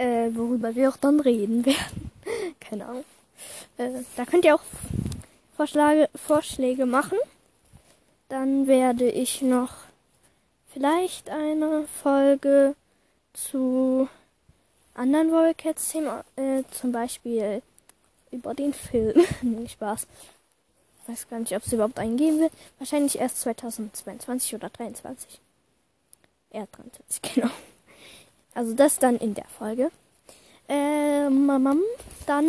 äh, 0.00 0.34
worüber 0.34 0.74
wir 0.74 0.88
auch 0.88 0.96
dann 0.96 1.20
reden 1.20 1.66
werden. 1.66 2.10
Keine 2.58 2.86
Ahnung. 2.86 3.04
Äh, 3.76 3.90
da 4.16 4.24
könnt 4.24 4.44
ihr 4.44 4.54
auch 4.54 4.62
Vorschläge, 5.56 6.08
Vorschläge 6.14 6.86
machen. 6.86 7.18
Dann 8.28 8.66
werde 8.66 9.10
ich 9.10 9.42
noch 9.42 9.72
vielleicht 10.72 11.30
eine 11.30 11.86
Folge 12.02 12.74
zu 13.32 14.08
anderen 14.94 15.30
Wildcats-Themen, 15.30 16.20
äh, 16.36 16.62
zum 16.70 16.92
Beispiel 16.92 17.62
über 18.30 18.54
den 18.54 18.72
Film. 18.72 19.24
nee, 19.42 19.68
Spaß. 19.68 20.06
Ich 21.02 21.08
weiß 21.08 21.28
gar 21.28 21.40
nicht, 21.40 21.54
ob 21.56 21.64
es 21.64 21.72
überhaupt 21.72 21.98
eingehen 21.98 22.38
will. 22.38 22.50
Wahrscheinlich 22.78 23.18
erst 23.18 23.40
2022 23.40 24.54
oder 24.54 24.72
2023. 24.72 25.40
Eher 26.50 26.68
23, 26.72 27.22
genau. 27.34 27.50
Also 28.54 28.74
das 28.74 28.98
dann 28.98 29.16
in 29.16 29.34
der 29.34 29.46
Folge. 29.46 29.90
Ähm, 30.68 31.50
dann 32.26 32.46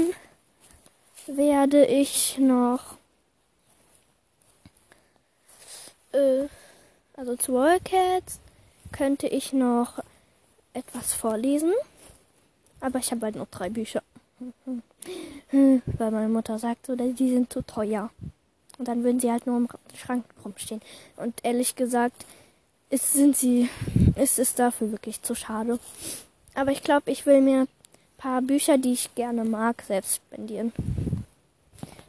werde 1.28 1.86
ich 1.86 2.38
noch 2.38 2.97
äh, 6.13 6.47
also 7.15 7.36
zu 7.36 7.53
Wildcats 7.53 8.39
könnte 8.91 9.28
ich 9.28 9.53
noch 9.53 9.99
etwas 10.74 11.13
vorlesen. 11.13 11.72
Aber 12.80 12.99
ich 12.99 13.11
habe 13.11 13.26
halt 13.28 13.36
noch 13.36 13.47
drei 13.47 13.69
Bücher. 13.69 14.01
Weil 15.51 16.11
meine 16.11 16.30
Mutter 16.30 16.57
sagt 16.57 16.88
so, 16.88 16.95
die 16.95 17.30
sind 17.30 17.53
zu 17.53 17.61
teuer. 17.61 18.09
Und 18.78 18.88
dann 18.88 19.03
würden 19.03 19.19
sie 19.19 19.32
halt 19.32 19.45
nur 19.45 19.57
im 19.57 19.67
Schrank 19.95 20.26
rumstehen. 20.43 20.82
Und 21.17 21.39
ehrlich 21.43 21.76
gesagt, 21.76 22.26
ist, 22.89 23.13
sind 23.13 23.38
sie, 23.38 23.69
ist 24.15 24.39
es 24.39 24.55
dafür 24.55 24.91
wirklich 24.91 25.22
zu 25.22 25.36
schade. 25.36 25.78
Aber 26.55 26.72
ich 26.72 26.82
glaube, 26.82 27.11
ich 27.11 27.26
will 27.26 27.41
mir 27.41 27.67
paar 28.22 28.41
Bücher, 28.43 28.78
die 28.78 28.93
ich 28.93 29.15
gerne 29.15 29.43
mag, 29.43 29.82
selbst 29.82 30.17
spendieren. 30.17 30.72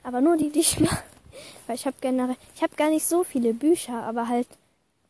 Aber 0.02 0.20
nur 0.20 0.36
die, 0.36 0.50
die 0.50 0.60
ich 0.60 0.78
mag. 0.78 1.02
Weil 1.66 1.76
ich 1.76 1.86
habe 1.86 1.96
generell, 2.00 2.36
ich 2.54 2.62
habe 2.62 2.76
gar 2.76 2.90
nicht 2.90 3.06
so 3.06 3.24
viele 3.24 3.54
Bücher, 3.54 4.02
aber 4.02 4.28
halt 4.28 4.46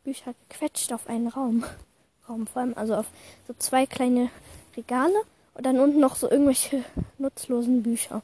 Bücher 0.05 0.35
gequetscht 0.49 0.93
auf 0.93 1.09
einen 1.09 1.27
Raum. 1.27 1.65
Raum 2.29 2.47
vor 2.47 2.63
allem, 2.63 2.75
also 2.77 2.95
auf 2.95 3.07
so 3.49 3.55
zwei 3.59 3.85
kleine 3.85 4.31
Regale 4.77 5.15
und 5.55 5.67
dann 5.67 5.81
unten 5.81 5.99
noch 5.99 6.15
so 6.15 6.31
irgendwelche 6.31 6.85
nutzlosen 7.19 7.83
Bücher, 7.83 8.23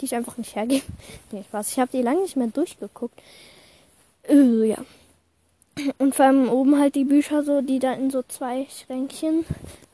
die 0.00 0.04
ich 0.04 0.14
einfach 0.14 0.36
nicht 0.36 0.54
hergebe. 0.54 0.84
Nee, 1.32 1.44
Spaß. 1.44 1.72
Ich 1.72 1.78
habe 1.78 1.90
die 1.90 2.02
lange 2.02 2.20
nicht 2.20 2.36
mehr 2.36 2.48
durchgeguckt. 2.48 3.18
Äh, 4.28 4.66
ja. 4.66 4.84
Und 5.96 6.14
vor 6.14 6.26
allem 6.26 6.50
oben 6.50 6.78
halt 6.78 6.94
die 6.94 7.04
Bücher 7.04 7.42
so, 7.42 7.62
die 7.62 7.78
da 7.78 7.94
in 7.94 8.10
so 8.10 8.22
zwei 8.22 8.66
Schränkchen, 8.68 9.46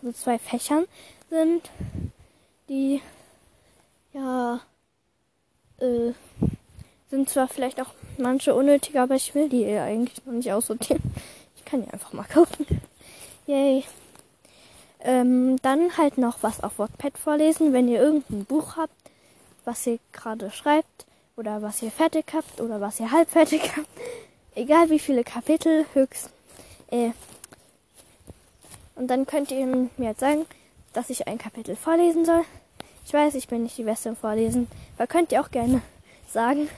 also 0.02 0.18
zwei 0.18 0.38
Fächern 0.38 0.86
sind, 1.30 1.70
die 2.68 3.00
ja 4.12 4.60
äh, 5.78 6.12
sind 7.10 7.28
zwar 7.28 7.48
vielleicht 7.48 7.80
auch 7.80 7.94
manche 8.18 8.54
unnötig, 8.54 8.98
aber 8.98 9.14
ich 9.14 9.34
will 9.34 9.48
die 9.48 9.66
eigentlich 9.66 10.24
noch 10.24 10.32
nicht 10.32 10.52
aussortieren. 10.52 11.02
Ich 11.56 11.64
kann 11.64 11.82
die 11.82 11.92
einfach 11.92 12.12
mal 12.12 12.24
kaufen. 12.24 12.66
Yay. 13.46 13.84
Ähm, 15.00 15.56
dann 15.62 15.96
halt 15.98 16.16
noch 16.16 16.42
was 16.42 16.62
auf 16.62 16.78
Wattpad 16.78 17.18
vorlesen, 17.18 17.72
wenn 17.72 17.88
ihr 17.88 18.00
irgendein 18.00 18.44
Buch 18.46 18.76
habt, 18.76 18.94
was 19.64 19.86
ihr 19.86 19.98
gerade 20.12 20.50
schreibt 20.50 21.06
oder 21.36 21.60
was 21.60 21.82
ihr 21.82 21.90
fertig 21.90 22.26
habt 22.32 22.60
oder 22.60 22.80
was 22.80 23.00
ihr 23.00 23.10
halb 23.10 23.28
fertig 23.28 23.76
habt 23.76 23.88
egal 24.54 24.90
wie 24.90 24.98
viele 24.98 25.24
Kapitel, 25.24 25.86
höchst. 25.92 26.30
Äh, 26.90 27.10
und 28.96 29.08
dann 29.08 29.26
könnt 29.26 29.50
ihr 29.50 29.66
mir 29.66 29.90
jetzt 29.98 30.20
sagen, 30.20 30.46
dass 30.94 31.10
ich 31.10 31.26
ein 31.28 31.38
Kapitel 31.38 31.76
vorlesen 31.76 32.24
soll. 32.24 32.44
Ich 33.04 33.12
weiß, 33.12 33.34
ich 33.34 33.48
bin 33.48 33.64
nicht 33.64 33.76
die 33.76 33.84
Beste 33.84 34.08
im 34.08 34.16
Vorlesen, 34.16 34.66
aber 34.96 35.06
könnt 35.06 35.32
ihr 35.32 35.42
auch 35.42 35.50
gerne 35.50 35.82
sagen, 36.28 36.68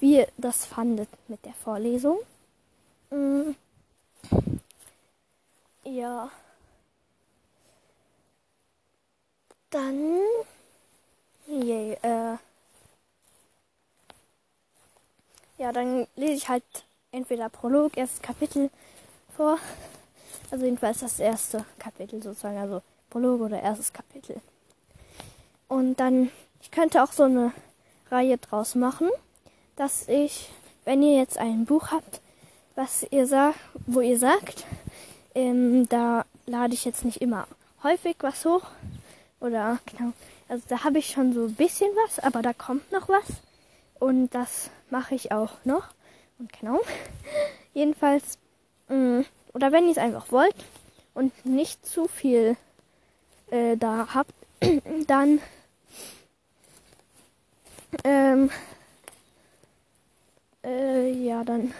wie 0.00 0.16
ihr 0.16 0.28
das 0.38 0.64
fandet 0.64 1.08
mit 1.28 1.44
der 1.44 1.52
Vorlesung. 1.52 2.18
Mm. 3.10 3.50
Ja. 5.84 6.30
Dann. 9.70 10.20
Yay, 11.46 11.98
äh. 12.02 12.36
Ja, 15.58 15.72
dann 15.72 16.06
lese 16.14 16.34
ich 16.34 16.48
halt 16.48 16.64
entweder 17.10 17.48
Prolog, 17.48 17.96
erstes 17.96 18.22
Kapitel 18.22 18.70
vor. 19.36 19.58
Also 20.50 20.64
jedenfalls 20.64 21.00
das 21.00 21.18
erste 21.18 21.64
Kapitel 21.78 22.22
sozusagen, 22.22 22.58
also 22.58 22.82
Prolog 23.10 23.40
oder 23.40 23.60
erstes 23.60 23.92
Kapitel. 23.92 24.40
Und 25.68 26.00
dann, 26.00 26.30
ich 26.60 26.70
könnte 26.70 27.02
auch 27.02 27.12
so 27.12 27.24
eine 27.24 27.52
Reihe 28.10 28.38
draus 28.38 28.74
machen, 28.74 29.08
dass 29.76 30.08
ich, 30.08 30.50
wenn 30.84 31.02
ihr 31.02 31.16
jetzt 31.16 31.38
ein 31.38 31.66
Buch 31.66 31.90
habt, 31.90 32.20
was 32.74 33.06
ihr 33.10 33.26
sagt, 33.26 33.58
wo 33.86 34.00
ihr 34.00 34.18
sagt, 34.18 34.66
ähm, 35.34 35.88
da 35.88 36.24
lade 36.46 36.74
ich 36.74 36.84
jetzt 36.84 37.04
nicht 37.04 37.20
immer 37.20 37.46
häufig 37.82 38.16
was 38.20 38.44
hoch. 38.44 38.62
Oder 39.40 39.78
genau, 39.86 40.12
also 40.48 40.64
da 40.68 40.84
habe 40.84 40.98
ich 40.98 41.10
schon 41.10 41.32
so 41.32 41.44
ein 41.44 41.54
bisschen 41.54 41.90
was, 42.04 42.18
aber 42.18 42.42
da 42.42 42.52
kommt 42.52 42.90
noch 42.90 43.08
was. 43.08 43.26
Und 43.98 44.30
das 44.30 44.70
mache 44.90 45.14
ich 45.14 45.32
auch 45.32 45.52
noch. 45.64 45.88
Und 46.38 46.52
genau. 46.58 46.80
Jedenfalls, 47.74 48.38
mh, 48.88 48.96
mm, 48.96 49.24
oder 49.52 49.72
wenn 49.72 49.84
ihr 49.84 49.92
es 49.92 49.98
einfach 49.98 50.30
wollt 50.32 50.56
und 51.14 51.32
nicht 51.44 51.84
zu 51.86 52.08
viel 52.08 52.56
äh, 53.50 53.76
da 53.76 54.08
habt, 54.14 54.32
dann 55.06 55.40
ähm, 58.04 58.50
äh, 60.64 61.10
ja, 61.12 61.44
dann 61.44 61.72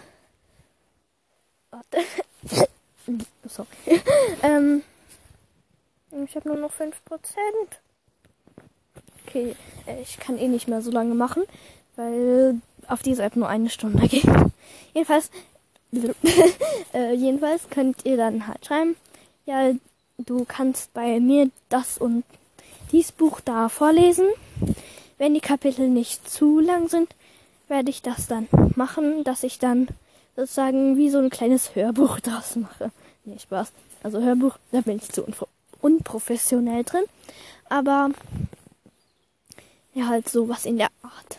warte. 1.70 1.98
Sorry. 3.46 3.68
ähm, 4.42 4.82
ich 6.24 6.36
habe 6.36 6.48
nur 6.48 6.58
noch 6.58 6.72
5%. 6.72 6.92
Okay, 9.26 9.54
äh, 9.86 10.02
ich 10.02 10.18
kann 10.18 10.38
eh 10.38 10.48
nicht 10.48 10.68
mehr 10.68 10.82
so 10.82 10.90
lange 10.90 11.14
machen, 11.14 11.44
weil 11.96 12.60
auf 12.86 13.02
dieser 13.02 13.24
App 13.24 13.36
nur 13.36 13.48
eine 13.48 13.70
Stunde 13.70 14.08
geht. 14.08 14.24
Jedenfalls, 14.94 15.30
äh, 16.94 17.14
jedenfalls 17.14 17.68
könnt 17.70 18.04
ihr 18.04 18.16
dann 18.16 18.46
halt 18.46 18.64
schreiben, 18.64 18.96
ja, 19.46 19.72
du 20.18 20.44
kannst 20.44 20.92
bei 20.92 21.20
mir 21.20 21.50
das 21.68 21.98
und 21.98 22.24
dies 22.92 23.12
Buch 23.12 23.40
da 23.40 23.68
vorlesen. 23.68 24.26
Wenn 25.16 25.34
die 25.34 25.40
Kapitel 25.40 25.88
nicht 25.88 26.28
zu 26.28 26.60
lang 26.60 26.88
sind, 26.88 27.14
werde 27.68 27.90
ich 27.90 28.02
das 28.02 28.26
dann 28.26 28.48
machen, 28.76 29.24
dass 29.24 29.42
ich 29.42 29.58
dann 29.58 29.88
sozusagen 30.36 30.96
wie 30.96 31.10
so 31.10 31.18
ein 31.18 31.30
kleines 31.30 31.74
Hörbuch 31.74 32.20
draus 32.20 32.56
mache. 32.56 32.90
Nee, 33.24 33.38
Spaß. 33.38 33.72
Also 34.02 34.20
Hörbuch, 34.20 34.56
da 34.70 34.80
bin 34.80 34.96
ich 34.96 35.08
zu 35.10 35.26
unprofessionell 35.80 36.84
drin. 36.84 37.04
Aber 37.68 38.10
ja, 39.94 40.06
halt 40.06 40.28
so 40.28 40.48
was 40.48 40.64
in 40.64 40.78
der 40.78 40.90
Art. 41.02 41.38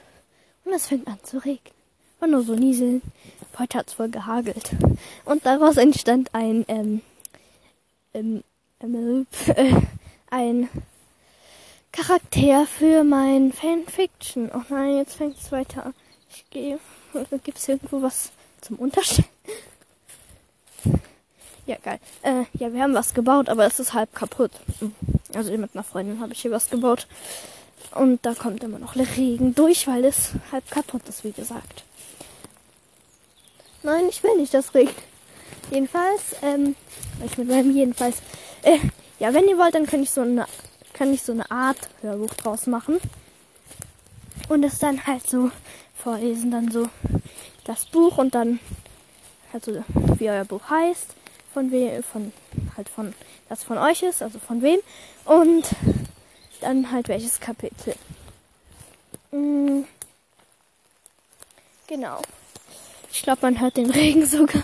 Und 0.66 0.74
es 0.74 0.88
fängt 0.88 1.08
an 1.08 1.20
zu 1.24 1.38
regnen. 1.38 1.74
War 2.20 2.28
nur 2.28 2.44
so 2.44 2.54
nieseln. 2.54 3.02
Heute 3.58 3.78
hat's 3.78 3.94
voll 3.94 4.10
gehagelt. 4.10 4.72
Und 5.26 5.46
daraus 5.46 5.78
entstand 5.78 6.34
ein, 6.34 6.66
ähm, 6.68 7.02
ähm, 8.14 8.24
ähm 8.24 8.38
äh, 8.38 8.49
ein 10.30 10.70
Charakter 11.92 12.66
für 12.66 13.04
mein 13.04 13.52
Fanfiction. 13.52 14.50
Oh 14.54 14.62
nein, 14.70 14.96
jetzt 14.96 15.16
fängt 15.16 15.38
es 15.38 15.52
weiter 15.52 15.88
an. 15.88 15.94
Ich 16.30 16.50
gehe. 16.50 16.80
Gibt 17.44 17.58
es 17.58 17.68
irgendwo 17.68 18.02
was 18.02 18.32
zum 18.62 18.78
Unterstellen? 18.78 19.28
Ja, 21.66 21.76
geil. 21.84 22.00
Äh, 22.24 22.46
ja, 22.54 22.74
wir 22.74 22.82
haben 22.82 22.96
was 22.96 23.14
gebaut, 23.14 23.48
aber 23.48 23.64
es 23.68 23.80
ist 23.80 23.94
halb 23.94 24.16
kaputt. 24.16 24.50
Also 25.36 25.56
mit 25.56 25.76
einer 25.76 25.84
Freundin 25.84 26.20
habe 26.20 26.34
ich 26.34 26.42
hier 26.42 26.50
was 26.50 26.72
gebaut. 26.72 27.06
Und 27.92 28.26
da 28.26 28.34
kommt 28.34 28.64
immer 28.64 28.80
noch 28.80 28.96
Regen 28.96 29.54
durch, 29.54 29.86
weil 29.86 30.04
es 30.06 30.32
halb 30.52 30.68
kaputt 30.72 31.08
ist, 31.08 31.24
wie 31.24 31.32
gesagt. 31.32 31.84
Nein, 33.84 34.06
ich 34.10 34.24
will 34.24 34.36
nicht, 34.38 34.52
dass 34.52 34.74
regnet. 34.74 34.96
Jedenfalls, 35.70 36.38
ähm, 36.42 36.76
ich 37.24 37.38
mit 37.38 37.50
meinem 37.50 37.76
jedenfalls, 37.76 38.18
äh, 38.64 38.80
ja, 39.20 39.34
wenn 39.34 39.48
ihr 39.48 39.58
wollt, 39.58 39.76
dann 39.76 39.86
kann 39.86 40.04
ich 40.04 40.12
so 40.12 40.22
eine, 40.22 40.46
kann 40.94 41.14
ich 41.14 41.22
so 41.22 41.32
eine 41.32 41.50
Art 41.52 41.78
Hörbuch 42.02 42.34
draus 42.36 42.68
machen. 42.68 43.00
Und 44.48 44.64
es 44.64 44.80
dann 44.80 45.06
halt 45.06 45.30
so 45.30 45.52
vorlesen, 45.96 46.52
dann 46.52 46.72
so 46.72 46.90
das 47.66 47.86
Buch 47.86 48.18
und 48.18 48.34
dann 48.34 48.60
halt 49.54 49.66
so, 49.66 49.84
wie 50.18 50.30
euer 50.30 50.46
Buch 50.46 50.70
heißt, 50.70 51.08
von 51.54 51.72
wem, 51.72 52.02
von, 52.04 52.32
halt 52.78 52.90
von, 52.90 53.14
das 53.48 53.64
von 53.64 53.78
euch 53.78 54.04
ist, 54.04 54.22
also 54.22 54.40
von 54.40 54.62
wem. 54.62 54.80
Und 55.26 55.66
dann 56.62 56.92
halt 56.92 57.08
welches 57.08 57.40
Kapitel. 57.40 57.96
Mhm. 59.32 59.86
Genau. 61.88 62.22
Ich 63.12 63.24
glaube, 63.24 63.40
man 63.42 63.60
hört 63.60 63.78
den 63.78 63.90
Regen 63.90 64.26
sogar. 64.28 64.64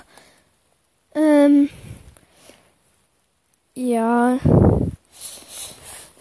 Ähm, 1.14 1.70
ja. 4.16 4.39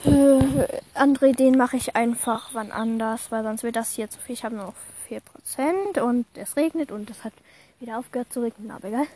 Äh, 0.05 0.81
andere 0.95 1.31
Ideen 1.31 1.57
mache 1.57 1.77
ich 1.77 1.97
einfach 1.97 2.51
wann 2.53 2.71
anders, 2.71 3.31
weil 3.31 3.43
sonst 3.43 3.63
wird 3.63 3.77
das 3.77 3.93
hier 3.93 4.11
zu 4.11 4.19
viel. 4.21 4.35
Ich 4.35 4.45
habe 4.45 4.55
nur 4.55 4.67
noch 4.67 4.75
4% 5.09 6.01
und 6.01 6.27
es 6.35 6.57
regnet 6.57 6.93
und 6.93 7.11
es 7.11 7.25
hat 7.25 7.33
wieder 7.81 7.99
aufgehört 7.99 8.33
zu 8.33 8.43
regnen, 8.43 8.71
aber 8.71 8.89
egal. 8.89 9.07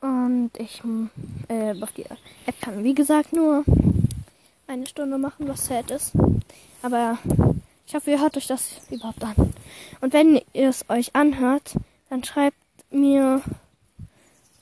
Und 0.00 0.50
ich 0.58 0.82
äh, 1.48 1.74
auf 1.82 1.92
die 1.92 2.04
App 2.04 2.60
kann 2.60 2.82
wie 2.84 2.94
gesagt 2.94 3.32
nur 3.32 3.64
eine 4.66 4.86
Stunde 4.86 5.18
machen, 5.18 5.48
was 5.48 5.66
sad 5.66 5.90
ist. 5.90 6.12
Aber 6.82 7.18
ich 7.86 7.94
hoffe, 7.94 8.12
ihr 8.12 8.20
hört 8.20 8.36
euch 8.36 8.46
das 8.46 8.80
überhaupt 8.90 9.22
an. 9.22 9.52
Und 10.00 10.12
wenn 10.12 10.40
ihr 10.52 10.68
es 10.68 10.88
euch 10.88 11.14
anhört, 11.14 11.74
dann 12.08 12.24
schreibt 12.24 12.56
mir 12.90 13.42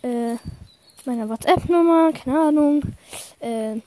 äh, 0.03 0.37
meine 1.09 1.31
WhatsApp-Nummer, 1.31 2.13
keine 2.13 2.39
Ahnung, 2.39 2.83
äh, 3.41 3.81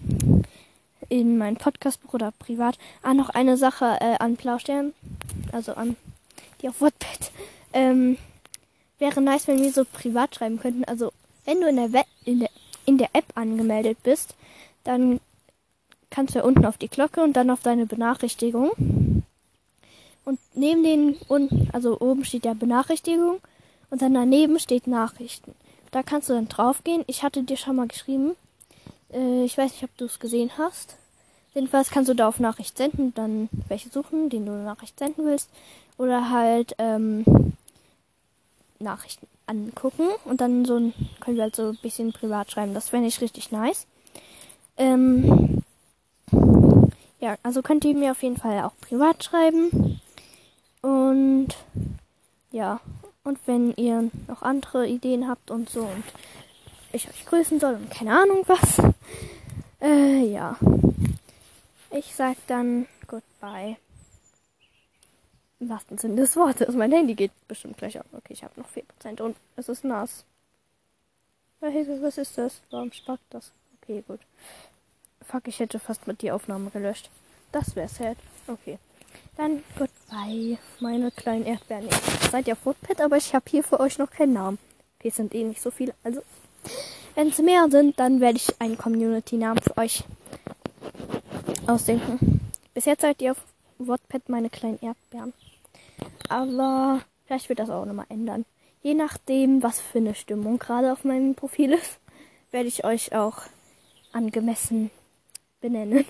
in 1.08 1.38
mein 1.38 1.56
Podcastbuch 1.56 2.16
oder 2.16 2.32
privat. 2.32 2.80
Ah, 3.04 3.14
noch 3.14 3.30
eine 3.30 3.58
Sache 3.58 3.98
äh, 4.02 4.18
an 4.18 4.38
Blaustern, 4.38 4.94
also 5.52 5.74
an 5.76 5.96
die 6.62 6.70
auf 6.70 6.82
WhatsApp. 6.82 7.32
Ähm, 7.74 8.18
wäre 8.98 9.22
nice, 9.22 9.48
wenn 9.48 9.62
wir 9.62 9.72
so 9.72 9.86
privat 9.86 10.34
schreiben 10.34 10.60
könnten. 10.60 10.84
Also, 10.86 11.12
wenn 11.46 11.62
du 11.62 11.68
in 11.68 11.76
der, 11.76 11.94
We 11.94 12.02
in 12.26 12.40
der, 12.40 12.50
in 12.88 12.98
der 12.98 13.10
App 13.14 13.26
angemeldet 13.36 14.00
bist, 14.02 14.34
dann 14.84 15.20
kannst 16.10 16.34
du 16.34 16.40
ja 16.40 16.46
unten 16.46 16.66
auf 16.66 16.78
die 16.78 16.90
Glocke 16.90 17.22
und 17.22 17.34
dann 17.34 17.52
auf 17.52 17.62
deine 17.62 17.86
Benachrichtigung. 17.86 18.72
Und 20.26 20.40
neben 20.56 20.84
den, 20.84 21.18
also 21.72 22.00
oben 22.00 22.26
steht 22.26 22.46
ja 22.46 22.56
Benachrichtigung 22.56 23.42
und 23.92 24.02
dann 24.02 24.16
daneben 24.16 24.58
steht 24.58 24.88
Nachrichten. 24.88 25.54
Da 25.92 26.04
kannst 26.04 26.30
du 26.30 26.34
dann 26.34 26.48
draufgehen. 26.48 27.04
Ich 27.08 27.24
hatte 27.24 27.44
dir 27.44 27.58
schon 27.58 27.76
mal 27.76 27.88
geschrieben. 27.88 28.36
Äh, 29.12 29.44
ich 29.44 29.58
weiß 29.58 29.72
nicht, 29.72 29.84
ob 29.84 29.96
du 29.98 30.06
es 30.06 30.20
gesehen 30.20 30.52
hast. 30.58 30.96
Jedenfalls 31.54 31.90
kannst 31.90 32.10
du 32.10 32.14
da 32.14 32.30
auf 32.30 32.40
Nachricht 32.40 32.78
senden, 32.78 33.14
dann 33.14 33.50
welche 33.68 33.90
suchen, 33.90 34.30
den 34.30 34.46
du 34.46 34.54
Nachricht 34.54 34.98
senden 34.98 35.26
willst. 35.26 35.50
Oder 35.98 36.30
halt 36.30 36.76
ähm, 36.78 37.26
Nachrichten 38.80 39.28
angucken 39.48 40.08
und 40.24 40.40
dann 40.40 40.64
so 40.64 40.78
ein, 40.78 40.94
können 41.20 41.36
wir 41.36 41.44
halt 41.44 41.56
so 41.56 41.70
ein 41.70 41.78
bisschen 41.82 42.14
privat 42.14 42.52
schreiben. 42.52 42.74
Das 42.74 42.90
fände 42.90 43.10
ich 43.10 43.20
richtig 43.20 43.52
nice. 43.52 43.86
Ähm, 44.78 45.62
ja, 47.20 47.36
also 47.44 47.62
könnt 47.62 47.84
ihr 47.84 47.94
mir 47.96 48.12
auf 48.12 48.24
jeden 48.24 48.38
Fall 48.38 48.64
auch 48.64 48.74
privat 48.80 49.24
schreiben. 49.24 50.00
Und 50.82 51.50
ja, 52.52 52.80
und 53.24 53.40
wenn 53.46 53.74
ihr 53.76 54.10
noch 54.28 54.42
andere 54.42 54.88
Ideen 54.88 55.28
habt 55.28 55.52
und 55.52 55.70
so 55.70 55.82
und 55.82 56.04
ich 56.92 57.08
euch 57.08 57.26
grüßen 57.26 57.60
soll 57.60 57.76
und 57.76 57.90
keine 57.92 58.20
Ahnung 58.20 58.44
was, 58.48 58.82
äh, 59.82 60.26
ja. 60.26 60.58
Ich 61.92 62.16
sag 62.16 62.38
dann 62.48 62.88
goodbye. 63.08 63.78
Im 65.60 65.70
wahrsten 65.70 65.98
Sinne 65.98 66.16
des 66.16 66.36
Wortes. 66.36 66.74
Mein 66.74 66.92
Handy 66.92 67.14
geht 67.14 67.32
bestimmt 67.48 67.78
gleich 67.78 68.00
auf. 68.00 68.06
Okay, 68.14 68.34
ich 68.34 68.44
habe 68.44 68.60
noch 68.60 68.68
4% 68.70 69.22
und 69.22 69.36
es 69.56 69.70
ist 69.70 69.84
nass. 69.84 70.26
Was 71.60 72.18
ist 72.18 72.38
das? 72.38 72.62
Warum 72.72 72.92
spackt 72.92 73.26
das? 73.30 73.52
Okay, 73.82 74.04
gut. 74.08 74.22
Fuck, 75.22 75.48
ich 75.48 75.60
hätte 75.60 75.78
fast 75.80 76.08
mit 76.08 76.24
die 76.24 76.32
Aufnahme 76.32 76.72
gelöscht. 76.72 77.10
Das 77.52 77.76
wäre 77.76 77.88
sad. 77.88 78.18
Okay. 78.48 78.80
Dann 79.38 79.64
goodbye, 79.78 80.58
meine 80.80 81.12
kleinen 81.12 81.46
Erdbeeren. 81.46 81.86
Ihr 81.86 82.30
seid 82.30 82.48
ja 82.48 82.56
Footpad, 82.56 83.02
aber 83.02 83.18
ich 83.18 83.34
habe 83.34 83.46
hier 83.50 83.64
für 83.64 83.80
euch 83.80 83.98
noch 83.98 84.12
keinen 84.12 84.34
Namen. 84.34 84.60
Es 85.04 85.16
sind 85.16 85.34
eh 85.34 85.44
nicht 85.44 85.62
so 85.62 85.72
viele. 85.72 85.94
Also, 86.04 86.22
wenn 87.16 87.30
es 87.30 87.40
mehr 87.40 87.68
sind, 87.70 88.00
dann 88.00 88.20
werde 88.20 88.38
ich 88.38 88.62
einen 88.62 88.78
Community-Namen 88.78 89.62
für 89.62 89.78
euch 89.78 90.04
ausdenken. 91.68 92.40
Bis 92.74 92.86
jetzt 92.86 93.02
seid 93.02 93.22
ihr 93.22 93.32
auf 93.32 93.44
Wattpad 93.80 94.30
meine 94.30 94.50
kleinen 94.50 94.80
Erdbeeren. 94.82 95.34
Aber 96.30 97.02
vielleicht 97.26 97.50
wird 97.50 97.60
das 97.60 97.70
auch 97.70 97.86
nochmal 97.86 98.06
ändern. 98.10 98.46
Je 98.84 98.94
nachdem, 98.94 99.62
was 99.64 99.80
für 99.80 100.00
eine 100.00 100.16
Stimmung 100.16 100.60
gerade 100.60 100.92
auf 100.92 101.04
meinem 101.04 101.36
Profil 101.36 101.74
ist, 101.74 102.00
werde 102.52 102.68
ich 102.68 102.84
euch 102.84 103.14
auch 103.16 103.44
angemessen 104.12 104.92
benennen. 105.62 106.06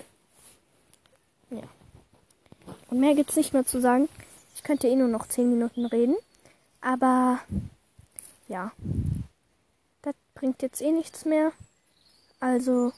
Und 2.92 3.00
mehr 3.00 3.14
gibt's 3.14 3.36
nicht 3.36 3.54
mehr 3.54 3.64
zu 3.64 3.80
sagen. 3.80 4.06
Ich 4.54 4.62
könnte 4.62 4.86
eh 4.86 4.94
nur 4.94 5.08
noch 5.08 5.26
10 5.26 5.48
Minuten 5.48 5.86
reden. 5.86 6.14
Aber 6.82 7.40
ja. 8.48 8.70
Das 10.02 10.14
bringt 10.34 10.60
jetzt 10.60 10.82
eh 10.82 10.92
nichts 10.92 11.24
mehr. 11.24 11.52
Also, 12.38 12.92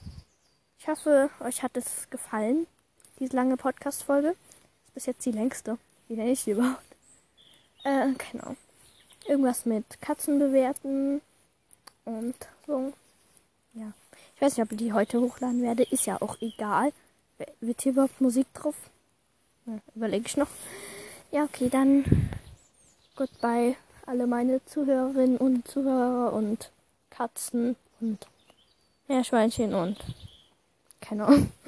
ich 0.80 0.88
hoffe, 0.88 1.30
euch 1.38 1.62
hat 1.62 1.76
es 1.76 2.10
gefallen. 2.10 2.66
Diese 3.20 3.36
lange 3.36 3.56
Podcast-Folge. 3.56 4.30
Ist 4.86 4.94
bis 4.94 5.06
jetzt 5.06 5.24
die 5.26 5.30
längste. 5.30 5.78
Wie 6.08 6.16
nenne 6.16 6.32
ich 6.32 6.42
die 6.42 6.50
überhaupt? 6.50 6.96
Äh, 7.84 8.08
genau. 8.32 8.56
Irgendwas 9.28 9.64
mit 9.64 10.00
Katzen 10.00 10.40
bewerten. 10.40 11.20
Und 12.04 12.34
so. 12.66 12.92
Ja. 13.74 13.92
Ich 14.34 14.42
weiß 14.42 14.56
nicht, 14.56 14.66
ob 14.66 14.72
ich 14.72 14.78
die 14.78 14.92
heute 14.92 15.20
hochladen 15.20 15.62
werde. 15.62 15.84
Ist 15.84 16.06
ja 16.06 16.20
auch 16.20 16.36
egal. 16.40 16.92
Wird 17.60 17.82
hier 17.82 17.92
überhaupt 17.92 18.20
Musik 18.20 18.52
drauf? 18.54 18.74
Überlege 19.94 20.26
ich 20.26 20.36
noch. 20.36 20.48
Ja, 21.30 21.44
okay, 21.44 21.68
dann 21.68 22.04
goodbye 23.16 23.76
alle 24.06 24.26
meine 24.26 24.64
Zuhörerinnen 24.66 25.38
und 25.38 25.66
Zuhörer 25.66 26.32
und 26.32 26.70
Katzen 27.10 27.76
und 28.00 28.26
Meerschweinchen 29.08 29.74
und 29.74 29.98
keine 31.00 31.26
Ahnung. 31.26 31.52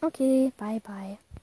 Okay, 0.00 0.50
bye 0.56 0.80
bye. 0.80 1.18